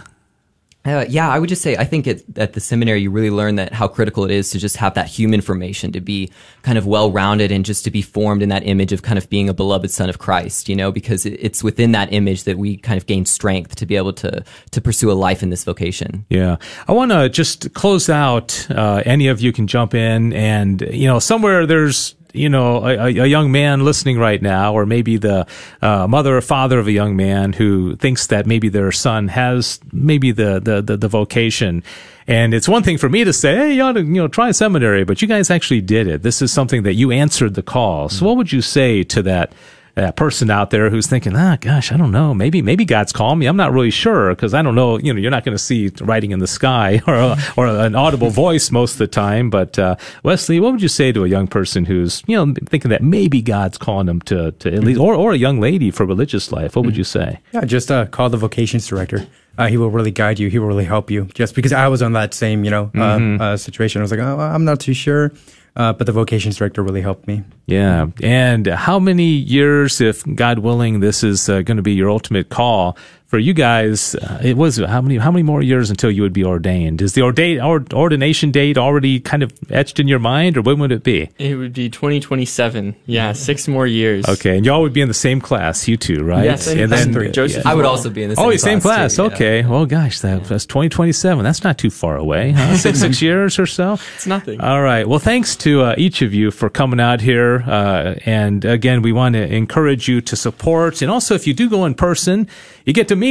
Uh, 0.85 1.03
yeah, 1.09 1.27
I 1.27 1.39
would 1.39 1.49
just 1.49 1.63
say 1.63 1.75
I 1.75 1.83
think 1.83 2.05
it, 2.05 2.23
at 2.37 2.53
the 2.53 2.59
seminary 2.59 3.01
you 3.01 3.09
really 3.09 3.31
learn 3.31 3.55
that 3.55 3.73
how 3.73 3.87
critical 3.87 4.23
it 4.23 4.29
is 4.29 4.51
to 4.51 4.59
just 4.59 4.77
have 4.77 4.93
that 4.93 5.07
human 5.07 5.41
formation, 5.41 5.91
to 5.93 5.99
be 5.99 6.29
kind 6.61 6.77
of 6.77 6.85
well 6.85 7.11
rounded, 7.11 7.51
and 7.51 7.65
just 7.65 7.83
to 7.85 7.89
be 7.89 8.03
formed 8.03 8.43
in 8.43 8.49
that 8.49 8.61
image 8.67 8.93
of 8.93 9.01
kind 9.01 9.17
of 9.17 9.27
being 9.27 9.49
a 9.49 9.53
beloved 9.55 9.89
son 9.89 10.09
of 10.09 10.19
Christ. 10.19 10.69
You 10.69 10.75
know, 10.75 10.91
because 10.91 11.25
it, 11.25 11.39
it's 11.39 11.63
within 11.63 11.93
that 11.93 12.13
image 12.13 12.43
that 12.43 12.59
we 12.59 12.77
kind 12.77 12.97
of 12.97 13.07
gain 13.07 13.25
strength 13.25 13.75
to 13.77 13.87
be 13.87 13.95
able 13.95 14.13
to 14.13 14.43
to 14.69 14.81
pursue 14.81 15.11
a 15.11 15.13
life 15.13 15.41
in 15.41 15.49
this 15.49 15.63
vocation. 15.63 16.23
Yeah, 16.29 16.57
I 16.87 16.91
want 16.91 17.09
to 17.09 17.29
just 17.29 17.73
close 17.73 18.07
out. 18.07 18.67
Uh, 18.69 19.01
any 19.07 19.27
of 19.29 19.41
you 19.41 19.51
can 19.51 19.65
jump 19.65 19.95
in, 19.95 20.33
and 20.33 20.81
you 20.81 21.07
know, 21.07 21.17
somewhere 21.17 21.65
there's 21.65 22.13
you 22.35 22.49
know 22.49 22.85
a, 22.85 23.07
a, 23.07 23.25
young 23.25 23.51
man 23.51 23.83
listening 23.83 24.17
right 24.17 24.41
now, 24.41 24.73
or 24.73 24.85
maybe 24.85 25.17
the 25.17 25.47
uh, 25.81 26.07
mother 26.07 26.37
or 26.37 26.41
father 26.41 26.79
of 26.79 26.87
a 26.87 26.91
young 26.91 27.15
man 27.15 27.53
who 27.53 27.95
thinks 27.95 28.27
that 28.27 28.45
maybe 28.45 28.69
their 28.69 28.91
son 28.91 29.27
has 29.29 29.79
maybe 29.91 30.31
the 30.31 30.59
the 30.59 30.81
the, 30.81 30.97
the 30.97 31.07
vocation. 31.07 31.83
And 32.27 32.55
it's 32.55 32.67
one 32.67 32.81
thing 32.81 32.97
for 32.97 33.07
me 33.07 33.23
to 33.23 33.33
say, 33.33 33.55
"Hey, 33.55 33.73
you 33.75 33.83
ought 33.83 33.93
to, 33.93 34.01
you 34.01 34.21
know, 34.21 34.27
try 34.27 34.51
seminary," 34.51 35.03
but 35.03 35.21
you 35.21 35.27
guys 35.27 35.51
actually 35.51 35.81
did 35.81 36.07
it. 36.07 36.23
This 36.23 36.41
is 36.41 36.51
something 36.51 36.83
that 36.83 36.95
you 36.95 37.11
answered 37.11 37.53
the 37.53 37.61
call. 37.61 38.09
So, 38.09 38.25
what 38.25 38.37
would 38.37 38.51
you 38.51 38.61
say 38.61 39.03
to 39.03 39.21
that 39.23 39.53
that 39.95 40.17
person 40.17 40.49
out 40.49 40.69
there 40.69 40.89
who's 40.89 41.07
thinking, 41.07 41.35
ah, 41.35 41.57
gosh, 41.59 41.91
I 41.91 41.97
don't 41.97 42.11
know, 42.11 42.33
maybe 42.33 42.61
maybe 42.61 42.85
God's 42.85 43.13
calling 43.13 43.39
me. 43.39 43.45
I'm 43.45 43.55
not 43.55 43.71
really 43.71 43.89
sure 43.89 44.29
because 44.29 44.53
I 44.53 44.61
don't 44.61 44.75
know. 44.75 44.99
You 44.99 45.13
know, 45.13 45.19
you're 45.19 45.31
not 45.31 45.43
going 45.43 45.55
to 45.55 45.63
see 45.63 45.89
writing 46.01 46.31
in 46.31 46.39
the 46.39 46.47
sky 46.47 47.01
or 47.07 47.15
a, 47.15 47.37
or 47.55 47.67
an 47.67 47.95
audible 47.95 48.29
voice 48.29 48.71
most 48.71 48.93
of 48.93 48.97
the 48.99 49.07
time. 49.07 49.49
But 49.49 49.79
uh, 49.79 49.95
Wesley, 50.23 50.59
what 50.59 50.73
would 50.73 50.81
you 50.81 50.89
say 50.89 51.11
to 51.11 51.23
a 51.23 51.27
young 51.27 51.47
person 51.47 51.85
who's 51.85 52.23
you 52.27 52.35
know 52.35 52.53
thinking 52.67 52.89
that 52.89 53.01
maybe 53.03 53.41
God's 53.41 53.77
calling 53.77 54.07
them 54.07 54.21
to 54.21 54.51
to 54.51 54.73
at 54.73 54.83
least, 54.83 54.99
or 54.99 55.15
or 55.15 55.31
a 55.31 55.37
young 55.37 55.59
lady 55.59 55.91
for 55.91 56.05
religious 56.05 56.51
life? 56.51 56.75
What 56.75 56.85
would 56.85 56.97
you 56.97 57.05
say? 57.05 57.39
Yeah, 57.53 57.63
just 57.65 57.89
uh, 57.89 58.05
call 58.05 58.29
the 58.29 58.37
vocations 58.37 58.85
director. 58.87 59.27
Uh, 59.57 59.67
he 59.67 59.77
will 59.77 59.89
really 59.89 60.11
guide 60.11 60.37
you. 60.37 60.49
He 60.49 60.59
will 60.59 60.67
really 60.67 60.83
help 60.83 61.09
you. 61.09 61.25
Just 61.33 61.55
because 61.55 61.71
I 61.71 61.87
was 61.87 62.01
on 62.01 62.11
that 62.13 62.33
same, 62.33 62.65
you 62.65 62.71
know, 62.71 62.91
uh, 62.93 63.17
mm-hmm. 63.17 63.41
uh, 63.41 63.55
situation, 63.55 64.01
I 64.01 64.03
was 64.03 64.11
like, 64.11 64.19
oh, 64.19 64.37
I'm 64.37 64.65
not 64.65 64.81
too 64.81 64.93
sure. 64.93 65.31
Uh, 65.75 65.91
but 65.91 66.07
the 66.07 66.13
vocations 66.13 66.55
director 66.55 66.81
really 66.81 67.01
helped 67.01 67.27
me. 67.27 67.43
Yeah. 67.65 68.07
And 68.23 68.65
how 68.65 68.97
many 68.97 69.31
years, 69.31 69.99
if 69.99 70.23
God 70.23 70.59
willing, 70.59 71.01
this 71.01 71.21
is 71.21 71.49
uh, 71.49 71.63
going 71.63 71.77
to 71.77 71.83
be 71.83 71.93
your 71.93 72.09
ultimate 72.09 72.47
call, 72.47 72.97
for 73.35 73.39
you 73.39 73.53
guys, 73.53 74.15
uh, 74.15 74.39
it 74.41 74.55
was 74.55 74.77
how 74.77 75.01
many 75.01 75.17
how 75.17 75.29
many 75.29 75.43
more 75.43 75.61
years 75.61 75.89
until 75.89 76.09
you 76.09 76.21
would 76.21 76.31
be 76.31 76.45
ordained? 76.45 77.01
Is 77.01 77.15
the 77.15 77.21
ordain, 77.21 77.59
or, 77.59 77.83
ordination 77.91 78.49
date 78.49 78.77
already 78.77 79.19
kind 79.19 79.43
of 79.43 79.51
etched 79.69 79.99
in 79.99 80.07
your 80.07 80.19
mind, 80.19 80.55
or 80.55 80.61
when 80.61 80.79
would 80.79 80.93
it 80.93 81.03
be? 81.03 81.29
It 81.37 81.55
would 81.57 81.73
be 81.73 81.89
2027. 81.89 82.95
Yeah, 83.07 83.33
six 83.33 83.67
more 83.67 83.85
years. 83.85 84.25
Okay, 84.25 84.55
and 84.55 84.65
y'all 84.65 84.81
would 84.81 84.93
be 84.93 85.01
in 85.01 85.09
the 85.09 85.13
same 85.13 85.41
class, 85.41 85.85
you 85.85 85.97
two, 85.97 86.23
right? 86.23 86.45
Yes, 86.45 86.65
and 86.67 86.89
then 86.89 87.11
three. 87.11 87.29
Joseph. 87.29 87.65
I 87.65 87.75
would 87.75 87.83
also 87.83 88.09
be 88.09 88.23
in 88.23 88.29
the 88.29 88.37
same. 88.37 88.45
Oh, 88.45 88.47
class 88.51 88.63
Oh, 88.63 88.67
same 88.69 88.79
class. 88.79 89.15
Too, 89.17 89.23
okay. 89.23 89.59
Yeah. 89.59 89.67
Well, 89.67 89.85
gosh, 89.85 90.21
that, 90.21 90.45
that's 90.45 90.65
2027. 90.65 91.43
That's 91.43 91.65
not 91.65 91.77
too 91.77 91.89
far 91.89 92.15
away. 92.15 92.51
Huh? 92.51 92.77
six 92.87 93.01
six 93.01 93.21
years 93.21 93.59
or 93.59 93.65
so. 93.65 93.97
It's 94.15 94.27
nothing. 94.27 94.61
All 94.61 94.81
right. 94.81 95.05
Well, 95.05 95.19
thanks 95.19 95.57
to 95.57 95.81
uh, 95.81 95.95
each 95.97 96.21
of 96.21 96.33
you 96.33 96.51
for 96.51 96.69
coming 96.69 97.01
out 97.01 97.19
here, 97.19 97.65
uh, 97.67 98.15
and 98.25 98.63
again, 98.63 99.01
we 99.01 99.11
want 99.11 99.33
to 99.33 99.45
encourage 99.53 100.07
you 100.07 100.21
to 100.21 100.37
support, 100.37 101.01
and 101.01 101.11
also 101.11 101.35
if 101.35 101.45
you 101.45 101.53
do 101.53 101.69
go 101.69 101.83
in 101.83 101.95
person, 101.95 102.47
you 102.85 102.93
get 102.93 103.07
to 103.07 103.15
meet 103.15 103.24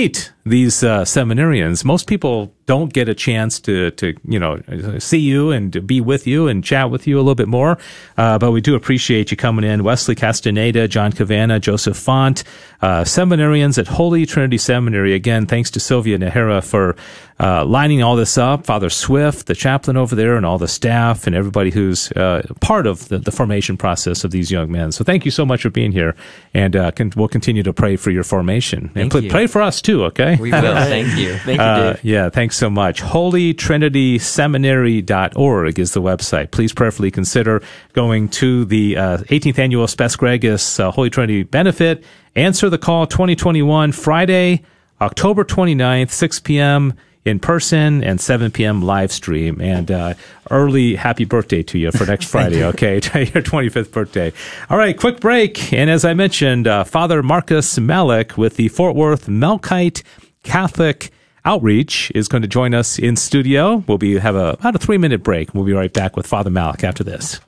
these 0.44 0.82
uh, 0.82 1.02
seminarians. 1.04 1.84
Most 1.84 2.08
people 2.08 2.52
don't 2.66 2.92
get 2.92 3.08
a 3.08 3.14
chance 3.14 3.60
to, 3.60 3.90
to, 3.92 4.14
you 4.26 4.38
know, 4.38 4.60
see 4.98 5.18
you 5.18 5.50
and 5.50 5.72
to 5.72 5.80
be 5.80 6.00
with 6.00 6.26
you 6.26 6.48
and 6.48 6.64
chat 6.64 6.90
with 6.90 7.06
you 7.06 7.16
a 7.16 7.20
little 7.20 7.34
bit 7.34 7.48
more. 7.48 7.78
Uh, 8.16 8.38
but 8.38 8.52
we 8.52 8.60
do 8.60 8.74
appreciate 8.74 9.30
you 9.30 9.36
coming 9.36 9.64
in. 9.64 9.84
Wesley 9.84 10.14
Castaneda, 10.14 10.88
John 10.88 11.12
Cavanna, 11.12 11.60
Joseph 11.60 11.96
Font, 11.96 12.44
uh, 12.80 13.02
seminarians 13.02 13.78
at 13.78 13.86
Holy 13.86 14.26
Trinity 14.26 14.58
Seminary. 14.58 15.14
Again, 15.14 15.46
thanks 15.46 15.70
to 15.72 15.80
Sylvia 15.80 16.18
Nahara 16.18 16.64
for 16.64 16.96
uh, 17.40 17.64
lining 17.64 18.02
all 18.02 18.14
this 18.14 18.38
up. 18.38 18.64
Father 18.64 18.88
Swift, 18.88 19.46
the 19.46 19.54
chaplain 19.54 19.96
over 19.96 20.14
there, 20.14 20.36
and 20.36 20.46
all 20.46 20.58
the 20.58 20.68
staff 20.68 21.26
and 21.26 21.34
everybody 21.34 21.70
who's 21.70 22.12
uh, 22.12 22.42
part 22.60 22.86
of 22.86 23.08
the, 23.08 23.18
the, 23.18 23.32
formation 23.32 23.76
process 23.76 24.22
of 24.22 24.30
these 24.30 24.52
young 24.52 24.70
men. 24.70 24.92
So 24.92 25.02
thank 25.02 25.24
you 25.24 25.32
so 25.32 25.44
much 25.44 25.62
for 25.62 25.70
being 25.70 25.90
here. 25.90 26.14
And 26.52 26.76
uh, 26.76 26.92
can, 26.92 27.12
we'll 27.16 27.26
continue 27.26 27.64
to 27.64 27.72
pray 27.72 27.96
for 27.96 28.12
your 28.12 28.22
formation. 28.22 28.92
And 28.94 29.12
you. 29.12 29.28
pray 29.28 29.48
for 29.48 29.60
us 29.60 29.82
too, 29.82 30.04
okay? 30.04 30.36
We 30.36 30.52
will. 30.52 30.60
Thank 30.84 31.16
you. 31.16 31.34
Thank 31.38 31.58
you, 31.58 31.64
uh, 31.64 31.96
yeah, 32.02 32.30
thanks 32.30 32.53
so 32.54 32.70
much. 32.70 33.02
HolyTrinitySeminary.org 33.02 35.78
is 35.78 35.92
the 35.92 36.02
website. 36.02 36.50
Please 36.50 36.72
prayerfully 36.72 37.10
consider 37.10 37.62
going 37.92 38.28
to 38.28 38.64
the 38.64 38.94
18th 38.94 39.58
uh, 39.58 39.62
annual 39.62 39.86
Spes 39.86 40.16
Gregis 40.16 40.80
uh, 40.80 40.90
Holy 40.90 41.10
Trinity 41.10 41.42
benefit. 41.42 42.02
Answer 42.34 42.70
the 42.70 42.78
call 42.78 43.06
2021 43.06 43.92
Friday, 43.92 44.62
October 45.00 45.44
29th, 45.44 46.10
6 46.10 46.40
p.m 46.40 46.94
in 47.24 47.40
person 47.40 48.04
and 48.04 48.20
7 48.20 48.50
p.m. 48.50 48.82
live 48.82 49.10
stream. 49.10 49.60
And 49.60 49.90
uh, 49.90 50.14
early 50.50 50.94
happy 50.94 51.24
birthday 51.24 51.62
to 51.64 51.78
you 51.78 51.90
for 51.90 52.04
next 52.04 52.26
Friday, 52.30 52.64
okay? 52.64 52.94
Your 52.94 53.42
25th 53.42 53.92
birthday. 53.92 54.32
All 54.68 54.76
right, 54.76 54.98
quick 54.98 55.20
break. 55.20 55.72
And 55.72 55.88
as 55.88 56.04
I 56.04 56.14
mentioned, 56.14 56.66
uh, 56.66 56.84
Father 56.84 57.22
Marcus 57.22 57.78
Malik 57.78 58.36
with 58.36 58.56
the 58.56 58.68
Fort 58.68 58.94
Worth 58.94 59.26
Melkite 59.26 60.02
Catholic 60.42 61.10
Outreach 61.46 62.10
is 62.14 62.26
going 62.26 62.40
to 62.40 62.48
join 62.48 62.72
us 62.72 62.98
in 62.98 63.16
studio. 63.16 63.84
We'll 63.86 63.98
be 63.98 64.18
have 64.18 64.34
a, 64.34 64.50
about 64.50 64.74
a 64.74 64.78
three 64.78 64.96
minute 64.96 65.22
break. 65.22 65.52
We'll 65.54 65.64
be 65.64 65.74
right 65.74 65.92
back 65.92 66.16
with 66.16 66.26
Father 66.26 66.50
Malik 66.50 66.82
after 66.82 67.04
this. 67.04 67.40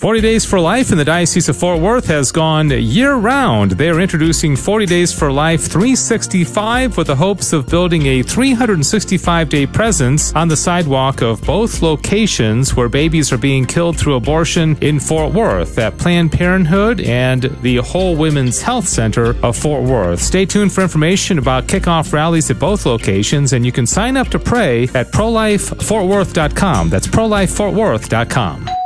40 0.00 0.22
Days 0.22 0.46
for 0.46 0.58
Life 0.58 0.92
in 0.92 0.96
the 0.96 1.04
Diocese 1.04 1.50
of 1.50 1.58
Fort 1.58 1.78
Worth 1.78 2.06
has 2.06 2.32
gone 2.32 2.70
year 2.70 3.16
round. 3.16 3.72
They 3.72 3.90
are 3.90 4.00
introducing 4.00 4.56
40 4.56 4.86
Days 4.86 5.12
for 5.12 5.30
Life 5.30 5.60
365 5.64 6.96
with 6.96 7.08
the 7.08 7.16
hopes 7.16 7.52
of 7.52 7.68
building 7.68 8.06
a 8.06 8.22
365 8.22 9.50
day 9.50 9.66
presence 9.66 10.34
on 10.34 10.48
the 10.48 10.56
sidewalk 10.56 11.20
of 11.20 11.42
both 11.42 11.82
locations 11.82 12.74
where 12.74 12.88
babies 12.88 13.30
are 13.30 13.36
being 13.36 13.66
killed 13.66 13.98
through 13.98 14.14
abortion 14.14 14.74
in 14.80 14.98
Fort 14.98 15.34
Worth 15.34 15.76
at 15.76 15.98
Planned 15.98 16.32
Parenthood 16.32 17.02
and 17.02 17.42
the 17.60 17.76
Whole 17.76 18.16
Women's 18.16 18.62
Health 18.62 18.88
Center 18.88 19.36
of 19.44 19.54
Fort 19.54 19.84
Worth. 19.84 20.22
Stay 20.22 20.46
tuned 20.46 20.72
for 20.72 20.80
information 20.80 21.36
about 21.36 21.66
kickoff 21.66 22.14
rallies 22.14 22.50
at 22.50 22.58
both 22.58 22.86
locations 22.86 23.52
and 23.52 23.66
you 23.66 23.70
can 23.70 23.86
sign 23.86 24.16
up 24.16 24.28
to 24.28 24.38
pray 24.38 24.84
at 24.94 25.12
prolifefortworth.com. 25.12 26.88
That's 26.88 27.06
prolifefortworth.com. 27.06 28.79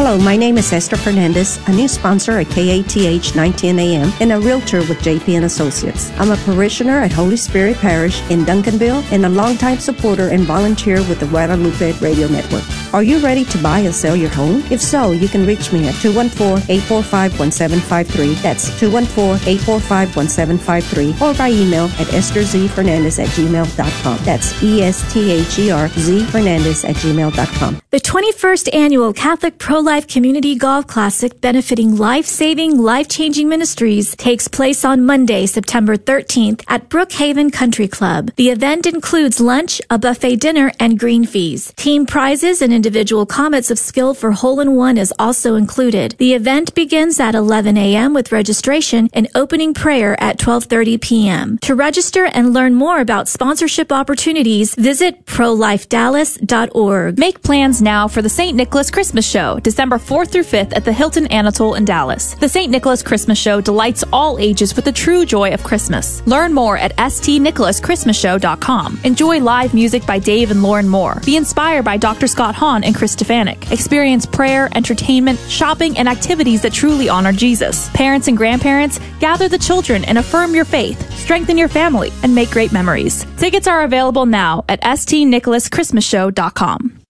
Hello, 0.00 0.16
my 0.16 0.36
name 0.36 0.58
is 0.58 0.72
Esther 0.72 0.96
Fernandez, 0.96 1.58
a 1.66 1.72
new 1.72 1.88
sponsor 1.88 2.38
at 2.38 2.46
KATH 2.50 3.34
910 3.34 3.80
AM 3.80 4.12
and 4.20 4.30
a 4.30 4.38
realtor 4.38 4.78
with 4.82 5.00
JP 5.00 5.34
and 5.34 5.44
Associates. 5.44 6.12
I'm 6.20 6.30
a 6.30 6.36
parishioner 6.36 7.00
at 7.00 7.10
Holy 7.10 7.36
Spirit 7.36 7.78
Parish 7.78 8.22
in 8.30 8.44
Duncanville 8.44 9.02
and 9.10 9.26
a 9.26 9.28
longtime 9.28 9.80
supporter 9.80 10.28
and 10.28 10.44
volunteer 10.44 10.98
with 11.08 11.18
the 11.18 11.26
Guadalupe 11.26 11.98
Radio 11.98 12.28
Network. 12.28 12.62
Are 12.94 13.02
you 13.02 13.18
ready 13.18 13.44
to 13.46 13.58
buy 13.58 13.80
and 13.80 13.92
sell 13.92 14.14
your 14.14 14.30
home? 14.30 14.62
If 14.70 14.80
so, 14.80 15.10
you 15.10 15.28
can 15.28 15.44
reach 15.44 15.72
me 15.72 15.88
at 15.88 15.94
214-845-1753. 15.96 18.40
That's 18.40 18.70
214-845-1753 18.80 21.20
or 21.20 21.34
by 21.36 21.50
email 21.50 21.86
at 21.86 22.06
estherzfernandez 22.14 23.18
at 23.18 23.30
gmail.com. 23.30 24.18
That's 24.24 24.62
E-S-T-H-E-R-Z 24.62 26.24
Fernandez 26.26 26.84
at 26.84 26.94
gmail.com. 26.94 27.80
The 27.90 28.00
21st 28.00 28.74
Annual 28.74 29.14
Catholic 29.14 29.58
Pro-Life 29.88 30.06
Community 30.08 30.54
Golf 30.54 30.86
Classic 30.86 31.40
benefiting 31.40 31.96
life-saving, 31.96 32.76
life-changing 32.76 33.48
ministries 33.48 34.14
takes 34.16 34.46
place 34.46 34.84
on 34.84 35.06
Monday, 35.06 35.46
September 35.46 35.96
13th 35.96 36.62
at 36.68 36.90
Brookhaven 36.90 37.50
Country 37.50 37.88
Club. 37.88 38.30
The 38.36 38.50
event 38.50 38.84
includes 38.84 39.40
lunch, 39.40 39.80
a 39.88 39.98
buffet 39.98 40.36
dinner, 40.36 40.72
and 40.78 40.98
green 40.98 41.24
fees. 41.24 41.72
Team 41.76 42.04
prizes 42.04 42.60
and 42.60 42.70
individual 42.70 43.24
comments 43.24 43.70
of 43.70 43.78
skill 43.78 44.12
for 44.12 44.32
hole 44.32 44.60
in 44.60 44.76
one 44.76 44.98
is 44.98 45.10
also 45.18 45.54
included. 45.54 46.14
The 46.18 46.34
event 46.34 46.74
begins 46.74 47.18
at 47.18 47.34
11 47.34 47.78
a.m. 47.78 48.12
with 48.12 48.30
registration 48.30 49.08
and 49.14 49.28
opening 49.34 49.72
prayer 49.72 50.22
at 50.22 50.36
12:30 50.38 51.00
p.m. 51.00 51.56
To 51.62 51.74
register 51.74 52.26
and 52.26 52.52
learn 52.52 52.74
more 52.74 53.00
about 53.00 53.26
sponsorship 53.26 53.90
opportunities, 53.90 54.74
visit 54.74 55.24
prolifedallas.org. 55.24 57.18
Make 57.18 57.42
plans 57.42 57.80
now 57.80 58.06
for 58.06 58.20
the 58.20 58.28
St. 58.28 58.54
Nicholas 58.54 58.90
Christmas 58.90 59.26
Show, 59.26 59.58
December 59.60 59.77
4th 59.86 60.30
through 60.30 60.42
5th 60.42 60.76
at 60.76 60.84
the 60.84 60.92
Hilton 60.92 61.26
Anatole 61.28 61.74
in 61.74 61.84
Dallas. 61.84 62.34
The 62.34 62.48
St. 62.48 62.70
Nicholas 62.70 63.02
Christmas 63.02 63.38
Show 63.38 63.60
delights 63.60 64.04
all 64.12 64.38
ages 64.38 64.74
with 64.74 64.84
the 64.84 64.92
true 64.92 65.24
joy 65.24 65.54
of 65.54 65.62
Christmas. 65.62 66.26
Learn 66.26 66.52
more 66.52 66.76
at 66.76 66.96
stnicholaschristmasshow.com. 66.96 69.00
Enjoy 69.04 69.40
live 69.40 69.74
music 69.74 70.04
by 70.06 70.18
Dave 70.18 70.50
and 70.50 70.62
Lauren 70.62 70.88
Moore. 70.88 71.20
Be 71.24 71.36
inspired 71.36 71.84
by 71.84 71.96
Dr. 71.96 72.26
Scott 72.26 72.54
Hahn 72.54 72.84
and 72.84 72.94
Chris 72.94 73.14
Stefanick. 73.14 73.70
Experience 73.70 74.26
prayer, 74.26 74.68
entertainment, 74.74 75.38
shopping, 75.48 75.96
and 75.96 76.08
activities 76.08 76.62
that 76.62 76.72
truly 76.72 77.08
honor 77.08 77.32
Jesus. 77.32 77.88
Parents 77.90 78.26
and 78.28 78.36
grandparents, 78.36 78.98
gather 79.20 79.48
the 79.48 79.58
children 79.58 80.04
and 80.04 80.18
affirm 80.18 80.54
your 80.54 80.64
faith, 80.64 81.16
strengthen 81.16 81.56
your 81.56 81.68
family, 81.68 82.10
and 82.22 82.34
make 82.34 82.50
great 82.50 82.72
memories. 82.72 83.24
Tickets 83.36 83.68
are 83.68 83.84
available 83.84 84.26
now 84.26 84.64
at 84.68 84.82
stnicholaschristmasshow.com. 84.82 87.07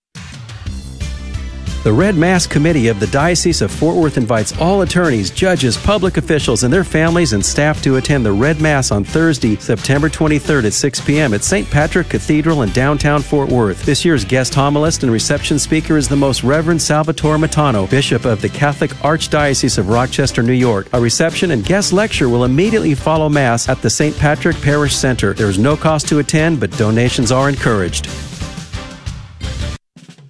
The 1.84 1.92
Red 1.92 2.16
Mass 2.16 2.44
Committee 2.44 2.88
of 2.88 2.98
the 2.98 3.06
Diocese 3.06 3.62
of 3.62 3.70
Fort 3.70 3.94
Worth 3.94 4.16
invites 4.16 4.52
all 4.58 4.82
attorneys, 4.82 5.30
judges, 5.30 5.76
public 5.76 6.16
officials, 6.16 6.64
and 6.64 6.74
their 6.74 6.82
families 6.82 7.34
and 7.34 7.44
staff 7.44 7.80
to 7.82 7.96
attend 7.96 8.26
the 8.26 8.32
Red 8.32 8.60
Mass 8.60 8.90
on 8.90 9.04
Thursday, 9.04 9.54
September 9.56 10.08
23rd 10.08 10.64
at 10.66 10.72
6 10.72 11.00
p.m. 11.02 11.32
at 11.34 11.44
St. 11.44 11.70
Patrick 11.70 12.08
Cathedral 12.08 12.62
in 12.62 12.72
downtown 12.72 13.22
Fort 13.22 13.48
Worth. 13.48 13.86
This 13.86 14.04
year's 14.04 14.24
guest 14.24 14.54
homilist 14.54 15.04
and 15.04 15.12
reception 15.12 15.56
speaker 15.56 15.96
is 15.96 16.08
the 16.08 16.16
Most 16.16 16.42
Reverend 16.42 16.82
Salvatore 16.82 17.36
Matano, 17.36 17.88
Bishop 17.88 18.24
of 18.24 18.42
the 18.42 18.48
Catholic 18.48 18.90
Archdiocese 18.94 19.78
of 19.78 19.88
Rochester, 19.88 20.42
New 20.42 20.52
York. 20.52 20.88
A 20.94 21.00
reception 21.00 21.52
and 21.52 21.64
guest 21.64 21.92
lecture 21.92 22.28
will 22.28 22.42
immediately 22.42 22.96
follow 22.96 23.28
Mass 23.28 23.68
at 23.68 23.80
the 23.82 23.90
St. 23.90 24.18
Patrick 24.18 24.60
Parish 24.60 24.96
Center. 24.96 25.32
There 25.32 25.48
is 25.48 25.60
no 25.60 25.76
cost 25.76 26.08
to 26.08 26.18
attend, 26.18 26.58
but 26.58 26.72
donations 26.72 27.30
are 27.30 27.48
encouraged. 27.48 28.08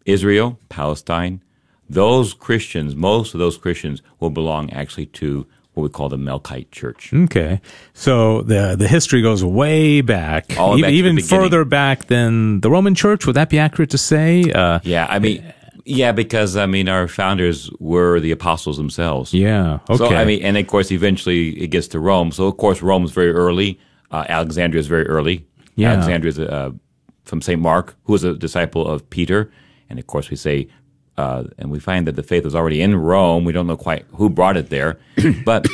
Israel, 0.05 0.59
Palestine, 0.69 1.43
those 1.89 2.33
Christians, 2.33 2.95
most 2.95 3.33
of 3.33 3.39
those 3.39 3.57
Christians 3.57 4.01
will 4.19 4.29
belong 4.29 4.69
actually 4.71 5.07
to 5.07 5.47
what 5.73 5.83
we 5.83 5.89
call 5.89 6.09
the 6.09 6.17
Melkite 6.17 6.71
Church. 6.71 7.11
Okay, 7.13 7.61
so 7.93 8.41
the 8.41 8.75
the 8.77 8.87
history 8.87 9.21
goes 9.21 9.43
way 9.43 10.01
back, 10.01 10.51
even, 10.51 10.89
even 10.89 11.21
further 11.21 11.63
back 11.65 12.05
than 12.05 12.59
the 12.61 12.69
Roman 12.69 12.95
Church. 12.95 13.25
Would 13.25 13.35
that 13.35 13.49
be 13.49 13.59
accurate 13.59 13.91
to 13.91 13.97
say? 13.97 14.51
Uh, 14.51 14.79
yeah, 14.83 15.07
I 15.09 15.19
mean. 15.19 15.53
Yeah, 15.89 16.11
because 16.11 16.55
I 16.55 16.67
mean, 16.67 16.87
our 16.87 17.07
founders 17.07 17.71
were 17.79 18.19
the 18.19 18.31
apostles 18.31 18.77
themselves. 18.77 19.33
Yeah. 19.33 19.79
Okay. 19.89 19.97
So 19.97 20.15
I 20.15 20.23
mean, 20.23 20.43
and 20.43 20.55
of 20.55 20.67
course, 20.67 20.91
eventually 20.91 21.59
it 21.59 21.67
gets 21.67 21.87
to 21.89 21.99
Rome. 21.99 22.31
So 22.31 22.45
of 22.45 22.57
course, 22.57 22.83
Rome 22.83 23.05
is 23.05 23.11
very 23.11 23.31
early. 23.31 23.79
Uh, 24.11 24.23
Alexandria 24.29 24.79
is 24.79 24.87
very 24.87 25.07
early. 25.07 25.47
Yeah. 25.75 25.93
Alexandria 25.93 26.29
is 26.29 26.39
uh, 26.39 26.71
from 27.23 27.41
Saint 27.41 27.59
Mark, 27.59 27.95
who 28.03 28.13
was 28.13 28.23
a 28.23 28.35
disciple 28.35 28.87
of 28.87 29.09
Peter, 29.09 29.51
and 29.89 29.97
of 29.97 30.05
course, 30.05 30.29
we 30.29 30.35
say 30.35 30.67
uh, 31.17 31.45
and 31.57 31.71
we 31.71 31.79
find 31.79 32.05
that 32.07 32.15
the 32.15 32.23
faith 32.23 32.45
was 32.45 32.53
already 32.53 32.81
in 32.81 32.95
Rome. 32.95 33.43
We 33.43 33.51
don't 33.51 33.65
know 33.65 33.75
quite 33.75 34.05
who 34.13 34.29
brought 34.29 34.57
it 34.57 34.69
there, 34.69 34.99
but 35.43 35.65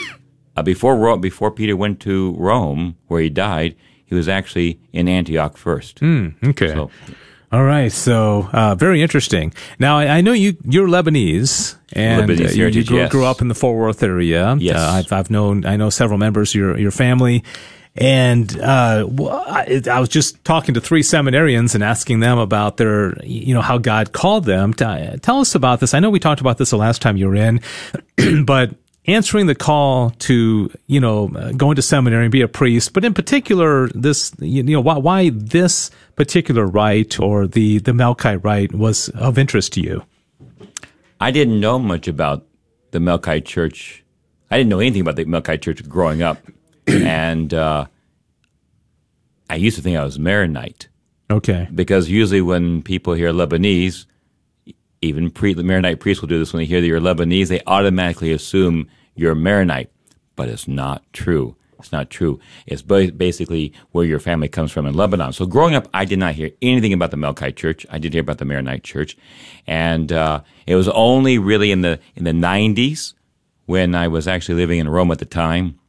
uh, 0.56 0.64
before 0.64 0.96
Rome, 0.96 1.20
before 1.20 1.52
Peter 1.52 1.76
went 1.76 2.00
to 2.02 2.34
Rome, 2.38 2.96
where 3.08 3.22
he 3.22 3.30
died, 3.30 3.76
he 4.06 4.16
was 4.16 4.30
actually 4.30 4.80
in 4.94 5.10
Antioch 5.10 5.58
first. 5.58 6.00
Mm, 6.00 6.36
okay. 6.52 6.70
So, 6.70 6.90
all 7.52 7.64
right, 7.64 7.92
so 7.92 8.50
uh, 8.52 8.76
very 8.76 9.02
interesting. 9.02 9.54
Now 9.80 9.98
I, 9.98 10.18
I, 10.18 10.22
know 10.22 10.34
you 10.34 10.58
you're 10.64 10.88
Lebanese, 10.88 11.76
and 11.94 12.30
Lebanese 12.30 12.50
uh, 12.50 12.54
you, 12.54 12.68
you 12.68 12.84
grew, 12.84 12.98
yes. 12.98 13.12
grew, 13.12 13.26
up 13.26 13.42
in 13.42 13.48
the 13.48 13.56
Fort 13.56 13.78
Worth 13.78 14.04
area. 14.04 14.56
Yes, 14.60 14.78
uh, 14.78 14.92
I've, 14.92 15.12
I've 15.12 15.30
known 15.30 15.66
I 15.66 15.78
know 15.78 15.90
several 15.90 16.18
members 16.18 16.52
of 16.52 16.56
your 16.56 16.78
your 16.78 16.92
family, 16.92 17.44
and 17.96 18.60
uh, 18.60 19.08
I, 19.08 19.82
I, 19.90 20.00
was 20.02 20.10
just 20.10 20.44
talking 20.44 20.74
to 20.74 20.82
three 20.82 21.02
seminarians 21.02 21.76
and 21.76 21.84
asking 21.84 22.20
them 22.20 22.38
about 22.38 22.76
their, 22.76 23.18
you 23.24 23.54
know, 23.54 23.62
how 23.62 23.78
God 23.78 24.12
called 24.12 24.44
them. 24.44 24.74
To, 24.76 25.18
tell 25.22 25.40
us 25.40 25.56
about 25.56 25.80
this. 25.80 25.94
I 25.94 26.00
know 26.00 26.10
we 26.10 26.20
talked 26.20 26.42
about 26.42 26.58
this 26.58 26.72
the 26.72 26.78
last 26.78 27.02
time 27.02 27.16
you 27.16 27.28
were 27.28 27.36
in, 27.36 27.62
but 28.46 28.72
answering 29.08 29.46
the 29.46 29.56
call 29.56 30.12
to, 30.12 30.72
you 30.88 31.00
know, 31.00 31.28
going 31.56 31.76
to 31.76 31.82
seminary 31.82 32.26
and 32.26 32.32
be 32.32 32.42
a 32.42 32.48
priest, 32.48 32.94
but 32.94 33.06
in 33.06 33.14
particular, 33.14 33.88
this, 33.90 34.34
you 34.40 34.64
know, 34.64 34.82
why, 34.82 34.98
why 34.98 35.30
this 35.30 35.92
particular 36.16 36.66
rite 36.66 37.20
or 37.20 37.48
the, 37.48 37.80
the 37.80 37.92
Melkite 37.92 38.44
rite 38.44 38.74
was 38.74 39.10
of 39.10 39.38
interest 39.38 39.74
to 39.74 39.82
you? 39.82 40.04
I 41.20 41.32
didn't 41.32 41.60
know 41.60 41.80
much 41.80 42.08
about 42.08 42.46
the 42.92 43.00
Melkite 43.00 43.46
Church. 43.46 44.04
I 44.52 44.58
didn't 44.58 44.70
know 44.70 44.80
anything 44.80 45.02
about 45.02 45.16
the 45.16 45.26
Melkite 45.26 45.62
Church 45.62 45.88
growing 45.88 46.22
up. 46.22 46.40
and 46.88 47.54
uh, 47.54 47.86
I 49.50 49.56
used 49.56 49.78
to 49.78 49.82
think 49.82 49.98
I 49.98 50.04
was 50.04 50.20
Maronite. 50.20 50.88
Okay. 51.30 51.68
Because 51.74 52.10
usually 52.10 52.42
when 52.42 52.84
people 52.84 53.14
hear 53.14 53.32
Lebanese, 53.32 54.06
even 55.06 55.30
pre- 55.32 55.54
the 55.54 55.64
Maronite 55.64 56.00
priests 56.00 56.22
will 56.22 56.28
do 56.28 56.40
this 56.40 56.54
when 56.54 56.60
they 56.60 56.66
hear 56.66 56.82
that 56.82 56.88
you're 56.88 57.00
Lebanese, 57.00 57.48
they 57.48 57.62
automatically 57.68 58.32
assume 58.32 58.90
you're 59.16 59.36
Maronite. 59.36 59.90
But 60.36 60.50
it's 60.50 60.68
not 60.68 61.04
true. 61.14 61.56
It's 61.80 61.92
not 61.92 62.10
true. 62.10 62.40
It's 62.66 62.82
basically 62.82 63.74
where 63.92 64.06
your 64.06 64.20
family 64.20 64.48
comes 64.48 64.72
from 64.72 64.86
in 64.86 64.96
Lebanon. 64.96 65.34
So 65.34 65.46
growing 65.46 65.76
up, 65.76 65.88
I 65.94 66.06
did 66.06 66.20
not 66.20 66.34
hear 66.34 66.50
anything 66.62 66.94
about 66.94 67.12
the 67.12 67.18
Melkite 67.18 67.56
Church. 67.56 67.86
I 67.90 68.00
did 68.00 68.14
hear 68.14 68.22
about 68.22 68.40
the 68.40 68.46
Maronite 68.46 68.84
Church, 68.84 69.16
and 69.68 70.12
uh, 70.12 70.42
it 70.66 70.76
was 70.76 70.90
only 70.90 71.38
really 71.38 71.72
in 71.72 71.82
the 71.82 72.00
in 72.16 72.24
the 72.24 72.32
'90s 72.32 73.14
when 73.66 73.94
I 73.94 74.08
was 74.08 74.28
actually 74.28 74.56
living 74.56 74.80
in 74.80 74.90
Rome 74.90 75.12
at 75.12 75.20
the 75.20 75.26
time 75.26 75.80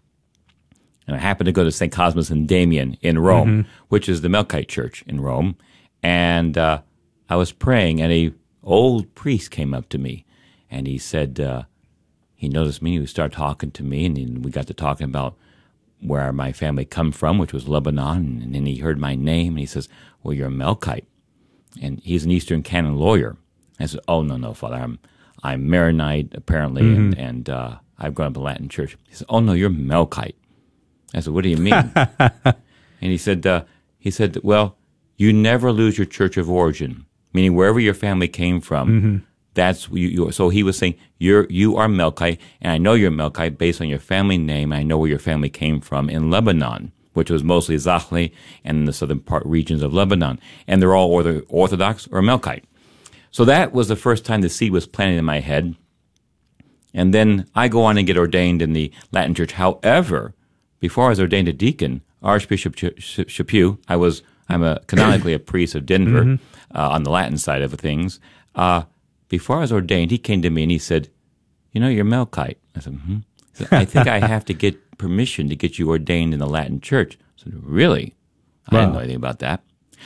and 1.07 1.17
I 1.17 1.21
happened 1.21 1.47
to 1.47 1.53
go 1.53 1.65
to 1.65 1.71
St. 1.71 1.93
Cosmas 1.93 2.31
and 2.31 2.49
Damian 2.49 2.97
in 3.01 3.19
Rome, 3.19 3.65
mm-hmm. 3.65 3.71
which 3.89 4.09
is 4.09 4.23
the 4.23 4.29
Melkite 4.29 4.69
church 4.69 5.05
in 5.07 5.21
Rome. 5.21 5.57
And 6.03 6.59
uh, 6.59 6.83
I 7.29 7.37
was 7.37 7.53
praying, 7.53 8.01
and 8.01 8.13
a 8.13 8.33
old 8.67 9.15
priest 9.15 9.51
came 9.51 9.73
up 9.73 9.89
to 9.91 9.99
me, 9.99 10.27
and 10.71 10.87
he 10.87 10.99
said 10.99 11.41
uh, 11.41 11.63
he 12.35 12.49
noticed 12.49 12.83
me. 12.83 12.99
He 12.99 13.07
started 13.07 13.35
talking 13.35 13.71
to 13.71 13.83
me, 13.83 14.05
and 14.07 14.45
we 14.45 14.51
got 14.51 14.67
to 14.67 14.75
talking 14.75 15.07
about 15.07 15.37
where 16.01 16.33
my 16.33 16.53
family 16.53 16.85
come 16.85 17.13
from, 17.13 17.39
which 17.39 17.53
was 17.53 17.69
Lebanon. 17.69 18.43
And 18.43 18.55
then 18.55 18.67
he 18.67 18.79
heard 18.79 18.99
my 18.99 19.15
name, 19.15 19.53
and 19.53 19.61
he 19.61 19.67
says, 19.67 19.89
"Well, 20.23 20.35
you're 20.35 20.49
a 20.49 20.51
Melkite," 20.51 21.07
and 21.81 22.01
he's 22.01 22.25
an 22.25 22.31
Eastern 22.31 22.63
Canon 22.63 22.97
lawyer. 22.97 23.37
I 23.81 23.87
said, 23.87 24.01
"Oh 24.09 24.23
no, 24.23 24.37
no, 24.37 24.53
Father, 24.53 24.77
I'm 24.77 24.99
I'm 25.43 25.71
Maronite 25.71 26.35
apparently, 26.35 26.83
mm-hmm. 26.83 27.13
and, 27.13 27.19
and 27.19 27.51
uh, 27.51 27.77
I've 27.99 28.15
grown 28.15 28.29
up 28.29 28.37
in 28.37 28.43
Latin 28.43 28.69
church." 28.69 28.99
He 29.09 29.15
said, 29.15 29.27
"Oh 29.31 29.41
no, 29.41 29.53
you're 29.53 29.71
Melkite." 29.71 30.35
I 31.15 31.21
said, 31.21 31.33
"What 31.33 31.45
do 31.45 31.49
you 31.49 31.57
mean?" 31.57 31.93
and 31.95 32.57
he 33.01 33.17
said, 33.17 33.47
uh, 33.47 33.65
"He 33.99 34.11
said, 34.11 34.39
well, 34.43 34.77
you 35.17 35.33
never 35.33 35.73
lose 35.73 35.97
your 35.97 36.07
church 36.07 36.37
of 36.37 36.51
origin, 36.51 37.06
meaning 37.37 37.55
wherever 37.55 37.81
your 37.81 37.95
family 37.95 38.29
came 38.29 38.61
from." 38.61 38.85
Mm-hmm. 38.89 39.17
That's 39.55 39.89
you, 39.89 40.09
you. 40.09 40.33
So 40.33 40.49
he 40.49 40.63
was 40.63 40.77
saying, 40.77 40.97
"You're 41.19 41.47
you 41.49 41.77
are 41.77 41.89
Melkite, 41.89 42.39
and 42.61 42.73
I 42.73 42.79
know 42.79 42.95
you're 42.95 43.11
Melkite 43.11 43.57
based 43.59 43.81
on 43.81 43.89
your 43.89 44.05
family 44.13 44.39
name. 44.39 44.73
I 44.73 44.83
know 44.83 44.99
where 44.99 45.09
your 45.15 45.27
family 45.31 45.49
came 45.49 45.81
from 45.81 46.11
in 46.11 46.31
Lebanon, 46.31 46.93
which 47.15 47.31
was 47.31 47.43
mostly 47.43 47.77
Zahli 47.77 48.33
and 48.65 48.87
the 48.87 48.93
southern 48.93 49.21
part 49.21 49.45
regions 49.47 49.83
of 49.83 49.95
Lebanon, 49.95 50.39
and 50.67 50.77
they're 50.81 50.97
all 50.97 51.19
either 51.21 51.45
Orthodox 51.49 52.09
or 52.13 52.21
Melkite." 52.21 52.65
So 53.31 53.45
that 53.45 53.73
was 53.73 53.89
the 53.89 53.97
first 53.97 54.25
time 54.25 54.41
the 54.41 54.49
seed 54.49 54.73
was 54.73 54.87
planted 54.87 55.19
in 55.19 55.25
my 55.25 55.41
head. 55.41 55.77
And 56.95 57.13
then 57.13 57.47
I 57.55 57.69
go 57.69 57.85
on 57.85 57.99
and 57.99 58.07
get 58.07 58.17
ordained 58.17 58.63
in 58.63 58.73
the 58.73 58.91
Latin 59.13 59.35
Church. 59.35 59.53
However, 59.53 60.35
before 60.81 61.07
I 61.07 61.11
was 61.11 61.21
ordained 61.21 61.49
a 61.49 61.53
deacon, 61.53 62.01
Archbishop 62.23 62.77
Chaput, 62.77 63.79
I 63.89 63.97
was 63.97 64.23
I'm 64.49 64.63
a 64.63 64.81
canonically 64.87 65.35
a 65.35 65.39
priest 65.39 65.75
of 65.75 65.87
Denver 65.87 66.23
mm-hmm. 66.23 66.56
Uh, 66.75 66.91
on 66.91 67.03
the 67.03 67.11
Latin 67.11 67.39
side 67.39 67.63
of 67.63 67.73
things. 67.75 68.21
Uh, 68.55 68.85
before 69.29 69.57
I 69.57 69.61
was 69.61 69.73
ordained, 69.73 70.11
he 70.11 70.19
came 70.19 70.43
to 70.43 70.51
me 70.51 70.63
and 70.63 70.71
he 70.71 70.79
said, 70.79 71.09
"You 71.73 71.81
know, 71.81 71.89
you're 71.89 72.05
Melkite." 72.05 72.57
I 72.75 72.81
said, 72.81 72.95
mm-hmm. 72.95 73.19
said 73.53 73.69
"I 73.73 73.85
think 73.85 74.07
I 74.07 74.21
have 74.21 74.45
to 74.47 74.55
get 74.55 74.99
permission 74.99 75.49
to 75.49 75.57
get 75.57 75.79
you 75.79 75.89
ordained 75.91 76.33
in 76.33 76.41
the 76.41 76.47
Latin 76.47 76.81
Church." 76.81 77.19
I 77.21 77.43
said, 77.45 77.55
"Really?" 77.63 78.15
I 78.69 78.77
didn't 78.77 78.93
know 78.93 78.99
anything 78.99 79.17
about 79.17 79.39
that. 79.41 79.63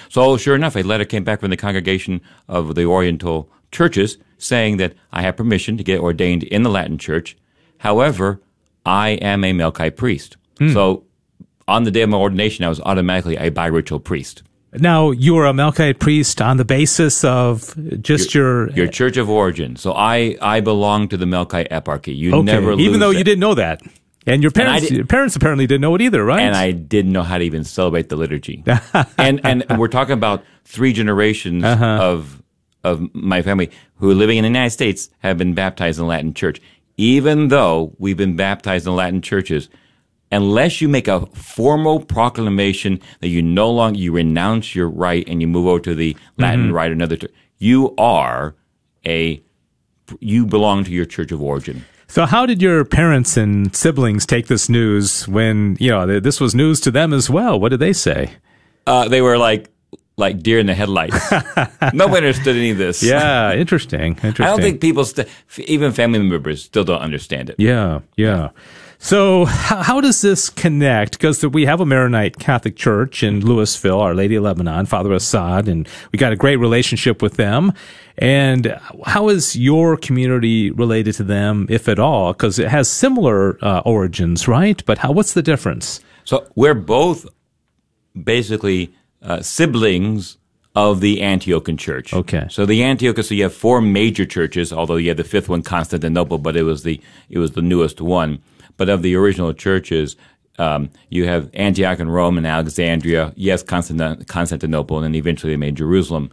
So, 0.09 0.37
sure 0.37 0.55
enough, 0.55 0.77
a 0.77 0.83
letter 0.83 1.05
came 1.05 1.25
back 1.25 1.41
from 1.41 1.51
the 1.51 1.57
congregation 1.57 2.21
of 2.49 2.75
the 2.75 2.85
Oriental 2.85 3.51
churches 3.73 4.19
saying 4.39 4.79
that 4.79 4.95
I 5.13 5.23
have 5.23 5.37
permission 5.37 5.77
to 5.77 5.85
get 5.85 6.01
ordained 6.01 6.43
in 6.45 6.63
the 6.63 6.71
Latin 6.71 6.99
Church. 6.99 7.37
However, 7.79 8.41
I 8.85 9.11
am 9.11 9.45
a 9.45 9.53
Melkite 9.53 9.97
priest. 9.97 10.37
Hmm. 10.59 10.73
So, 10.73 11.05
on 11.69 11.85
the 11.85 11.91
day 11.91 12.03
of 12.03 12.11
my 12.11 12.17
ordination, 12.17 12.65
I 12.65 12.69
was 12.69 12.81
automatically 12.81 13.37
a 13.37 13.51
biritual 13.51 14.03
priest. 14.03 14.43
Now, 14.73 15.11
you 15.11 15.35
were 15.35 15.47
a 15.47 15.53
Melkite 15.53 15.99
priest 15.99 16.41
on 16.41 16.57
the 16.57 16.65
basis 16.65 17.25
of 17.25 17.75
just 18.01 18.35
your 18.35 18.69
your, 18.69 18.77
your 18.77 18.87
church 18.89 19.17
of 19.17 19.29
origin. 19.29 19.77
So 19.77 19.93
I, 19.93 20.37
I 20.41 20.61
belong 20.61 21.09
to 21.09 21.17
the 21.17 21.25
Melkite 21.25 21.69
eparchy. 21.71 22.17
You 22.17 22.35
okay. 22.37 22.45
never 22.45 22.73
even 22.75 23.01
though 23.01 23.13
that. 23.13 23.19
you 23.19 23.25
didn't 23.25 23.41
know 23.41 23.55
that. 23.55 23.83
And 24.27 24.43
your 24.43 24.53
parents, 24.53 24.87
and 24.87 24.97
your 24.97 25.07
parents 25.07 25.35
apparently 25.35 25.67
didn't 25.67 25.81
know 25.81 25.95
it 25.95 26.03
either, 26.03 26.25
right? 26.25 26.43
And 26.43 26.55
I 26.55 26.73
didn't 26.73 27.13
know 27.13 27.23
how 27.23 27.39
to 27.39 27.45
even 27.45 27.65
celebrate 27.65 28.11
the 28.11 28.17
liturgy. 28.17 28.63
and 29.19 29.41
and 29.45 29.65
we're 29.77 29.89
talking 29.89 30.13
about 30.13 30.45
three 30.65 30.93
generations 30.93 31.65
uh-huh. 31.65 31.99
of 32.01 32.43
of 32.85 33.15
my 33.15 33.43
family 33.43 33.71
who 33.97 34.11
are 34.11 34.15
living 34.15 34.39
in 34.39 34.43
the 34.43 34.49
United 34.49 34.71
States 34.71 35.11
have 35.21 35.39
been 35.39 35.55
baptized 35.55 35.99
in 35.99 36.05
the 36.05 36.09
Latin 36.09 36.35
Church. 36.35 36.61
Even 36.97 37.49
though 37.49 37.95
we've 37.99 38.17
been 38.17 38.37
baptized 38.37 38.87
in 38.87 38.95
Latin 38.95 39.23
churches, 39.23 39.71
unless 40.31 40.81
you 40.81 40.89
make 40.89 41.09
a 41.09 41.27
formal 41.27 42.01
proclamation 42.01 43.01
that 43.21 43.29
you 43.29 43.43
no 43.43 43.71
longer 43.71 43.99
you 43.99 44.13
renounce 44.13 44.75
your 44.75 44.89
right 44.89 45.25
and 45.29 45.41
you 45.41 45.49
move 45.49 45.67
over 45.67 45.81
to 45.81 45.95
the 45.95 46.17
Latin 46.39 46.69
mm-hmm. 46.69 46.77
or 46.77 46.81
another, 46.81 47.17
you 47.59 47.95
are 47.97 48.55
a 49.07 49.43
you 50.19 50.45
belong 50.45 50.85
to 50.85 50.91
your 50.91 51.05
church 51.05 51.31
of 51.31 51.41
origin. 51.41 51.85
So, 52.09 52.27
how 52.27 52.45
did 52.45 52.61
your 52.61 52.85
parents 52.85 53.37
and 53.37 53.75
siblings 53.75 54.27
take 54.27 54.49
this 54.49 54.69
news 54.69 55.29
when 55.29 55.77
you 55.79 55.91
know 55.91 56.19
this 56.19 56.41
was 56.41 56.55
news 56.55 56.81
to 56.81 56.91
them 56.91 57.13
as 57.13 57.31
well? 57.31 57.61
What 57.61 57.69
did 57.69 57.81
they 57.81 57.93
say? 57.93 58.33
Uh, 58.87 59.07
they 59.07 59.23
were 59.23 59.39
like, 59.39 59.71
like 60.17 60.43
deer 60.43 60.59
in 60.59 60.67
the 60.67 60.75
headlights. 60.75 61.31
Nobody 61.93 62.27
understood 62.27 62.57
any 62.57 62.71
of 62.71 62.79
this. 62.79 63.03
Yeah, 63.03 63.55
interesting. 63.55 64.19
Interesting. 64.23 64.45
I 64.45 64.49
don't 64.49 64.61
think 64.61 64.81
people, 64.81 65.05
st- 65.05 65.29
even 65.59 65.93
family 65.93 66.19
members, 66.19 66.65
still 66.65 66.85
don't 66.85 67.01
understand 67.01 67.51
it. 67.51 67.57
Yeah, 67.59 68.01
yeah. 68.17 68.51
So, 69.03 69.47
how, 69.47 69.83
how 69.83 70.01
does 70.03 70.21
this 70.21 70.51
connect? 70.51 71.13
Because 71.13 71.43
we 71.43 71.65
have 71.65 71.81
a 71.81 71.87
Maronite 71.87 72.39
Catholic 72.39 72.77
Church 72.77 73.23
in 73.23 73.41
Louisville, 73.41 73.99
Our 73.99 74.15
Lady 74.15 74.35
of 74.37 74.45
Lebanon, 74.45 74.85
Father 74.85 75.15
Assad, 75.15 75.69
and 75.69 75.89
we 76.13 76.19
got 76.19 76.33
a 76.33 76.37
great 76.37 76.57
relationship 76.57 77.23
with 77.23 77.37
them. 77.37 77.73
And 78.19 78.79
how 79.07 79.31
is 79.31 79.57
your 79.57 79.97
community 79.97 80.71
related 80.71 81.15
to 81.15 81.25
them, 81.25 81.67
if 81.71 81.89
at 81.89 81.99
all? 81.99 82.35
Because 82.35 82.59
it 82.59 82.69
has 82.69 82.91
similar 82.91 83.59
uh, 83.65 83.81
origins, 83.87 84.47
right? 84.47 84.85
But 84.85 84.99
how? 84.99 85.13
What's 85.13 85.33
the 85.33 85.43
difference? 85.43 86.01
So 86.25 86.47
we're 86.55 86.75
both 86.75 87.27
basically 88.23 88.93
uh, 89.23 89.41
siblings 89.41 90.37
of 90.77 91.01
the 91.01 91.21
Antiochian 91.21 91.79
Church. 91.79 92.13
Okay. 92.13 92.47
So 92.51 92.67
the 92.67 92.83
Antioch, 92.83 93.17
so 93.25 93.35
you 93.35 93.45
have 93.45 93.55
four 93.55 93.81
major 93.81 94.27
churches, 94.27 94.75
although 94.75 94.97
you 94.97 95.09
had 95.09 95.17
the 95.17 95.25
fifth 95.25 95.49
one, 95.49 95.63
Constantinople, 95.63 96.37
but 96.37 96.55
it 96.55 96.65
was 96.65 96.83
the 96.83 97.01
it 97.31 97.39
was 97.39 97.53
the 97.53 97.63
newest 97.63 98.03
one. 98.03 98.43
But 98.81 98.89
of 98.89 99.03
the 99.03 99.15
original 99.15 99.53
churches, 99.53 100.17
um, 100.59 100.89
you 101.11 101.27
have 101.27 101.51
Antioch 101.53 101.99
and 101.99 102.11
Rome 102.11 102.39
and 102.39 102.47
Alexandria, 102.47 103.35
yes, 103.37 103.63
Constantinople, 103.63 104.97
and 104.97 105.05
then 105.05 105.15
eventually 105.17 105.53
they 105.53 105.59
made 105.59 105.75
Jerusalem. 105.75 106.31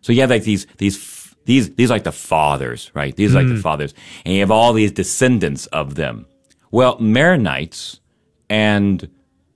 So 0.00 0.14
you 0.14 0.22
have 0.22 0.30
like 0.30 0.44
these 0.44 0.66
these 0.78 1.34
these 1.44 1.74
these 1.74 1.90
are 1.90 1.94
like 1.96 2.04
the 2.04 2.10
fathers, 2.10 2.90
right? 2.94 3.14
These 3.14 3.34
are 3.34 3.40
like 3.40 3.48
the 3.48 3.56
hmm. 3.56 3.60
fathers, 3.60 3.92
and 4.24 4.32
you 4.32 4.40
have 4.40 4.50
all 4.50 4.72
these 4.72 4.90
descendants 4.90 5.66
of 5.66 5.96
them. 5.96 6.24
Well, 6.70 6.96
Maronites 6.96 8.00
and 8.48 9.10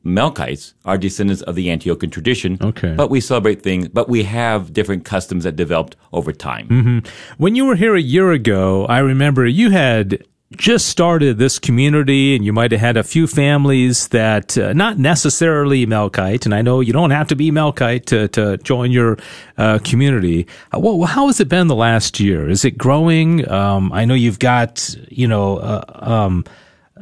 Melkites 0.05 0.75
are 0.85 0.99
descendants 0.99 1.41
of 1.41 1.55
the 1.55 1.69
Antiochian 1.69 2.13
tradition. 2.13 2.59
Okay. 2.61 2.95
But 2.95 3.09
we 3.09 3.23
celebrate 3.23 3.63
things, 3.63 3.89
but 3.89 4.11
we 4.11 4.25
have 4.25 4.75
different 4.75 5.07
customs 5.07 5.45
that 5.45 5.57
developed 5.57 5.97
over 6.13 6.33
time. 6.33 6.69
Mm-hmm. 6.69 6.99
When 7.39 7.55
you 7.55 7.65
were 7.65 7.77
here 7.77 7.95
a 7.95 8.01
year 8.03 8.33
ago, 8.33 8.85
I 8.91 8.99
remember 8.99 9.47
you 9.47 9.71
had 9.71 10.23
just 10.53 10.87
started 10.89 11.39
this 11.39 11.59
community 11.59 12.37
and 12.37 12.45
you 12.45 12.53
might 12.53 12.71
have 12.71 12.81
had 12.81 12.97
a 12.97 13.03
few 13.03 13.27
families 13.27 14.09
that 14.09 14.57
uh, 14.57 14.73
not 14.73 14.97
necessarily 14.99 15.87
Melkite, 15.87 16.45
and 16.45 16.55
I 16.55 16.63
know 16.63 16.81
you 16.81 16.93
don't 16.93 17.11
have 17.11 17.29
to 17.29 17.37
be 17.37 17.51
Melkite 17.51 18.07
to, 18.07 18.29
to 18.29 18.57
join 18.59 18.93
your 18.93 19.19
uh, 19.59 19.81
community. 19.83 20.47
Uh, 20.73 20.79
well, 20.79 21.03
how 21.03 21.27
has 21.27 21.41
it 21.41 21.49
been 21.49 21.67
the 21.67 21.75
last 21.75 22.21
year? 22.21 22.49
Is 22.49 22.65
it 22.65 22.79
growing? 22.79 23.49
Um, 23.51 23.93
I 23.93 24.05
know 24.05 24.15
you've 24.15 24.39
got, 24.39 24.95
you 25.09 25.27
know, 25.27 25.59
uh, 25.59 25.83
um, 25.95 26.45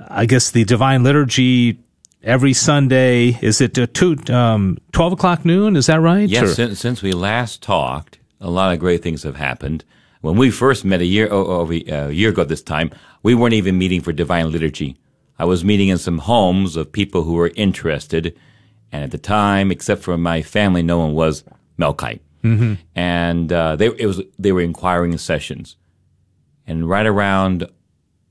I 0.09 0.25
guess 0.25 0.51
the 0.51 0.65
Divine 0.65 1.03
Liturgy 1.03 1.79
every 2.23 2.55
Sunday. 2.55 3.39
Is 3.43 3.61
it 3.61 3.75
two, 3.93 4.17
um, 4.33 4.79
12 4.93 5.13
o'clock 5.13 5.45
noon? 5.45 5.77
Is 5.77 5.87
that 5.87 6.01
right? 6.01 6.29
Yes, 6.29 6.55
since, 6.57 6.81
since 6.81 7.03
we 7.03 7.13
last 7.13 7.63
talked, 7.63 8.19
a 8.41 8.49
lot 8.49 8.73
of 8.73 8.81
great 8.81 9.03
things 9.03 9.23
have 9.23 9.37
happened. 9.37 9.85
When 10.25 10.37
we 10.37 10.51
first 10.51 10.87
met 10.87 11.03
a 11.03 11.05
year, 11.05 11.29
oh, 11.31 11.45
oh, 11.45 11.71
a 11.71 12.11
year 12.11 12.31
ago 12.31 12.45
this 12.45 12.63
time, 12.63 12.91
we 13.23 13.35
weren't 13.35 13.53
even 13.53 13.77
meeting 13.77 14.01
for 14.01 14.11
divine 14.11 14.51
liturgy. 14.51 14.97
I 15.39 15.45
was 15.45 15.67
meeting 15.67 15.89
in 15.89 15.99
some 15.99 16.17
homes 16.17 16.77
of 16.77 16.91
people 16.91 17.25
who 17.25 17.35
were 17.35 17.53
interested. 17.57 18.35
And 18.91 19.05
at 19.05 19.11
the 19.11 19.19
time, 19.19 19.71
except 19.71 20.03
for 20.03 20.17
my 20.17 20.41
family, 20.41 20.83
no 20.83 20.99
one 20.99 21.13
was 21.13 21.45
Melkite. 21.79 22.21
Mm-hmm. 22.43 22.75
And 22.95 23.53
uh, 23.53 23.77
they, 23.77 23.89
it 23.89 24.07
was, 24.07 24.23
they 24.39 24.51
were 24.53 24.63
inquiring 24.63 25.19
sessions. 25.19 25.77
And 26.67 26.89
right 26.89 27.05
around 27.05 27.69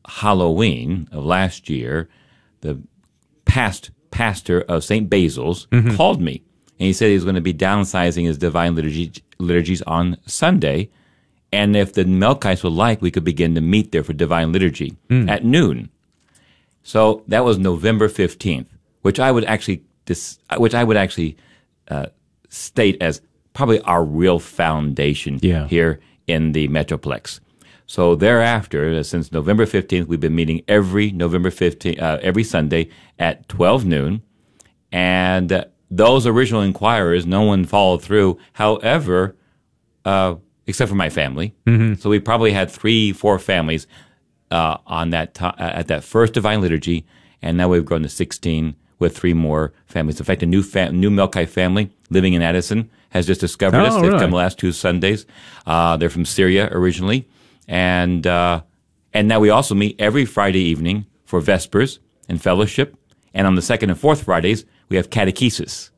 Halloween 0.08 1.08
of 1.12 1.24
last 1.24 1.70
year, 1.70 2.10
the 2.62 2.82
past 3.46 3.92
pastor 4.10 4.62
of 4.62 4.84
St. 4.84 5.12
Basil's 5.12 5.68
mm-hmm. 5.68 5.96
called 5.96 6.20
me. 6.20 6.42
And 6.80 6.88
he 6.88 6.94
said 6.94 7.10
he 7.10 7.14
was 7.14 7.24
going 7.24 7.36
to 7.36 7.42
be 7.42 7.54
downsizing 7.54 8.26
his 8.26 8.40
divine 8.40 8.74
liturgy, 8.74 9.14
liturgies 9.38 9.84
on 9.84 10.18
Sunday 10.26 10.90
and 11.54 11.76
if 11.76 11.94
the 11.94 12.04
Melkites 12.04 12.64
would 12.64 12.74
like, 12.74 13.00
we 13.00 13.12
could 13.12 13.24
begin 13.24 13.54
to 13.54 13.62
meet 13.62 13.92
there 13.92 14.04
for 14.04 14.12
divine 14.12 14.52
liturgy 14.52 14.98
mm. 15.08 15.30
at 15.30 15.46
noon. 15.46 15.90
So 16.82 17.24
that 17.28 17.46
was 17.46 17.60
November 17.60 18.10
15th, 18.10 18.66
which 19.04 19.20
I 19.20 19.32
would 19.32 19.46
actually, 19.46 19.84
dis- 20.06 20.40
which 20.58 20.74
I 20.74 20.84
would 20.84 20.98
actually 20.98 21.38
uh, 21.90 22.08
state 22.50 23.00
as 23.02 23.22
probably 23.54 23.80
our 23.82 24.04
real 24.04 24.40
foundation 24.40 25.38
yeah. 25.44 25.68
here 25.68 26.00
in 26.26 26.54
the 26.54 26.68
Metroplex. 26.70 27.40
So 27.86 28.16
thereafter, 28.16 29.04
since 29.04 29.32
November 29.32 29.68
15th, 29.68 30.08
we've 30.08 30.20
been 30.20 30.34
meeting 30.34 30.64
every 30.68 31.12
November 31.12 31.52
15th, 31.52 32.02
uh, 32.02 32.18
every 32.24 32.44
Sunday 32.44 32.90
at 33.20 33.48
12 33.48 33.86
noon. 33.86 34.24
And 34.92 35.54
uh, 35.54 35.66
those 35.92 36.26
original 36.26 36.62
inquirers, 36.62 37.28
no 37.28 37.44
one 37.44 37.66
followed 37.66 38.02
through. 38.02 38.40
However, 38.54 39.36
uh, 40.04 40.36
except 40.68 40.90
for 40.90 40.96
my 40.96 41.10
family. 41.10 41.54
Mm-hmm. 41.66 41.96
So 41.96 42.10
we 42.10 42.20
probably 42.20 42.52
had 42.52 42.72
three, 42.72 43.14
four 43.14 43.40
families 43.40 43.88
uh, 44.52 44.78
on 44.86 45.10
that 45.12 45.34
to- 45.36 45.48
uh, 45.48 45.80
at 45.80 45.88
that 45.88 46.04
first 46.04 46.34
divine 46.34 46.62
liturgy, 46.62 47.06
and 47.42 47.58
now 47.58 47.70
we've 47.70 47.86
grown 47.86 48.04
to 48.04 48.10
sixteen 48.10 48.76
with 49.00 49.18
three 49.18 49.34
more 49.34 49.74
families. 49.86 50.20
In 50.20 50.26
fact, 50.26 50.44
a 50.44 50.46
new 50.46 50.64
fam- 50.64 51.00
new 51.00 51.10
Melkite 51.10 51.50
family 51.50 51.92
living 52.10 52.34
in 52.34 52.42
Addison 52.42 52.90
has 53.10 53.28
just 53.28 53.42
discovered 53.42 53.78
oh, 53.78 53.86
us. 53.86 54.02
They've 54.02 54.12
come 54.12 54.32
the 54.32 54.38
last 54.38 54.58
two 54.58 54.72
Sundays. 54.72 55.26
Uh, 55.66 55.98
they're 55.98 56.10
from 56.10 56.26
Syria 56.26 56.70
originally, 56.72 57.28
and 57.68 58.26
uh, 58.26 58.62
and 59.14 59.28
now 59.28 59.40
we 59.40 59.50
also 59.50 59.76
meet 59.76 59.96
every 60.00 60.26
Friday 60.26 60.62
evening 60.62 61.06
for 61.26 61.42
Vespers 61.42 62.00
and 62.30 62.42
fellowship, 62.42 62.96
and 63.34 63.46
on 63.48 63.56
the 63.56 63.62
second 63.62 63.90
and 63.90 64.00
fourth 64.00 64.24
Fridays 64.24 64.66
we 64.90 64.98
have 64.98 65.10
catechesis, 65.10 65.90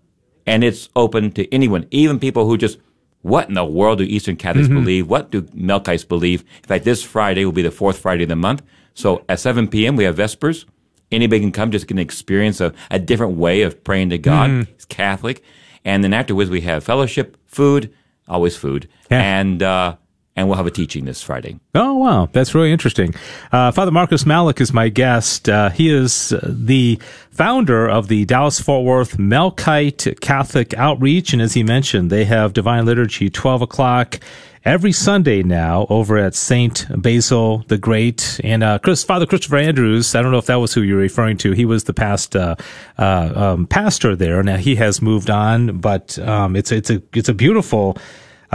and 0.47 0.63
it's 0.63 0.89
open 0.95 1.31
to 1.33 1.53
anyone, 1.53 1.85
even 1.91 2.19
people 2.19 2.47
who 2.47 2.57
just 2.57 2.79
what 3.25 3.47
in 3.47 3.55
the 3.55 3.65
world 3.65 3.97
do 3.97 4.03
Eastern 4.03 4.35
Catholics 4.35 4.67
mm-hmm. 4.67 4.81
believe? 4.81 5.09
What 5.09 5.31
do 5.31 5.41
Melkites 5.41 6.07
believe? 6.07 6.41
In 6.41 6.67
fact, 6.67 6.85
this 6.85 7.01
Friday 7.01 7.43
will 7.43 7.51
be 7.51 7.63
the 7.63 7.71
fourth 7.71 7.97
Friday 7.97 8.21
of 8.21 8.29
the 8.29 8.35
month. 8.35 8.61
So 8.93 9.25
at 9.27 9.39
7 9.39 9.67
p.m., 9.67 9.95
we 9.95 10.03
have 10.03 10.15
Vespers. 10.15 10.67
Anybody 11.11 11.41
can 11.41 11.51
come, 11.51 11.71
just 11.71 11.87
get 11.87 11.95
an 11.95 11.99
experience 11.99 12.61
of 12.61 12.75
a 12.91 12.99
different 12.99 13.35
way 13.37 13.63
of 13.63 13.83
praying 13.83 14.11
to 14.11 14.19
God. 14.19 14.51
Mm-hmm. 14.51 14.71
It's 14.73 14.85
Catholic. 14.85 15.43
And 15.83 16.03
then 16.03 16.13
afterwards, 16.13 16.51
we 16.51 16.61
have 16.61 16.83
fellowship, 16.83 17.35
food, 17.47 17.91
always 18.27 18.55
food, 18.55 18.87
yeah. 19.09 19.21
and 19.21 19.63
uh, 19.63 19.95
and 20.35 20.47
we'll 20.47 20.57
have 20.57 20.67
a 20.67 20.71
teaching 20.71 21.05
this 21.05 21.23
Friday. 21.23 21.59
Oh, 21.73 21.93
wow. 21.95 22.27
That's 22.31 22.53
really 22.53 22.71
interesting. 22.71 23.13
Uh, 23.51 23.71
Father 23.71 23.91
Marcus 23.91 24.25
Malik 24.25 24.59
is 24.59 24.73
my 24.73 24.89
guest. 24.89 25.47
Uh, 25.47 25.69
he 25.69 25.89
is 25.89 26.33
uh, 26.33 26.39
the 26.43 26.99
founder 27.31 27.87
of 27.87 28.09
the 28.09 28.25
Dallas 28.25 28.59
Fort 28.59 28.85
Worth 28.85 29.17
Melkite 29.17 30.19
Catholic 30.19 30.73
Outreach. 30.73 31.31
And 31.31 31.41
as 31.41 31.53
he 31.53 31.63
mentioned, 31.63 32.09
they 32.09 32.25
have 32.25 32.53
Divine 32.53 32.85
Liturgy 32.85 33.29
12 33.29 33.61
o'clock 33.61 34.19
every 34.65 34.91
Sunday 34.91 35.43
now 35.43 35.85
over 35.89 36.17
at 36.17 36.35
St. 36.35 36.85
Basil 37.01 37.59
the 37.67 37.77
Great. 37.77 38.41
And 38.43 38.61
uh, 38.61 38.79
Chris, 38.79 39.05
Father 39.05 39.25
Christopher 39.25 39.57
Andrews, 39.57 40.15
I 40.15 40.21
don't 40.21 40.31
know 40.31 40.37
if 40.37 40.47
that 40.47 40.55
was 40.55 40.73
who 40.73 40.81
you're 40.81 40.97
referring 40.97 41.37
to. 41.37 41.53
He 41.53 41.65
was 41.65 41.85
the 41.85 41.93
past 41.93 42.35
uh, 42.35 42.55
uh, 42.97 43.31
um, 43.35 43.67
pastor 43.67 44.17
there. 44.17 44.43
Now 44.43 44.57
he 44.57 44.75
has 44.75 45.01
moved 45.01 45.29
on, 45.29 45.77
but 45.77 46.19
um, 46.19 46.57
it's, 46.57 46.73
it's, 46.73 46.89
a, 46.89 47.01
it's 47.13 47.29
a 47.29 47.33
beautiful 47.33 47.97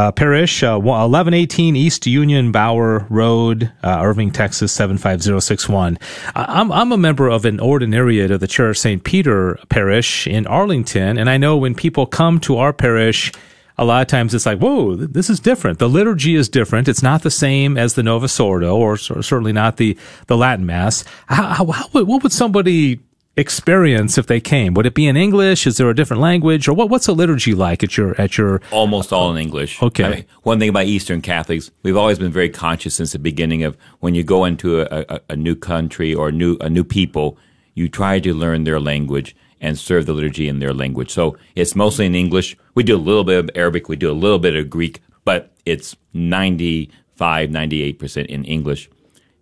uh, 0.01 0.11
parish, 0.11 0.63
uh, 0.63 0.79
1118 0.79 1.77
East 1.77 2.07
Union 2.07 2.53
Bower 2.53 3.07
Road, 3.11 3.71
uh, 3.85 3.99
Irving, 4.01 4.31
Texas, 4.31 4.73
75061. 4.73 5.99
I'm, 6.35 6.73
I'm 6.73 6.91
a 6.91 6.97
member 6.97 7.29
of 7.29 7.45
an 7.45 7.59
ordinariate 7.59 8.31
of 8.31 8.41
the 8.41 8.47
Church 8.47 8.79
St. 8.79 9.05
Peter 9.05 9.59
Parish 9.69 10.27
in 10.27 10.47
Arlington, 10.47 11.19
and 11.19 11.29
I 11.29 11.37
know 11.37 11.59
when 11.59 11.75
people 11.75 12.07
come 12.07 12.41
to 12.41 12.57
our 12.57 12.73
parish, 12.73 13.31
a 13.77 13.85
lot 13.85 14.01
of 14.01 14.09
times 14.09 14.33
it's 14.33 14.47
like, 14.47 14.59
whoa, 14.59 14.97
this 14.97 15.29
is 15.29 15.39
different. 15.39 15.79
The 15.79 15.89
liturgy 15.89 16.35
is 16.35 16.49
different. 16.49 16.89
It's 16.89 17.03
not 17.03 17.21
the 17.21 17.31
same 17.31 17.77
as 17.77 17.93
the 17.93 18.03
Novus 18.03 18.41
Ordo, 18.41 18.75
or, 18.75 18.93
or 18.93 18.97
certainly 19.23 19.53
not 19.53 19.77
the, 19.77 19.99
the 20.29 20.37
Latin 20.37 20.65
Mass. 20.65 21.05
How, 21.27 21.49
how, 21.49 21.67
how, 21.67 21.89
what 21.89 22.23
would 22.23 22.33
somebody 22.33 23.01
experience 23.41 24.19
if 24.19 24.27
they 24.27 24.41
came? 24.41 24.75
Would 24.75 24.87
it 24.87 24.95
be 24.95 25.09
in 25.09 25.17
English? 25.17 25.67
Is 25.67 25.79
there 25.79 25.89
a 25.89 25.95
different 25.95 26.21
language, 26.23 26.69
or 26.69 26.75
what, 26.75 26.91
what's 26.91 27.09
a 27.09 27.13
liturgy 27.13 27.55
like 27.55 27.83
at 27.83 27.97
your 27.97 28.21
at 28.21 28.39
your? 28.39 28.61
Almost 28.71 29.13
all 29.13 29.31
in 29.33 29.39
English. 29.39 29.83
Okay. 29.83 30.05
I 30.05 30.11
mean, 30.11 30.25
one 30.43 30.59
thing 30.59 30.69
about 30.69 30.85
Eastern 30.85 31.23
Catholics, 31.23 31.71
we've 31.83 31.97
always 31.97 32.19
been 32.19 32.31
very 32.31 32.51
conscious 32.51 32.95
since 32.95 33.13
the 33.13 33.19
beginning 33.19 33.65
of 33.65 33.77
when 34.01 34.15
you 34.15 34.23
go 34.23 34.45
into 34.45 34.81
a, 34.83 35.05
a, 35.09 35.21
a 35.31 35.37
new 35.37 35.57
country 35.57 36.15
or 36.15 36.29
a 36.29 36.33
new 36.33 36.57
a 36.61 36.69
new 36.69 36.85
people, 36.85 37.39
you 37.75 37.89
try 37.89 38.21
to 38.21 38.35
learn 38.35 38.65
their 38.65 38.79
language 38.79 39.35
and 39.61 39.79
serve 39.79 40.07
the 40.07 40.13
liturgy 40.13 40.49
in 40.49 40.59
their 40.59 40.73
language. 40.73 41.11
So 41.11 41.37
it's 41.55 41.75
mostly 41.75 42.07
in 42.07 42.15
English. 42.15 42.57
We 42.75 42.83
do 42.83 42.97
a 42.97 42.99
little 42.99 43.25
bit 43.25 43.39
of 43.39 43.51
Arabic, 43.55 43.89
we 43.89 43.97
do 43.97 44.11
a 44.11 44.13
little 44.13 44.39
bit 44.39 44.57
of 44.57 44.71
Greek, 44.71 45.01
but 45.25 45.53
it's 45.67 45.97
95, 46.15 47.51
98% 47.51 48.27
in 48.27 48.45
English. 48.45 48.89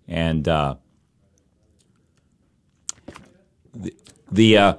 And 0.08 0.48
uh, 0.48 0.76
the 4.30 4.56
uh, 4.56 4.74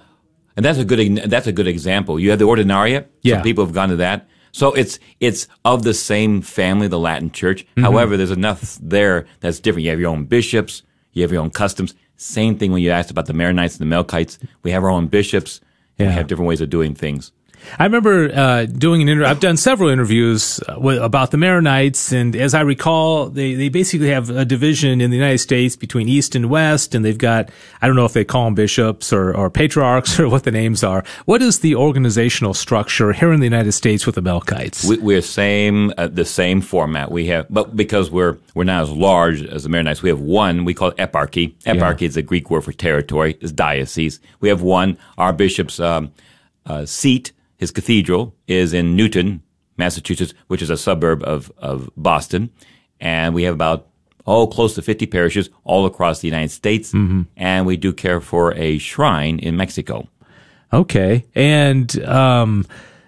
and 0.56 0.66
that's 0.66 0.78
a 0.78 0.86
good 0.86 1.16
that's 1.30 1.48
a 1.48 1.52
good 1.52 1.68
example. 1.68 2.20
You 2.20 2.32
have 2.32 2.40
the 2.40 2.46
Ordinariate. 2.46 3.08
Yeah, 3.22 3.36
Some 3.36 3.44
people 3.44 3.66
have 3.66 3.74
gone 3.74 3.90
to 3.90 3.96
that. 3.98 4.28
So 4.52 4.74
it's 4.74 5.00
it's 5.20 5.48
of 5.64 5.84
the 5.84 5.94
same 5.94 6.42
family, 6.42 6.88
the 6.88 7.00
Latin 7.00 7.32
Church. 7.32 7.66
Mm-hmm. 7.66 7.84
However, 7.84 8.18
there's 8.18 8.32
enough 8.32 8.78
there 8.82 9.26
that's 9.40 9.60
different. 9.60 9.84
You 9.86 9.92
have 9.92 10.00
your 10.00 10.10
own 10.10 10.26
bishops. 10.26 10.84
You 11.14 11.22
have 11.24 11.32
your 11.32 11.42
own 11.42 11.52
customs. 11.52 11.96
Same 12.18 12.58
thing 12.58 12.72
when 12.72 12.82
you 12.82 12.92
asked 12.92 13.12
about 13.12 13.28
the 13.28 13.34
Maronites 13.34 13.80
and 13.80 13.90
the 13.90 13.96
Melkites. 13.96 14.38
We 14.64 14.72
have 14.72 14.84
our 14.84 14.90
own 14.90 15.08
bishops. 15.08 15.62
Yeah. 15.98 16.08
We 16.08 16.14
have 16.14 16.28
different 16.28 16.48
ways 16.50 16.62
of 16.62 16.70
doing 16.70 16.94
things. 16.94 17.32
I 17.78 17.84
remember 17.84 18.32
uh, 18.34 18.66
doing 18.66 19.02
an 19.02 19.10
interview. 19.10 19.28
I've 19.28 19.40
done 19.40 19.58
several 19.58 19.90
interviews 19.90 20.60
uh, 20.68 20.80
with, 20.80 20.98
about 20.98 21.32
the 21.32 21.38
Maronites, 21.38 22.12
and 22.12 22.36
as 22.36 22.54
I 22.54 22.62
recall, 22.62 23.30
they, 23.30 23.54
they 23.54 23.70
basically 23.70 24.10
have 24.10 24.30
a 24.30 24.46
division 24.46 25.02
in 25.02 25.12
the 25.12 25.18
United 25.18 25.40
States 25.40 25.76
between 25.76 26.10
East 26.10 26.36
and 26.36 26.50
West, 26.50 26.96
and 26.96 27.06
they've 27.06 27.18
got 27.18 27.50
I 27.82 27.88
don't 27.88 27.96
know 27.96 28.06
if 28.06 28.14
they 28.14 28.26
call 28.26 28.46
them 28.46 28.56
bishops 28.56 29.14
or, 29.14 29.36
or 29.36 29.50
patriarchs 29.50 30.20
or 30.20 30.30
what 30.30 30.44
the 30.44 30.52
names 30.52 30.84
are. 30.84 31.04
What 31.26 31.42
is 31.42 31.60
the 31.60 31.76
organizational 31.76 32.54
structure 32.54 33.14
here 33.14 33.32
in 33.32 33.40
the 33.40 33.46
United 33.46 33.74
States 33.74 34.06
with 34.06 34.16
the 34.16 34.22
Melkites? 34.22 34.86
We, 35.02 35.16
are 35.16 35.22
same 35.22 35.94
uh, 35.98 36.08
the 36.08 36.26
same 36.26 36.62
format. 36.62 37.12
We 37.12 37.28
have, 37.28 37.48
but 37.50 37.76
because 37.76 38.10
we're 38.10 38.38
we're 38.54 38.64
not 38.64 38.84
as 38.84 38.92
large 38.92 39.44
as 39.44 39.64
the 39.64 39.70
Maronites, 39.70 40.02
we 40.02 40.10
have 40.10 40.22
one. 40.22 40.66
We 40.66 40.74
call 40.74 40.90
it 40.90 40.98
eparchy. 40.98 41.56
Eparchy 41.64 42.02
yeah. 42.02 42.08
is 42.08 42.18
a 42.18 42.22
Greek 42.22 42.50
word 42.50 42.64
for 42.64 42.72
territory. 42.72 43.38
Is 43.42 43.52
diocese. 43.52 44.20
We 44.40 44.50
have 44.50 44.62
one. 44.62 44.98
Our 45.18 45.34
bishop's 45.34 45.80
um, 45.80 46.12
uh, 46.66 46.86
seat 46.86 47.32
his 47.60 47.72
cathedral 47.72 48.34
is 48.48 48.74
in 48.74 48.96
Newton, 48.96 49.44
Massachusetts, 49.78 50.34
which 50.48 50.62
is 50.62 50.70
a 50.70 50.78
suburb 50.78 51.22
of, 51.24 51.52
of 51.58 51.90
Boston. 51.98 52.50
And 53.02 53.36
we 53.36 53.44
have 53.44 53.54
about, 53.54 53.88
oh, 54.26 54.48
close 54.48 54.76
to 54.76 54.82
50 54.82 55.06
parishes 55.08 55.50
all 55.66 55.86
across 55.86 56.22
the 56.22 56.28
United 56.30 56.52
States. 56.52 56.94
Mm-hmm. 56.94 57.24
And 57.36 57.66
we 57.66 57.76
do 57.76 57.92
care 57.92 58.22
for 58.22 58.54
a 58.56 58.78
shrine 58.78 59.40
in 59.40 59.58
Mexico. 59.58 60.08
Okay. 60.72 61.26
And, 61.36 62.02
um, 62.06 62.66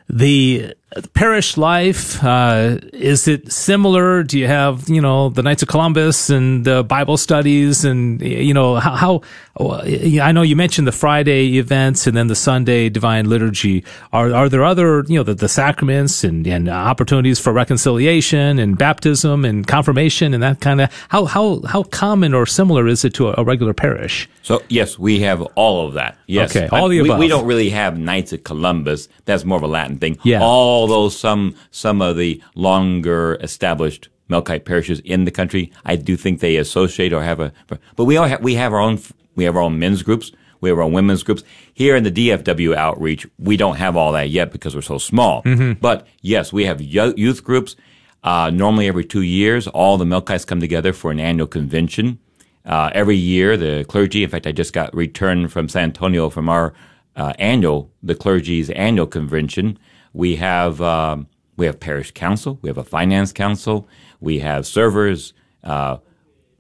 the 0.10 0.74
parish 1.14 1.56
life 1.56 2.22
uh, 2.22 2.78
is 2.92 3.26
it 3.26 3.50
similar 3.50 4.24
do 4.24 4.38
you 4.38 4.46
have 4.46 4.90
you 4.90 5.00
know 5.00 5.30
the 5.30 5.42
knights 5.42 5.62
of 5.64 5.70
columbus 5.70 6.30
and 6.30 6.66
the 6.66 6.84
bible 6.84 7.16
studies 7.16 7.86
and 7.86 8.22
you 8.22 8.54
know 8.54 8.76
how, 8.76 8.96
how 8.96 9.22
Oh, 9.58 9.72
uh, 9.72 9.84
i 10.22 10.32
know 10.32 10.44
you 10.44 10.56
mentioned 10.56 10.88
the 10.88 10.94
friday 10.94 11.58
events 11.58 12.08
and 12.08 12.16
then 12.16 12.28
the 12.28 12.36
sunday 12.36 12.88
divine 12.88 13.30
liturgy. 13.30 13.84
Are 14.14 14.34
are 14.34 14.48
there 14.48 14.64
other 14.64 15.04
you 15.08 15.18
know 15.18 15.24
the, 15.24 15.34
the 15.34 15.50
sacraments 15.50 16.24
and, 16.24 16.48
and 16.48 16.70
opportunities 16.70 17.38
for 17.40 17.52
reconciliation 17.52 18.60
and 18.60 18.78
baptism 18.78 19.44
and 19.44 19.68
confirmation 19.68 20.34
and 20.34 20.42
that 20.42 20.62
kind 20.62 20.80
of 20.80 20.90
how 21.10 21.26
how 21.26 21.62
how 21.68 21.84
common 21.84 22.34
or 22.34 22.46
similar 22.46 22.88
is 22.88 23.04
it 23.04 23.14
to 23.16 23.30
a, 23.30 23.36
a, 23.38 23.44
regular 23.44 23.74
parish? 23.74 24.30
So 24.42 24.64
yes 24.70 24.98
we 24.98 25.20
have 25.20 25.42
all 25.56 25.86
of 25.86 25.96
that. 25.96 26.18
Yes. 26.28 26.56
Okay 26.56 26.70
all 26.72 26.88
the 26.88 27.00
above. 27.00 27.20
We, 27.20 27.26
we 27.26 27.28
don't 27.28 27.46
really 27.46 27.70
have 27.72 27.98
knights 27.98 28.32
of 28.32 28.46
columbus. 28.46 29.10
That's 29.26 29.44
more 29.44 29.58
of 29.58 29.64
a 29.64 29.68
latin 29.68 29.98
thing. 29.98 30.18
Yeah. 30.24 30.42
Although 30.42 31.10
some 31.10 31.56
some 31.72 32.02
of 32.02 32.16
the 32.16 32.42
longer 32.56 33.38
established 33.42 34.08
Melkite 34.30 34.64
parishes 34.64 35.02
in 35.02 35.26
the 35.26 35.32
country, 35.32 35.72
I 35.84 35.98
do 35.98 36.16
think 36.16 36.40
they 36.40 36.56
associate 36.56 37.12
or 37.12 37.22
have 37.22 37.42
a. 37.42 37.52
But 37.98 38.06
we 38.06 38.16
all 38.16 38.28
have, 38.28 38.42
we 38.42 38.56
have 38.56 38.72
our 38.72 38.80
own 38.80 38.98
we 39.36 39.44
have 39.44 39.56
our 39.56 39.62
own 39.62 39.80
men's 39.80 40.04
groups. 40.04 40.32
We 40.62 40.70
have 40.70 40.78
our 40.78 40.84
own 40.84 40.94
women's 40.94 41.24
groups 41.24 41.44
here 41.74 41.96
in 41.96 42.04
the 42.04 42.12
DFW 42.12 42.76
outreach. 42.76 43.28
We 43.40 43.58
don't 43.58 43.78
have 43.78 43.98
all 43.98 44.12
that 44.12 44.30
yet 44.30 44.52
because 44.52 44.76
we're 44.76 44.82
so 44.82 45.00
small. 45.00 45.42
Mm-hmm. 45.44 45.80
But 45.82 46.08
yes, 46.22 46.54
we 46.54 46.66
have 46.66 46.82
youth 46.82 47.44
groups. 47.44 47.76
Uh, 48.24 48.52
normally, 48.52 48.88
every 48.88 49.04
two 49.04 49.24
years, 49.24 49.68
all 49.68 49.98
the 49.98 50.06
Melkites 50.06 50.46
come 50.46 50.60
together 50.60 50.94
for 50.94 51.10
an 51.10 51.20
annual 51.20 51.48
convention. 51.48 52.20
Uh, 52.64 52.92
every 52.94 53.16
year, 53.16 53.58
the 53.58 53.84
clergy. 53.86 54.24
In 54.24 54.30
fact, 54.30 54.46
I 54.46 54.52
just 54.52 54.74
got 54.74 54.96
returned 54.96 55.52
from 55.52 55.68
San 55.68 55.86
Antonio 55.86 56.30
from 56.30 56.48
our 56.48 56.74
uh, 57.16 57.34
annual, 57.40 57.92
the 58.04 58.14
clergy's 58.14 58.70
annual 58.70 59.08
convention. 59.08 59.80
We 60.14 60.36
have 60.36 60.80
um, 60.80 61.28
we 61.58 61.66
have 61.66 61.80
parish 61.80 62.12
council. 62.12 62.60
We 62.62 62.70
have 62.70 62.78
a 62.78 62.84
finance 62.84 63.34
council. 63.34 63.88
We 64.20 64.40
have 64.40 64.68
servers. 64.68 65.34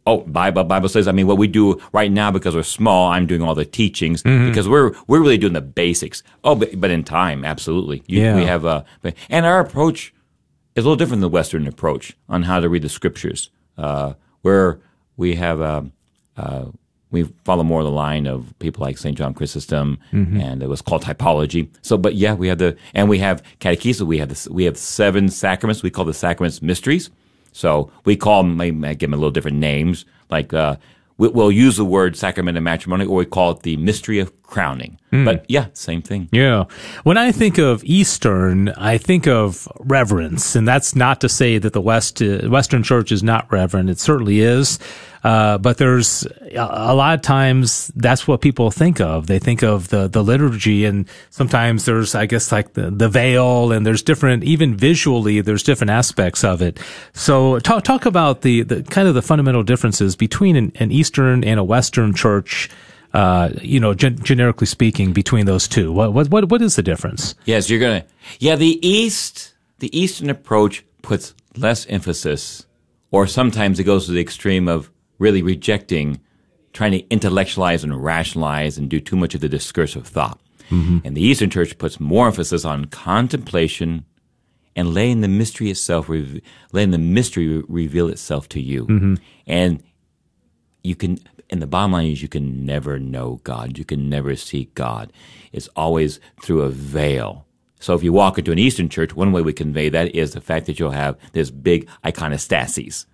Oh, 0.07 0.21
Bible 0.21 0.63
Bible 0.63 0.89
says. 0.89 1.07
I 1.07 1.11
mean, 1.11 1.27
what 1.27 1.37
we 1.37 1.47
do 1.47 1.79
right 1.93 2.11
now 2.11 2.31
because 2.31 2.55
we're 2.55 2.63
small. 2.63 3.11
I'm 3.11 3.27
doing 3.27 3.41
all 3.41 3.53
the 3.53 3.65
teachings 3.65 4.23
mm-hmm. 4.23 4.47
because 4.47 4.67
we're 4.67 4.93
we're 5.07 5.19
really 5.19 5.37
doing 5.37 5.53
the 5.53 5.61
basics. 5.61 6.23
Oh, 6.43 6.55
but, 6.55 6.79
but 6.79 6.89
in 6.89 7.03
time, 7.03 7.45
absolutely. 7.45 8.03
You, 8.07 8.21
yeah. 8.21 8.35
We 8.35 8.45
have 8.45 8.65
a 8.65 8.85
and 9.29 9.45
our 9.45 9.59
approach 9.59 10.13
is 10.75 10.85
a 10.85 10.87
little 10.87 10.95
different 10.95 11.21
than 11.21 11.29
the 11.29 11.29
Western 11.29 11.67
approach 11.67 12.17
on 12.29 12.43
how 12.43 12.59
to 12.59 12.69
read 12.69 12.81
the 12.81 12.89
scriptures. 12.89 13.49
Uh, 13.77 14.13
where 14.41 14.79
we 15.17 15.35
have 15.35 15.61
a, 15.61 15.85
uh, 16.37 16.65
we 17.11 17.23
follow 17.43 17.63
more 17.63 17.83
the 17.83 17.91
line 17.91 18.25
of 18.25 18.53
people 18.59 18.83
like 18.83 18.97
St. 18.97 19.17
John 19.17 19.33
Chrysostom, 19.33 19.99
mm-hmm. 20.11 20.39
and 20.39 20.63
it 20.63 20.67
was 20.67 20.81
called 20.81 21.03
typology. 21.03 21.69
So, 21.81 21.97
but 21.97 22.15
yeah, 22.15 22.33
we 22.33 22.47
have 22.47 22.57
the, 22.57 22.77
and 22.93 23.09
we 23.09 23.19
have 23.19 23.43
catechesis. 23.59 24.01
We 24.01 24.17
have 24.19 24.29
this, 24.29 24.47
we 24.47 24.63
have 24.63 24.77
seven 24.77 25.29
sacraments. 25.29 25.83
We 25.83 25.89
call 25.89 26.05
the 26.05 26.13
sacraments 26.13 26.61
mysteries. 26.61 27.09
So 27.51 27.91
we 28.05 28.15
call 28.15 28.43
them, 28.43 28.59
I 28.61 28.93
give 28.93 29.09
them 29.09 29.13
a 29.13 29.17
little 29.17 29.31
different 29.31 29.57
names, 29.57 30.05
like, 30.29 30.53
uh, 30.53 30.77
we'll 31.17 31.51
use 31.51 31.77
the 31.77 31.85
word 31.85 32.15
sacrament 32.17 32.57
of 32.57 32.63
matrimony, 32.63 33.05
or 33.05 33.17
we 33.17 33.25
call 33.25 33.51
it 33.51 33.61
the 33.61 33.77
mystery 33.77 34.19
of 34.19 34.41
crowning. 34.41 34.97
Mm. 35.11 35.25
But 35.25 35.45
yeah, 35.47 35.67
same 35.73 36.01
thing. 36.01 36.29
Yeah. 36.31 36.65
When 37.03 37.17
I 37.17 37.31
think 37.31 37.59
of 37.59 37.83
Eastern, 37.83 38.69
I 38.69 38.97
think 38.97 39.27
of 39.27 39.67
reverence, 39.79 40.55
and 40.55 40.67
that's 40.67 40.95
not 40.95 41.21
to 41.21 41.29
say 41.29 41.59
that 41.59 41.73
the 41.73 41.81
West 41.81 42.21
uh, 42.21 42.49
Western 42.49 42.81
Church 42.81 43.11
is 43.11 43.21
not 43.21 43.51
reverent. 43.51 43.89
It 43.89 43.99
certainly 43.99 44.39
is. 44.39 44.79
Uh, 45.23 45.57
but 45.59 45.77
there's 45.77 46.25
a, 46.51 46.95
lot 46.95 47.13
of 47.13 47.21
times 47.21 47.91
that's 47.95 48.27
what 48.27 48.41
people 48.41 48.71
think 48.71 48.99
of. 48.99 49.27
They 49.27 49.37
think 49.39 49.61
of 49.61 49.89
the, 49.89 50.07
the 50.07 50.23
liturgy 50.23 50.85
and 50.85 51.07
sometimes 51.29 51.85
there's, 51.85 52.15
I 52.15 52.25
guess, 52.25 52.51
like 52.51 52.73
the, 52.73 52.89
the 52.89 53.07
veil 53.07 53.71
and 53.71 53.85
there's 53.85 54.01
different, 54.01 54.43
even 54.43 54.75
visually, 54.75 55.41
there's 55.41 55.63
different 55.63 55.91
aspects 55.91 56.43
of 56.43 56.61
it. 56.61 56.79
So 57.13 57.59
talk, 57.59 57.83
talk 57.83 58.05
about 58.05 58.41
the, 58.41 58.63
the 58.63 58.83
kind 58.83 59.07
of 59.07 59.13
the 59.13 59.21
fundamental 59.21 59.61
differences 59.63 60.15
between 60.15 60.55
an, 60.55 60.71
an 60.75 60.91
Eastern 60.91 61.43
and 61.43 61.59
a 61.59 61.63
Western 61.63 62.13
church. 62.13 62.69
Uh, 63.13 63.49
you 63.61 63.77
know, 63.77 63.93
gen- 63.93 64.17
generically 64.23 64.65
speaking, 64.65 65.11
between 65.11 65.45
those 65.45 65.67
two, 65.67 65.91
what 65.91 66.13
what 66.13 66.49
what 66.49 66.61
is 66.61 66.77
the 66.77 66.81
difference? 66.81 67.35
Yes, 67.43 67.69
you're 67.69 67.77
gonna. 67.77 68.05
Yeah, 68.39 68.55
the 68.55 68.79
East, 68.87 69.53
the 69.79 69.99
Eastern 69.99 70.29
approach 70.29 70.85
puts 71.01 71.33
less 71.57 71.85
emphasis, 71.87 72.65
or 73.11 73.27
sometimes 73.27 73.81
it 73.81 73.83
goes 73.83 74.05
to 74.05 74.13
the 74.13 74.21
extreme 74.21 74.69
of 74.69 74.89
really 75.21 75.41
rejecting 75.41 76.19
trying 76.73 76.91
to 76.91 77.07
intellectualize 77.09 77.83
and 77.83 78.03
rationalize 78.03 78.77
and 78.77 78.89
do 78.89 78.99
too 78.99 79.15
much 79.15 79.35
of 79.35 79.41
the 79.41 79.49
discursive 79.49 80.07
thought. 80.07 80.39
Mm-hmm. 80.69 80.99
And 81.03 81.17
the 81.17 81.21
Eastern 81.21 81.49
Church 81.49 81.77
puts 81.77 81.99
more 81.99 82.27
emphasis 82.27 82.63
on 82.63 82.85
contemplation 82.85 84.05
and 84.75 84.93
letting 84.93 85.19
the 85.19 85.27
mystery 85.27 85.69
itself, 85.69 86.09
letting 86.71 86.91
the 86.91 86.97
mystery 86.97 87.61
reveal 87.67 88.07
itself 88.07 88.47
to 88.49 88.61
you. 88.61 88.85
Mm-hmm. 88.85 89.15
And 89.47 89.83
you 90.81 90.95
can, 90.95 91.19
and 91.49 91.61
the 91.61 91.67
bottom 91.67 91.91
line 91.91 92.07
is 92.07 92.21
you 92.21 92.29
can 92.29 92.65
never 92.65 92.97
know 92.97 93.41
God. 93.43 93.77
You 93.77 93.83
can 93.83 94.09
never 94.09 94.35
see 94.37 94.69
God. 94.75 95.11
It's 95.51 95.67
always 95.75 96.21
through 96.41 96.61
a 96.61 96.69
veil. 96.69 97.45
So 97.81 97.93
if 97.95 98.03
you 98.03 98.13
walk 98.13 98.37
into 98.37 98.53
an 98.53 98.59
Eastern 98.59 98.87
church, 98.87 99.13
one 99.13 99.33
way 99.33 99.41
we 99.41 99.51
convey 99.51 99.89
that 99.89 100.15
is 100.15 100.31
the 100.31 100.39
fact 100.39 100.67
that 100.67 100.79
you'll 100.79 100.91
have 100.91 101.17
this 101.33 101.51
big 101.51 101.89
iconostasis, 102.05 103.05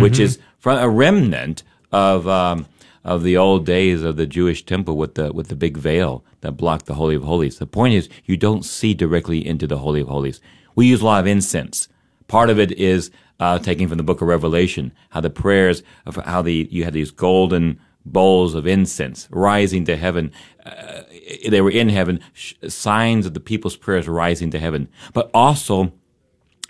which 0.00 0.14
mm-hmm. 0.14 0.22
is 0.22 0.38
from 0.58 0.78
a 0.78 0.88
remnant 0.88 1.62
of 1.92 2.26
um, 2.28 2.66
of 3.04 3.22
the 3.22 3.36
old 3.36 3.64
days 3.64 4.02
of 4.02 4.16
the 4.16 4.26
Jewish 4.26 4.64
temple 4.64 4.96
with 4.96 5.14
the 5.14 5.32
with 5.32 5.48
the 5.48 5.56
big 5.56 5.76
veil 5.76 6.24
that 6.40 6.52
blocked 6.52 6.86
the 6.86 6.94
Holy 6.94 7.14
of 7.14 7.24
Holies. 7.24 7.58
The 7.58 7.66
point 7.66 7.94
is 7.94 8.08
you 8.24 8.36
don't 8.36 8.64
see 8.64 8.94
directly 8.94 9.46
into 9.46 9.66
the 9.66 9.78
Holy 9.78 10.00
of 10.00 10.08
Holies. 10.08 10.40
We 10.74 10.86
use 10.86 11.00
a 11.00 11.04
lot 11.04 11.20
of 11.20 11.26
incense. 11.26 11.88
Part 12.28 12.50
of 12.50 12.58
it 12.58 12.72
is 12.72 13.10
uh, 13.38 13.58
taking 13.58 13.88
from 13.88 13.96
the 13.96 14.04
Book 14.04 14.20
of 14.20 14.28
Revelation, 14.28 14.92
how 15.10 15.20
the 15.20 15.30
prayers 15.30 15.82
of 16.06 16.16
how 16.16 16.42
the 16.42 16.68
you 16.70 16.84
had 16.84 16.92
these 16.92 17.10
golden 17.10 17.80
bowls 18.04 18.54
of 18.54 18.66
incense 18.66 19.28
rising 19.30 19.84
to 19.86 19.96
heaven. 19.96 20.32
Uh, 20.64 21.02
they 21.48 21.60
were 21.60 21.70
in 21.70 21.88
heaven, 21.88 22.20
sh- 22.32 22.54
signs 22.68 23.26
of 23.26 23.34
the 23.34 23.40
people's 23.40 23.76
prayers 23.76 24.08
rising 24.08 24.50
to 24.50 24.58
heaven, 24.58 24.88
but 25.12 25.30
also 25.32 25.92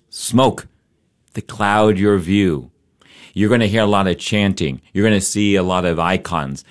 smoke 0.09 0.66
to 1.35 1.41
cloud 1.41 1.99
your 1.99 2.18
view. 2.18 2.70
You're 3.35 3.49
going 3.49 3.61
to 3.61 3.68
hear 3.68 3.83
a 3.83 3.87
lot 3.87 4.07
of 4.07 4.18
chanting. 4.18 4.81
You're 4.93 5.07
going 5.07 5.18
to 5.18 5.24
see 5.24 5.57
a 5.57 5.62
lot 5.62 5.85
of 5.85 5.99
icons. 5.99 6.64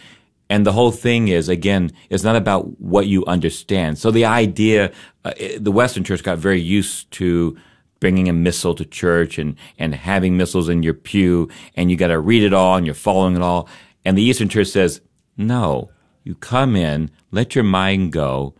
And 0.49 0.66
the 0.66 0.72
whole 0.72 0.91
thing 0.91 1.28
is, 1.28 1.47
again, 1.47 1.91
it's 2.10 2.24
not 2.24 2.36
about 2.36 2.80
what 2.80 3.05
you 3.05 3.24
understand. 3.26 3.99
So 3.99 4.10
the 4.10 4.26
idea, 4.26 4.91
uh, 5.24 5.34
the 5.60 5.72
Western 5.72 6.03
church 6.03 6.24
got 6.24 6.39
very 6.39 6.60
used 6.60 7.12
to 7.12 7.55
bringing 7.99 8.30
a 8.30 8.34
missal 8.34 8.74
to 8.76 8.86
church 8.86 9.38
and, 9.38 9.55
and 9.78 9.93
having 9.93 10.38
missals 10.38 10.70
in 10.70 10.84
your 10.84 10.93
pew 10.93 11.49
and 11.76 11.91
you 11.91 11.97
got 11.97 12.07
to 12.07 12.20
read 12.20 12.43
it 12.43 12.53
all 12.53 12.78
and 12.78 12.86
you're 12.86 12.95
following 12.95 13.36
it 13.36 13.41
all. 13.41 13.68
And 14.05 14.18
the 14.18 14.24
Eastern 14.24 14.49
church 14.49 14.70
says, 14.70 15.01
no, 15.38 15.91
you 16.24 16.36
come 16.36 16.76
in, 16.76 17.12
let 17.32 17.55
your 17.55 17.64
mind 17.64 18.12
go 18.12 18.55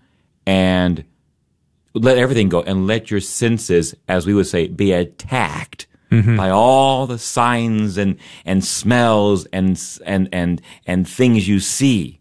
and 0.46 1.06
let 1.94 2.18
everything 2.18 2.50
go 2.50 2.62
and 2.62 2.86
let 2.86 3.10
your 3.10 3.20
senses, 3.20 3.96
as 4.08 4.26
we 4.26 4.34
would 4.34 4.48
say, 4.48 4.68
be 4.68 4.92
attacked 4.92 5.88
mm-hmm. 6.12 6.36
by 6.36 6.50
all 6.50 7.08
the 7.08 7.18
signs 7.18 7.98
and, 7.98 8.18
and 8.46 8.64
smells 8.64 9.46
and, 9.46 9.82
and, 10.06 10.30
and, 10.32 10.62
and 10.86 11.08
things 11.08 11.48
you 11.48 11.60
see. 11.60 12.20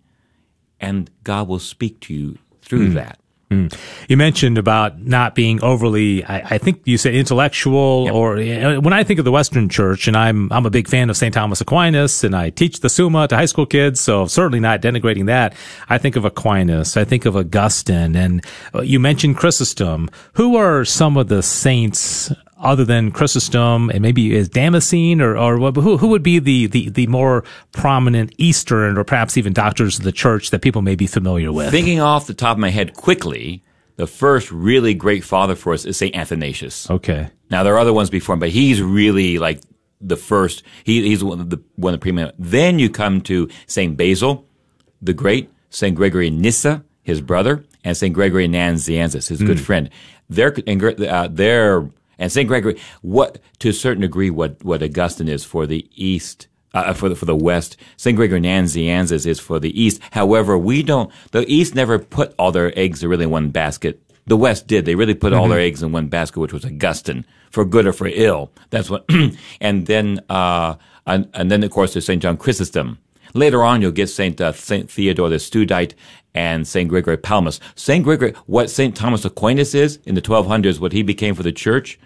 And 0.80 1.11
God 1.24 1.49
will 1.49 1.59
speak 1.59 2.01
to 2.03 2.14
you 2.14 2.39
through 2.62 2.91
mm. 2.91 2.95
that. 2.95 3.18
Mm. 3.51 3.74
You 4.09 4.18
mentioned 4.18 4.59
about 4.59 5.01
not 5.01 5.34
being 5.34 5.62
overly, 5.62 6.22
I, 6.22 6.57
I 6.57 6.59
think 6.59 6.82
you 6.84 6.99
said 6.99 7.14
intellectual, 7.14 8.05
yep. 8.05 8.14
or 8.14 8.36
when 8.80 8.93
I 8.93 9.05
think 9.05 9.18
of 9.18 9.24
the 9.24 9.32
Western 9.32 9.70
Church, 9.70 10.07
and 10.07 10.14
I'm 10.14 10.53
I'm 10.53 10.66
a 10.66 10.70
big 10.70 10.86
fan 10.86 11.09
of 11.09 11.16
St. 11.16 11.32
Thomas 11.32 11.62
Aquinas, 11.62 12.24
and 12.24 12.36
I 12.36 12.51
teach 12.51 12.80
the 12.80 12.91
Summa 12.91 13.26
to 13.28 13.36
high 13.36 13.47
school 13.47 13.64
kids, 13.64 14.03
so 14.03 14.26
certainly 14.26 14.61
not 14.61 14.82
denigrating 14.82 15.26
that. 15.26 15.55
I 15.89 15.97
think 15.97 16.16
of 16.16 16.26
Aquinas, 16.26 16.99
I 16.99 17.05
think 17.05 17.24
of 17.24 17.36
Augustine, 17.36 18.16
and 18.16 18.45
uh, 18.74 18.82
you 18.82 19.01
mentioned 19.01 19.39
Chrysostom. 19.39 20.11
Who 20.34 20.57
are 20.57 20.84
some 20.84 21.16
of 21.16 21.28
the 21.28 21.43
saints 21.43 22.30
other 22.61 22.85
than 22.85 23.11
Chrysostom 23.11 23.91
and 23.91 24.01
maybe 24.01 24.35
is 24.35 24.49
Damascene 24.49 25.21
or, 25.21 25.37
or 25.37 25.59
who, 25.73 25.97
who 25.97 26.09
would 26.09 26.23
be 26.23 26.39
the, 26.39 26.67
the, 26.67 26.89
the 26.91 27.07
more 27.07 27.45
prominent 27.73 28.33
Eastern 28.39 28.99
or 28.99 29.05
perhaps 29.05 29.37
even 29.37 29.53
doctors 29.53 29.99
of 29.99 30.05
the 30.05 30.13
church 30.13 30.51
that 30.51 30.61
people 30.61 30.83
may 30.83 30.95
be 30.95 31.07
familiar 31.07 31.53
with? 31.53 31.71
Thinking 31.71 32.01
off 32.01 32.27
the 32.27 32.35
top 32.35 32.57
of 32.57 32.61
my 32.61 32.71
head 32.71 32.95
quickly, 32.95 33.63
the 33.97 34.07
first 34.07 34.51
really 34.51 34.95
great 34.95 35.25
father 35.25 35.55
for 35.55 35.73
us 35.73 35.85
is 35.85 35.97
St. 35.97 36.15
Athanasius. 36.15 36.91
Okay. 36.91 37.29
Now 37.51 37.63
there 37.63 37.75
are 37.75 37.79
other 37.79 37.93
ones 37.93 38.11
before 38.11 38.35
him, 38.35 38.41
but 38.41 38.51
he's 38.51 38.83
really 38.83 39.39
like 39.39 39.61
the 40.01 40.17
first. 40.17 40.63
He, 40.85 41.03
he's 41.03 41.25
one 41.25 41.41
of 41.41 41.51
the, 41.51 41.61
one 41.77 41.95
of 41.95 42.01
the 42.01 42.03
preeminent. 42.03 42.35
Then 42.39 42.79
you 42.79 42.91
come 42.91 43.21
to 43.23 43.49
St. 43.67 43.97
Basil, 43.97 44.47
the 45.01 45.13
great, 45.13 45.51
St. 45.71 45.95
Gregory 45.95 46.31
Nyssa, 46.31 46.85
his 47.03 47.21
brother, 47.21 47.65
and 47.85 47.97
St. 47.97 48.15
Gregory 48.15 48.49
Nazianzus, 48.49 49.29
his 49.29 49.41
mm. 49.41 49.47
good 49.47 49.61
friend. 49.61 49.91
They're, 50.29 50.55
uh, 51.09 51.29
they're 51.31 51.89
and 52.19 52.33
St. 52.33 52.49
Gregory, 52.49 52.79
what, 53.03 53.39
to 53.61 53.69
a 53.69 53.73
certain 53.73 54.03
degree, 54.03 54.31
what, 54.31 54.62
what 54.64 54.83
Augustine 54.83 55.29
is 55.29 55.45
for 55.45 55.66
the 55.66 55.89
East, 55.95 56.49
uh, 56.75 56.93
for 56.93 57.09
the, 57.09 57.14
for 57.14 57.25
the 57.25 57.37
West, 57.37 57.77
St. 57.97 58.16
Gregory 58.16 58.41
Nazianzus 58.41 59.27
is 59.27 59.41
for 59.41 59.61
the 59.61 59.81
East. 59.81 60.01
However, 60.11 60.59
we 60.59 60.83
don't, 60.83 61.11
the 61.31 61.47
East 61.51 61.75
never 61.75 61.99
put 61.99 62.35
all 62.39 62.53
their 62.53 62.77
eggs 62.79 63.03
in 63.03 63.09
really 63.09 63.25
in 63.25 63.31
one 63.31 63.51
basket. 63.51 64.03
The 64.27 64.37
West 64.37 64.66
did. 64.66 64.85
They 64.85 64.95
really 64.95 65.14
put 65.14 65.33
mm-hmm. 65.33 65.41
all 65.41 65.49
their 65.49 65.61
eggs 65.61 65.83
in 65.83 65.93
one 65.93 66.09
basket, 66.09 66.41
which 66.41 66.53
was 66.53 66.64
Augustine, 66.64 67.25
for 67.51 67.64
good 67.64 67.87
or 67.87 67.93
for 67.93 68.09
ill. 68.09 68.51
That's 68.71 68.91
what, 68.91 69.09
and 69.61 69.87
then, 69.87 70.21
uh, 70.29 70.75
and, 71.07 71.31
and 71.33 71.51
then 71.51 71.62
of 71.62 71.71
course 71.71 71.95
there's 71.95 72.05
St. 72.05 72.21
John 72.21 72.37
Chrysostom. 72.37 72.99
Later 73.35 73.62
on, 73.62 73.83
you'll 73.83 73.93
get 73.93 74.09
Saint 74.09 74.41
uh, 74.41 74.53
Saint 74.53 74.91
Theodore 74.91 75.29
the 75.29 75.37
Studite 75.37 75.95
and 76.35 76.66
Saint 76.66 76.89
Gregory 76.89 77.16
Palamas. 77.16 77.61
Saint 77.75 78.05
Gregory, 78.05 78.35
what 78.47 78.71
Saint 78.71 78.97
Thomas 78.97 79.25
Aquinas 79.25 79.75
is 79.75 79.99
in 80.05 80.14
the 80.14 80.23
1200s, 80.23 80.81
what 80.81 80.93
he 80.93 81.03
became 81.03 81.35
for 81.35 81.43
the 81.43 81.53
church, 81.53 81.99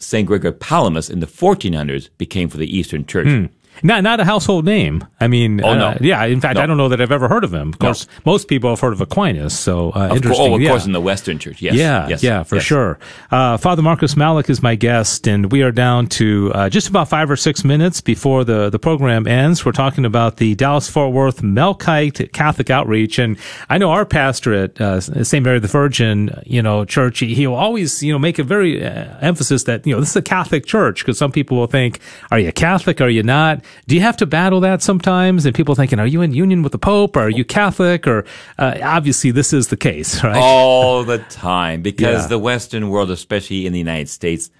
St. 0.00 0.26
Gregory 0.26 0.52
Palamas 0.52 1.10
in 1.10 1.20
the 1.20 1.26
1400s 1.26 2.08
became 2.18 2.48
for 2.48 2.56
the 2.56 2.76
Eastern 2.76 3.04
Church. 3.06 3.26
Hmm. 3.28 3.46
Not 3.82 4.02
not 4.02 4.20
a 4.20 4.24
household 4.24 4.64
name. 4.64 5.06
I 5.20 5.28
mean, 5.28 5.62
oh, 5.62 5.74
no. 5.74 5.86
Uh, 5.88 5.98
yeah. 6.00 6.24
In 6.24 6.40
fact, 6.40 6.56
no. 6.56 6.62
I 6.62 6.66
don't 6.66 6.76
know 6.76 6.88
that 6.88 7.00
I've 7.00 7.12
ever 7.12 7.28
heard 7.28 7.44
of 7.44 7.52
him. 7.52 7.70
Of 7.70 7.78
course, 7.78 8.06
no. 8.06 8.32
most 8.32 8.48
people 8.48 8.70
have 8.70 8.80
heard 8.80 8.92
of 8.92 9.00
Aquinas. 9.00 9.58
So 9.58 9.90
uh, 9.90 10.08
of 10.08 10.16
interesting. 10.16 10.46
Co- 10.46 10.52
oh, 10.52 10.54
of 10.56 10.60
yeah. 10.60 10.70
course, 10.70 10.86
in 10.86 10.92
the 10.92 11.00
Western 11.00 11.38
Church. 11.38 11.62
Yes. 11.62 11.74
Yeah. 11.74 12.08
Yes. 12.08 12.22
Yeah. 12.22 12.42
For 12.42 12.56
yes. 12.56 12.64
sure. 12.64 12.98
Uh, 13.30 13.56
Father 13.56 13.82
Marcus 13.82 14.16
Malik 14.16 14.50
is 14.50 14.62
my 14.62 14.74
guest, 14.74 15.26
and 15.26 15.50
we 15.52 15.62
are 15.62 15.72
down 15.72 16.06
to 16.08 16.52
uh, 16.54 16.68
just 16.68 16.88
about 16.88 17.08
five 17.08 17.30
or 17.30 17.36
six 17.36 17.64
minutes 17.64 18.00
before 18.00 18.44
the 18.44 18.70
the 18.70 18.78
program 18.78 19.26
ends. 19.26 19.64
We're 19.64 19.72
talking 19.72 20.04
about 20.04 20.36
the 20.36 20.54
Dallas 20.54 20.88
Fort 20.88 21.12
Worth 21.12 21.42
Melkite 21.42 22.32
Catholic 22.32 22.70
Outreach, 22.70 23.18
and 23.18 23.36
I 23.68 23.78
know 23.78 23.90
our 23.90 24.04
pastor 24.04 24.54
at 24.54 24.80
uh, 24.80 25.00
St. 25.00 25.44
Mary 25.44 25.58
the 25.58 25.68
Virgin, 25.68 26.42
you 26.46 26.62
know, 26.62 26.84
church. 26.84 27.20
He, 27.20 27.46
will 27.46 27.54
always, 27.54 28.02
you 28.02 28.12
know, 28.12 28.18
make 28.18 28.38
a 28.38 28.44
very 28.44 28.84
uh, 28.84 29.16
emphasis 29.20 29.64
that 29.64 29.86
you 29.86 29.94
know 29.94 30.00
this 30.00 30.10
is 30.10 30.16
a 30.16 30.22
Catholic 30.22 30.66
church 30.66 31.00
because 31.00 31.18
some 31.18 31.32
people 31.32 31.56
will 31.56 31.66
think, 31.66 32.00
"Are 32.30 32.38
you 32.38 32.52
Catholic? 32.52 33.00
Are 33.00 33.08
you 33.08 33.22
not? 33.22 33.64
Do 33.86 33.94
you 33.94 34.00
have 34.00 34.16
to 34.18 34.26
battle?" 34.26 34.60
that 34.60 34.82
sometimes, 34.82 35.46
and 35.46 35.54
people 35.54 35.74
thinking, 35.74 35.98
"Are 35.98 36.06
you 36.06 36.22
in 36.22 36.32
union 36.32 36.62
with 36.62 36.72
the 36.72 36.78
Pope? 36.78 37.16
Or 37.16 37.22
are 37.22 37.30
you 37.30 37.44
Catholic?" 37.44 38.06
Or 38.06 38.24
uh, 38.58 38.78
obviously, 38.82 39.30
this 39.30 39.52
is 39.52 39.68
the 39.68 39.76
case, 39.76 40.22
right? 40.24 40.36
All 40.36 41.04
the 41.04 41.18
time, 41.18 41.82
because 41.82 42.24
yeah. 42.24 42.28
the 42.28 42.38
Western 42.38 42.88
world, 42.90 43.10
especially 43.10 43.66
in 43.66 43.72
the 43.72 43.78
United 43.78 44.08
States, 44.08 44.50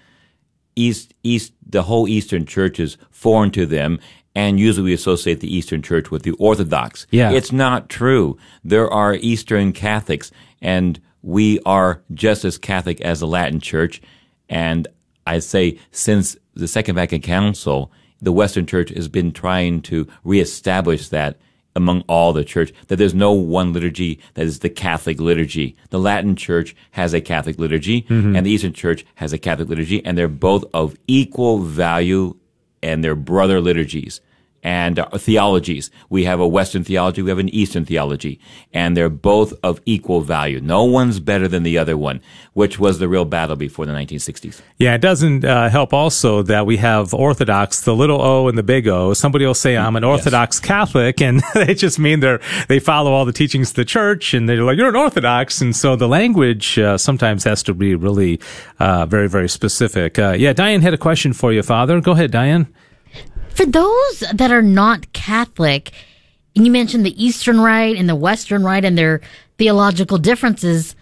East 0.76 1.14
East 1.22 1.52
the 1.66 1.82
whole 1.82 2.08
Eastern 2.08 2.46
Church 2.46 2.80
is 2.80 2.96
foreign 3.10 3.50
to 3.50 3.66
them, 3.66 3.98
and 4.34 4.60
usually 4.60 4.84
we 4.84 4.94
associate 4.94 5.40
the 5.40 5.52
Eastern 5.52 5.82
Church 5.82 6.10
with 6.10 6.22
the 6.22 6.30
Orthodox. 6.32 7.06
Yeah. 7.10 7.32
It's 7.32 7.50
not 7.50 7.88
true. 7.88 8.38
There 8.62 8.88
are 8.88 9.14
Eastern 9.14 9.72
Catholics, 9.72 10.30
and 10.62 11.00
we 11.22 11.58
are 11.66 12.02
just 12.14 12.44
as 12.44 12.56
Catholic 12.56 13.00
as 13.00 13.18
the 13.18 13.26
Latin 13.26 13.60
Church. 13.60 14.00
And 14.48 14.86
I 15.26 15.40
say 15.40 15.78
since 15.90 16.36
the 16.54 16.68
Second 16.68 16.94
Vatican 16.94 17.20
Council, 17.20 17.90
the 18.20 18.32
Western 18.32 18.66
Church 18.66 18.90
has 18.90 19.08
been 19.08 19.32
trying 19.32 19.82
to 19.82 20.06
reestablish 20.24 21.08
that 21.08 21.38
among 21.76 22.02
all 22.08 22.32
the 22.32 22.44
church, 22.44 22.72
that 22.88 22.96
there's 22.96 23.14
no 23.14 23.32
one 23.32 23.72
liturgy 23.72 24.18
that 24.34 24.44
is 24.44 24.58
the 24.58 24.68
Catholic 24.68 25.20
liturgy. 25.20 25.76
The 25.90 25.98
Latin 25.98 26.34
Church 26.34 26.74
has 26.92 27.14
a 27.14 27.20
Catholic 27.20 27.58
liturgy, 27.58 28.02
mm-hmm. 28.02 28.34
and 28.34 28.44
the 28.44 28.50
Eastern 28.50 28.72
Church 28.72 29.06
has 29.16 29.32
a 29.32 29.38
Catholic 29.38 29.68
liturgy, 29.68 30.04
and 30.04 30.18
they're 30.18 30.28
both 30.28 30.64
of 30.74 30.96
equal 31.06 31.58
value, 31.58 32.36
and 32.82 33.04
they're 33.04 33.14
brother 33.14 33.60
liturgies 33.60 34.20
and 34.62 34.98
uh, 34.98 35.08
theologies. 35.16 35.90
We 36.08 36.24
have 36.24 36.40
a 36.40 36.48
Western 36.48 36.84
theology, 36.84 37.22
we 37.22 37.30
have 37.30 37.38
an 37.38 37.48
Eastern 37.50 37.84
theology, 37.84 38.40
and 38.72 38.96
they're 38.96 39.08
both 39.08 39.52
of 39.62 39.80
equal 39.86 40.20
value. 40.20 40.60
No 40.60 40.84
one's 40.84 41.20
better 41.20 41.48
than 41.48 41.62
the 41.62 41.78
other 41.78 41.96
one, 41.96 42.20
which 42.54 42.78
was 42.78 42.98
the 42.98 43.08
real 43.08 43.24
battle 43.24 43.56
before 43.56 43.86
the 43.86 43.92
1960s. 43.92 44.60
Yeah, 44.78 44.94
it 44.94 45.00
doesn't 45.00 45.44
uh, 45.44 45.68
help 45.68 45.92
also 45.92 46.42
that 46.42 46.66
we 46.66 46.78
have 46.78 47.14
Orthodox, 47.14 47.82
the 47.82 47.94
little 47.94 48.20
O 48.20 48.48
and 48.48 48.58
the 48.58 48.62
big 48.62 48.88
O. 48.88 49.14
Somebody 49.14 49.46
will 49.46 49.54
say, 49.54 49.76
I'm 49.76 49.96
an 49.96 50.04
Orthodox 50.04 50.56
yes. 50.56 50.66
Catholic, 50.66 51.20
and 51.22 51.42
they 51.54 51.74
just 51.74 51.98
mean 51.98 52.20
they're, 52.20 52.40
they 52.68 52.80
follow 52.80 53.12
all 53.12 53.24
the 53.24 53.32
teachings 53.32 53.70
of 53.70 53.76
the 53.76 53.84
church, 53.84 54.34
and 54.34 54.48
they're 54.48 54.62
like, 54.62 54.76
you're 54.76 54.88
an 54.88 54.96
Orthodox. 54.96 55.60
And 55.60 55.74
so 55.74 55.96
the 55.96 56.08
language 56.08 56.78
uh, 56.78 56.98
sometimes 56.98 57.44
has 57.44 57.62
to 57.64 57.74
be 57.74 57.94
really 57.94 58.40
uh, 58.78 59.06
very, 59.06 59.28
very 59.28 59.48
specific. 59.48 60.18
Uh, 60.18 60.34
yeah, 60.38 60.52
Diane 60.52 60.80
had 60.80 60.94
a 60.94 60.98
question 60.98 61.32
for 61.32 61.52
you, 61.52 61.62
Father. 61.62 62.00
Go 62.00 62.12
ahead, 62.12 62.30
Diane. 62.30 62.72
For 63.58 63.66
those 63.66 64.20
that 64.34 64.52
are 64.52 64.62
not 64.62 65.12
Catholic, 65.12 65.90
and 66.54 66.64
you 66.64 66.70
mentioned 66.70 67.04
the 67.04 67.20
Eastern 67.20 67.58
Rite 67.58 67.96
and 67.96 68.08
the 68.08 68.14
Western 68.14 68.62
Rite 68.62 68.84
and 68.84 68.96
their 68.96 69.20
theological 69.56 70.16
differences, 70.16 70.94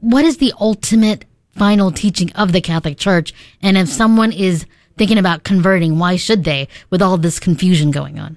what 0.00 0.24
is 0.24 0.38
the 0.38 0.52
ultimate 0.58 1.24
final 1.50 1.92
teaching 1.92 2.32
of 2.32 2.50
the 2.50 2.60
Catholic 2.60 2.98
Church? 2.98 3.32
And 3.62 3.78
if 3.78 3.88
someone 3.88 4.32
is 4.32 4.66
thinking 4.98 5.16
about 5.16 5.44
converting, 5.44 5.96
why 5.96 6.16
should 6.16 6.42
they 6.42 6.66
with 6.90 7.00
all 7.00 7.16
this 7.16 7.38
confusion 7.38 7.92
going 7.92 8.18
on? 8.18 8.36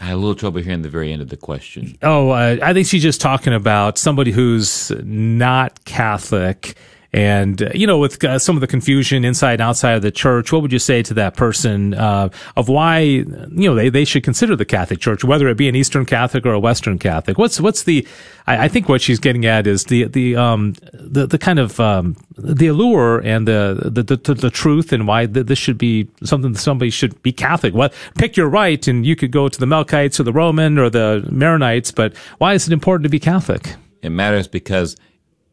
I 0.00 0.06
had 0.06 0.14
a 0.14 0.16
little 0.16 0.34
trouble 0.34 0.60
hearing 0.60 0.82
the 0.82 0.88
very 0.88 1.12
end 1.12 1.22
of 1.22 1.28
the 1.28 1.36
question. 1.36 1.96
Oh, 2.02 2.30
uh, 2.30 2.56
I 2.60 2.72
think 2.72 2.88
she's 2.88 3.04
just 3.04 3.20
talking 3.20 3.54
about 3.54 3.96
somebody 3.96 4.32
who's 4.32 4.90
not 5.04 5.84
Catholic 5.84 6.74
And, 7.14 7.62
uh, 7.62 7.70
you 7.72 7.86
know, 7.86 7.98
with 7.98 8.24
uh, 8.24 8.40
some 8.40 8.56
of 8.56 8.60
the 8.60 8.66
confusion 8.66 9.24
inside 9.24 9.52
and 9.52 9.62
outside 9.62 9.92
of 9.92 10.02
the 10.02 10.10
church, 10.10 10.50
what 10.50 10.62
would 10.62 10.72
you 10.72 10.80
say 10.80 11.00
to 11.04 11.14
that 11.14 11.36
person 11.36 11.94
uh, 11.94 12.28
of 12.56 12.68
why, 12.68 12.98
you 12.98 13.24
know, 13.52 13.76
they, 13.76 13.88
they 13.88 14.04
should 14.04 14.24
consider 14.24 14.56
the 14.56 14.64
Catholic 14.64 14.98
Church, 14.98 15.22
whether 15.22 15.46
it 15.46 15.56
be 15.56 15.68
an 15.68 15.76
Eastern 15.76 16.06
Catholic 16.06 16.44
or 16.44 16.52
a 16.52 16.58
Western 16.58 16.98
Catholic? 16.98 17.38
What's, 17.38 17.60
what's 17.60 17.84
the, 17.84 18.04
I, 18.48 18.64
I 18.64 18.68
think 18.68 18.88
what 18.88 19.00
she's 19.00 19.20
getting 19.20 19.46
at 19.46 19.68
is 19.68 19.84
the, 19.84 20.08
the, 20.08 20.34
um, 20.34 20.74
the, 20.92 21.28
the 21.28 21.38
kind 21.38 21.60
of, 21.60 21.78
um, 21.78 22.16
the 22.36 22.66
allure 22.66 23.20
and 23.20 23.46
the, 23.46 23.92
the, 23.94 24.02
the, 24.16 24.34
the 24.34 24.50
truth 24.50 24.92
and 24.92 25.06
why 25.06 25.26
this 25.26 25.56
should 25.56 25.78
be 25.78 26.08
something 26.24 26.50
that 26.50 26.58
somebody 26.58 26.90
should 26.90 27.22
be 27.22 27.30
Catholic. 27.30 27.74
What, 27.74 27.94
pick 28.18 28.36
your 28.36 28.48
right 28.48 28.84
and 28.88 29.06
you 29.06 29.14
could 29.14 29.30
go 29.30 29.48
to 29.48 29.60
the 29.60 29.66
Melkites 29.66 30.18
or 30.18 30.24
the 30.24 30.32
Roman 30.32 30.78
or 30.78 30.90
the 30.90 31.24
Maronites, 31.28 31.94
but 31.94 32.16
why 32.38 32.54
is 32.54 32.66
it 32.66 32.72
important 32.72 33.04
to 33.04 33.08
be 33.08 33.20
Catholic? 33.20 33.76
It 34.02 34.10
matters 34.10 34.48
because 34.48 34.96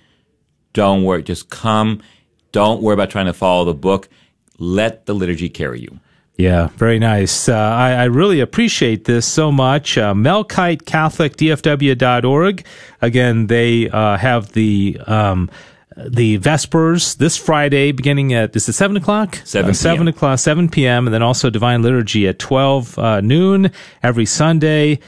don't 0.77 1.05
worry, 1.05 1.23
just 1.23 1.49
come. 1.49 2.03
Don't 2.53 2.83
worry 2.83 2.93
about 2.93 3.09
trying 3.09 3.25
to 3.27 3.33
follow 3.33 3.65
the 3.65 3.73
book. 3.75 4.09
Let 4.59 5.07
the 5.07 5.15
liturgy 5.15 5.49
carry 5.49 5.81
you. 5.81 5.99
Yeah, 6.37 6.69
very 6.77 6.99
nice. 6.99 7.49
Uh, 7.49 7.55
I, 7.57 7.93
I 7.93 8.05
really 8.05 8.41
appreciate 8.41 9.07
this 9.07 9.25
so 9.27 9.51
much. 9.51 9.97
Uh, 9.97 10.13
MelkiteCatholicDFW.org. 10.13 12.67
Again, 13.01 13.47
they 13.47 13.89
uh, 13.89 14.19
have 14.19 14.53
the 14.53 15.01
um, 15.07 15.49
the 15.97 16.37
Vespers 16.37 17.15
this 17.17 17.39
Friday, 17.39 17.93
beginning 17.93 18.35
at 18.35 18.55
is 18.55 18.69
it 18.69 18.75
seven 18.75 18.99
o'clock? 18.99 19.41
7 19.45 19.71
Uh, 19.71 19.73
seven 19.73 20.01
p.m. 20.05 20.09
o'clock, 20.09 20.39
seven 20.39 20.69
p.m., 20.69 21.07
and 21.07 21.15
then 21.15 21.23
also 21.23 21.49
Divine 21.49 21.81
Liturgy 21.83 22.29
at 22.29 22.39
twelve 22.39 22.99
uh, 22.99 23.23
noon 23.23 23.71
every 24.03 24.27
Sunday. 24.27 24.99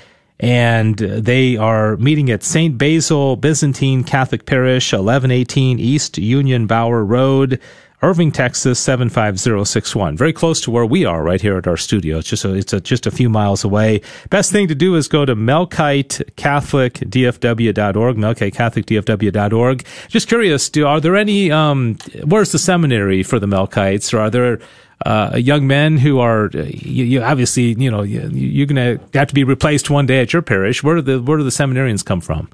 And 0.40 0.96
they 0.96 1.56
are 1.56 1.96
meeting 1.96 2.30
at 2.30 2.44
St. 2.44 2.78
Basil 2.78 3.34
Byzantine 3.36 4.04
Catholic 4.04 4.46
Parish, 4.46 4.92
1118 4.92 5.80
East 5.80 6.18
Union 6.18 6.66
Bower 6.66 7.04
Road, 7.04 7.60
Irving, 8.00 8.30
Texas 8.30 8.78
75061. 8.78 10.16
Very 10.16 10.32
close 10.32 10.60
to 10.60 10.70
where 10.70 10.86
we 10.86 11.04
are 11.04 11.24
right 11.24 11.40
here 11.40 11.58
at 11.58 11.66
our 11.66 11.76
studio. 11.76 12.18
It's 12.18 12.28
just 12.28 12.44
a, 12.44 12.54
it's 12.54 12.72
a, 12.72 12.80
just 12.80 13.08
a 13.08 13.10
few 13.10 13.28
miles 13.28 13.64
away. 13.64 14.02
Best 14.30 14.52
thing 14.52 14.68
to 14.68 14.76
do 14.76 14.94
is 14.94 15.08
go 15.08 15.24
to 15.24 15.34
melkitecatholicdfw.org, 15.34 18.16
melkitecatholicdfw.org. 18.16 19.84
Just 20.06 20.28
curious, 20.28 20.70
do, 20.70 20.86
are 20.86 21.00
there 21.00 21.16
any, 21.16 21.50
um, 21.50 21.96
where's 22.24 22.52
the 22.52 22.60
seminary 22.60 23.24
for 23.24 23.40
the 23.40 23.48
Melkites? 23.48 24.14
Or 24.14 24.20
are 24.20 24.30
there, 24.30 24.60
uh, 25.06 25.36
young 25.36 25.66
men 25.66 25.96
who 25.98 26.18
are, 26.18 26.46
uh, 26.46 26.62
you, 26.68 27.04
you 27.04 27.22
obviously, 27.22 27.74
you 27.78 27.90
know, 27.90 28.02
you, 28.02 28.28
you're 28.32 28.66
going 28.66 28.98
to 28.98 29.18
have 29.18 29.28
to 29.28 29.34
be 29.34 29.44
replaced 29.44 29.90
one 29.90 30.06
day 30.06 30.20
at 30.20 30.32
your 30.32 30.42
parish. 30.42 30.82
Where 30.82 30.96
do 30.96 31.02
the, 31.02 31.22
where 31.22 31.38
do 31.38 31.44
the 31.44 31.50
seminarians 31.50 32.04
come 32.04 32.20
from? 32.20 32.50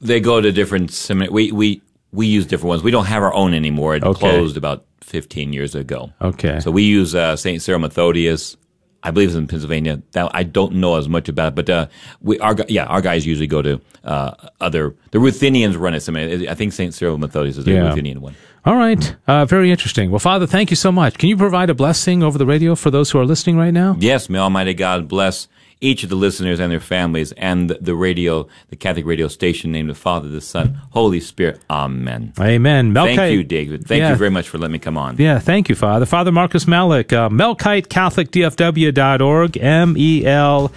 They, 0.00 0.20
go 0.20 0.40
to 0.40 0.52
different 0.52 0.92
seminary. 0.92 1.32
We, 1.32 1.52
we, 1.52 1.82
we 2.12 2.26
use 2.26 2.46
different 2.46 2.68
ones. 2.68 2.82
We 2.82 2.90
don't 2.90 3.06
have 3.06 3.22
our 3.22 3.34
own 3.34 3.54
anymore. 3.54 3.96
It 3.96 4.02
Okay. 4.04 4.18
closed 4.18 4.56
about 4.56 4.84
15 5.02 5.52
years 5.52 5.74
ago. 5.74 6.12
Okay. 6.20 6.60
So 6.60 6.70
we 6.70 6.82
use 6.84 7.14
uh, 7.14 7.36
St. 7.36 7.60
Cyril 7.62 7.80
Methodius. 7.80 8.56
I 9.02 9.10
believe 9.12 9.28
it's 9.30 9.36
in 9.36 9.46
Pennsylvania. 9.46 10.02
That, 10.12 10.30
I 10.34 10.42
don't 10.42 10.74
know 10.74 10.96
as 10.96 11.08
much 11.08 11.28
about 11.30 11.52
it, 11.52 11.54
but 11.54 11.70
uh, 11.70 11.86
we, 12.20 12.38
our, 12.40 12.54
yeah, 12.68 12.84
our 12.84 13.00
guys 13.00 13.26
usually 13.26 13.46
go 13.46 13.62
to 13.62 13.80
uh, 14.04 14.32
other. 14.60 14.94
The 15.10 15.18
Ruthenians 15.18 15.76
run 15.76 15.94
a 15.94 16.00
seminary. 16.00 16.48
I 16.48 16.54
think 16.54 16.72
St. 16.74 16.92
Cyril 16.92 17.16
Methodius 17.18 17.56
is 17.56 17.64
the 17.64 17.72
Yeah. 17.72 17.88
Ruthenian 17.88 18.20
one. 18.20 18.34
All 18.64 18.76
right. 18.76 19.14
Uh, 19.26 19.44
very 19.46 19.70
interesting. 19.70 20.10
Well, 20.10 20.18
Father, 20.18 20.46
thank 20.46 20.68
you 20.70 20.76
so 20.76 20.92
much. 20.92 21.16
Can 21.18 21.28
you 21.30 21.36
provide 21.36 21.70
a 21.70 21.74
blessing 21.74 22.22
over 22.22 22.36
the 22.38 22.44
radio 22.46 22.74
for 22.74 22.90
those 22.90 23.10
who 23.10 23.18
are 23.18 23.24
listening 23.24 23.56
right 23.56 23.72
now? 23.72 23.96
Yes, 23.98 24.28
may 24.28 24.38
Almighty 24.38 24.74
God 24.74 25.08
bless 25.08 25.48
each 25.82 26.02
of 26.04 26.10
the 26.10 26.16
listeners 26.16 26.60
and 26.60 26.70
their 26.70 26.78
families 26.78 27.32
and 27.32 27.70
the, 27.70 27.94
radio, 27.94 28.46
the 28.68 28.76
Catholic 28.76 29.06
radio 29.06 29.28
station 29.28 29.72
named 29.72 29.88
the 29.88 29.94
Father, 29.94 30.28
the 30.28 30.42
Son, 30.42 30.78
Holy 30.90 31.20
Spirit. 31.20 31.58
Amen. 31.70 32.34
Amen. 32.38 32.92
Melkite, 32.92 33.16
Thank 33.16 33.32
you, 33.32 33.42
David. 33.44 33.86
Thank 33.86 34.00
Yeah. 34.00 34.10
you 34.10 34.16
very 34.16 34.28
much 34.30 34.46
for 34.46 34.58
letting 34.58 34.72
me 34.72 34.78
come 34.78 34.98
on. 34.98 35.16
Yeah, 35.16 35.38
thank 35.38 35.70
you, 35.70 35.74
Father. 35.74 36.04
Father 36.04 36.32
Marcus 36.32 36.68
Malik, 36.68 37.14
uh, 37.14 37.30
melkitecatholicdfw.org, 37.30 39.56
M 39.56 39.94
E 39.96 40.26
L 40.26 40.70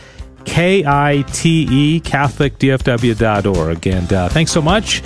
K 0.46 0.86
I 0.86 1.26
T 1.34 1.68
E, 1.70 2.00
catholicdfw.org. 2.00 3.88
And 3.88 4.14
uh, 4.14 4.30
thanks 4.30 4.52
so 4.52 4.62
much 4.62 5.02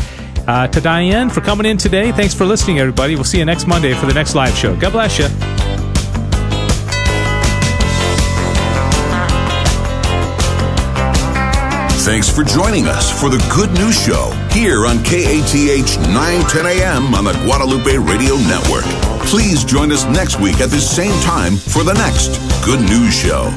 uh, 0.48 0.68
to 0.68 0.82
Diane 0.82 1.30
for 1.30 1.42
coming 1.42 1.66
in 1.66 1.78
today. 1.78 2.12
Thanks 2.12 2.34
for 2.34 2.46
listening, 2.46 2.80
everybody. 2.80 3.16
We'll 3.16 3.24
see 3.24 3.40
you 3.40 3.46
next 3.46 3.68
Monday 3.68 3.94
for 3.94 4.06
the 4.06 4.14
next 4.14 4.36
live 4.36 4.56
show. 4.56 4.76
God 4.76 4.94
bless 4.94 5.20
you. 5.20 5.28
Thanks 12.08 12.30
for 12.30 12.46
joining 12.46 12.88
us 12.88 13.12
for 13.12 13.30
the 13.30 13.38
Good 13.54 13.70
News 13.74 14.02
Show 14.02 14.32
here 14.52 14.86
on 14.86 15.04
KATH 15.04 16.00
910 16.08 16.66
AM 16.66 17.14
on 17.14 17.26
the 17.26 17.34
Guadalupe 17.44 17.98
Radio 17.98 18.38
Network. 18.48 18.86
Please 19.28 19.66
join 19.66 19.92
us 19.92 20.06
next 20.06 20.40
week 20.40 20.62
at 20.62 20.70
the 20.70 20.80
same 20.80 21.12
time 21.22 21.58
for 21.58 21.84
the 21.84 21.94
next 21.94 22.40
Good 22.64 22.80
News 22.80 23.14
Show. 23.14 23.52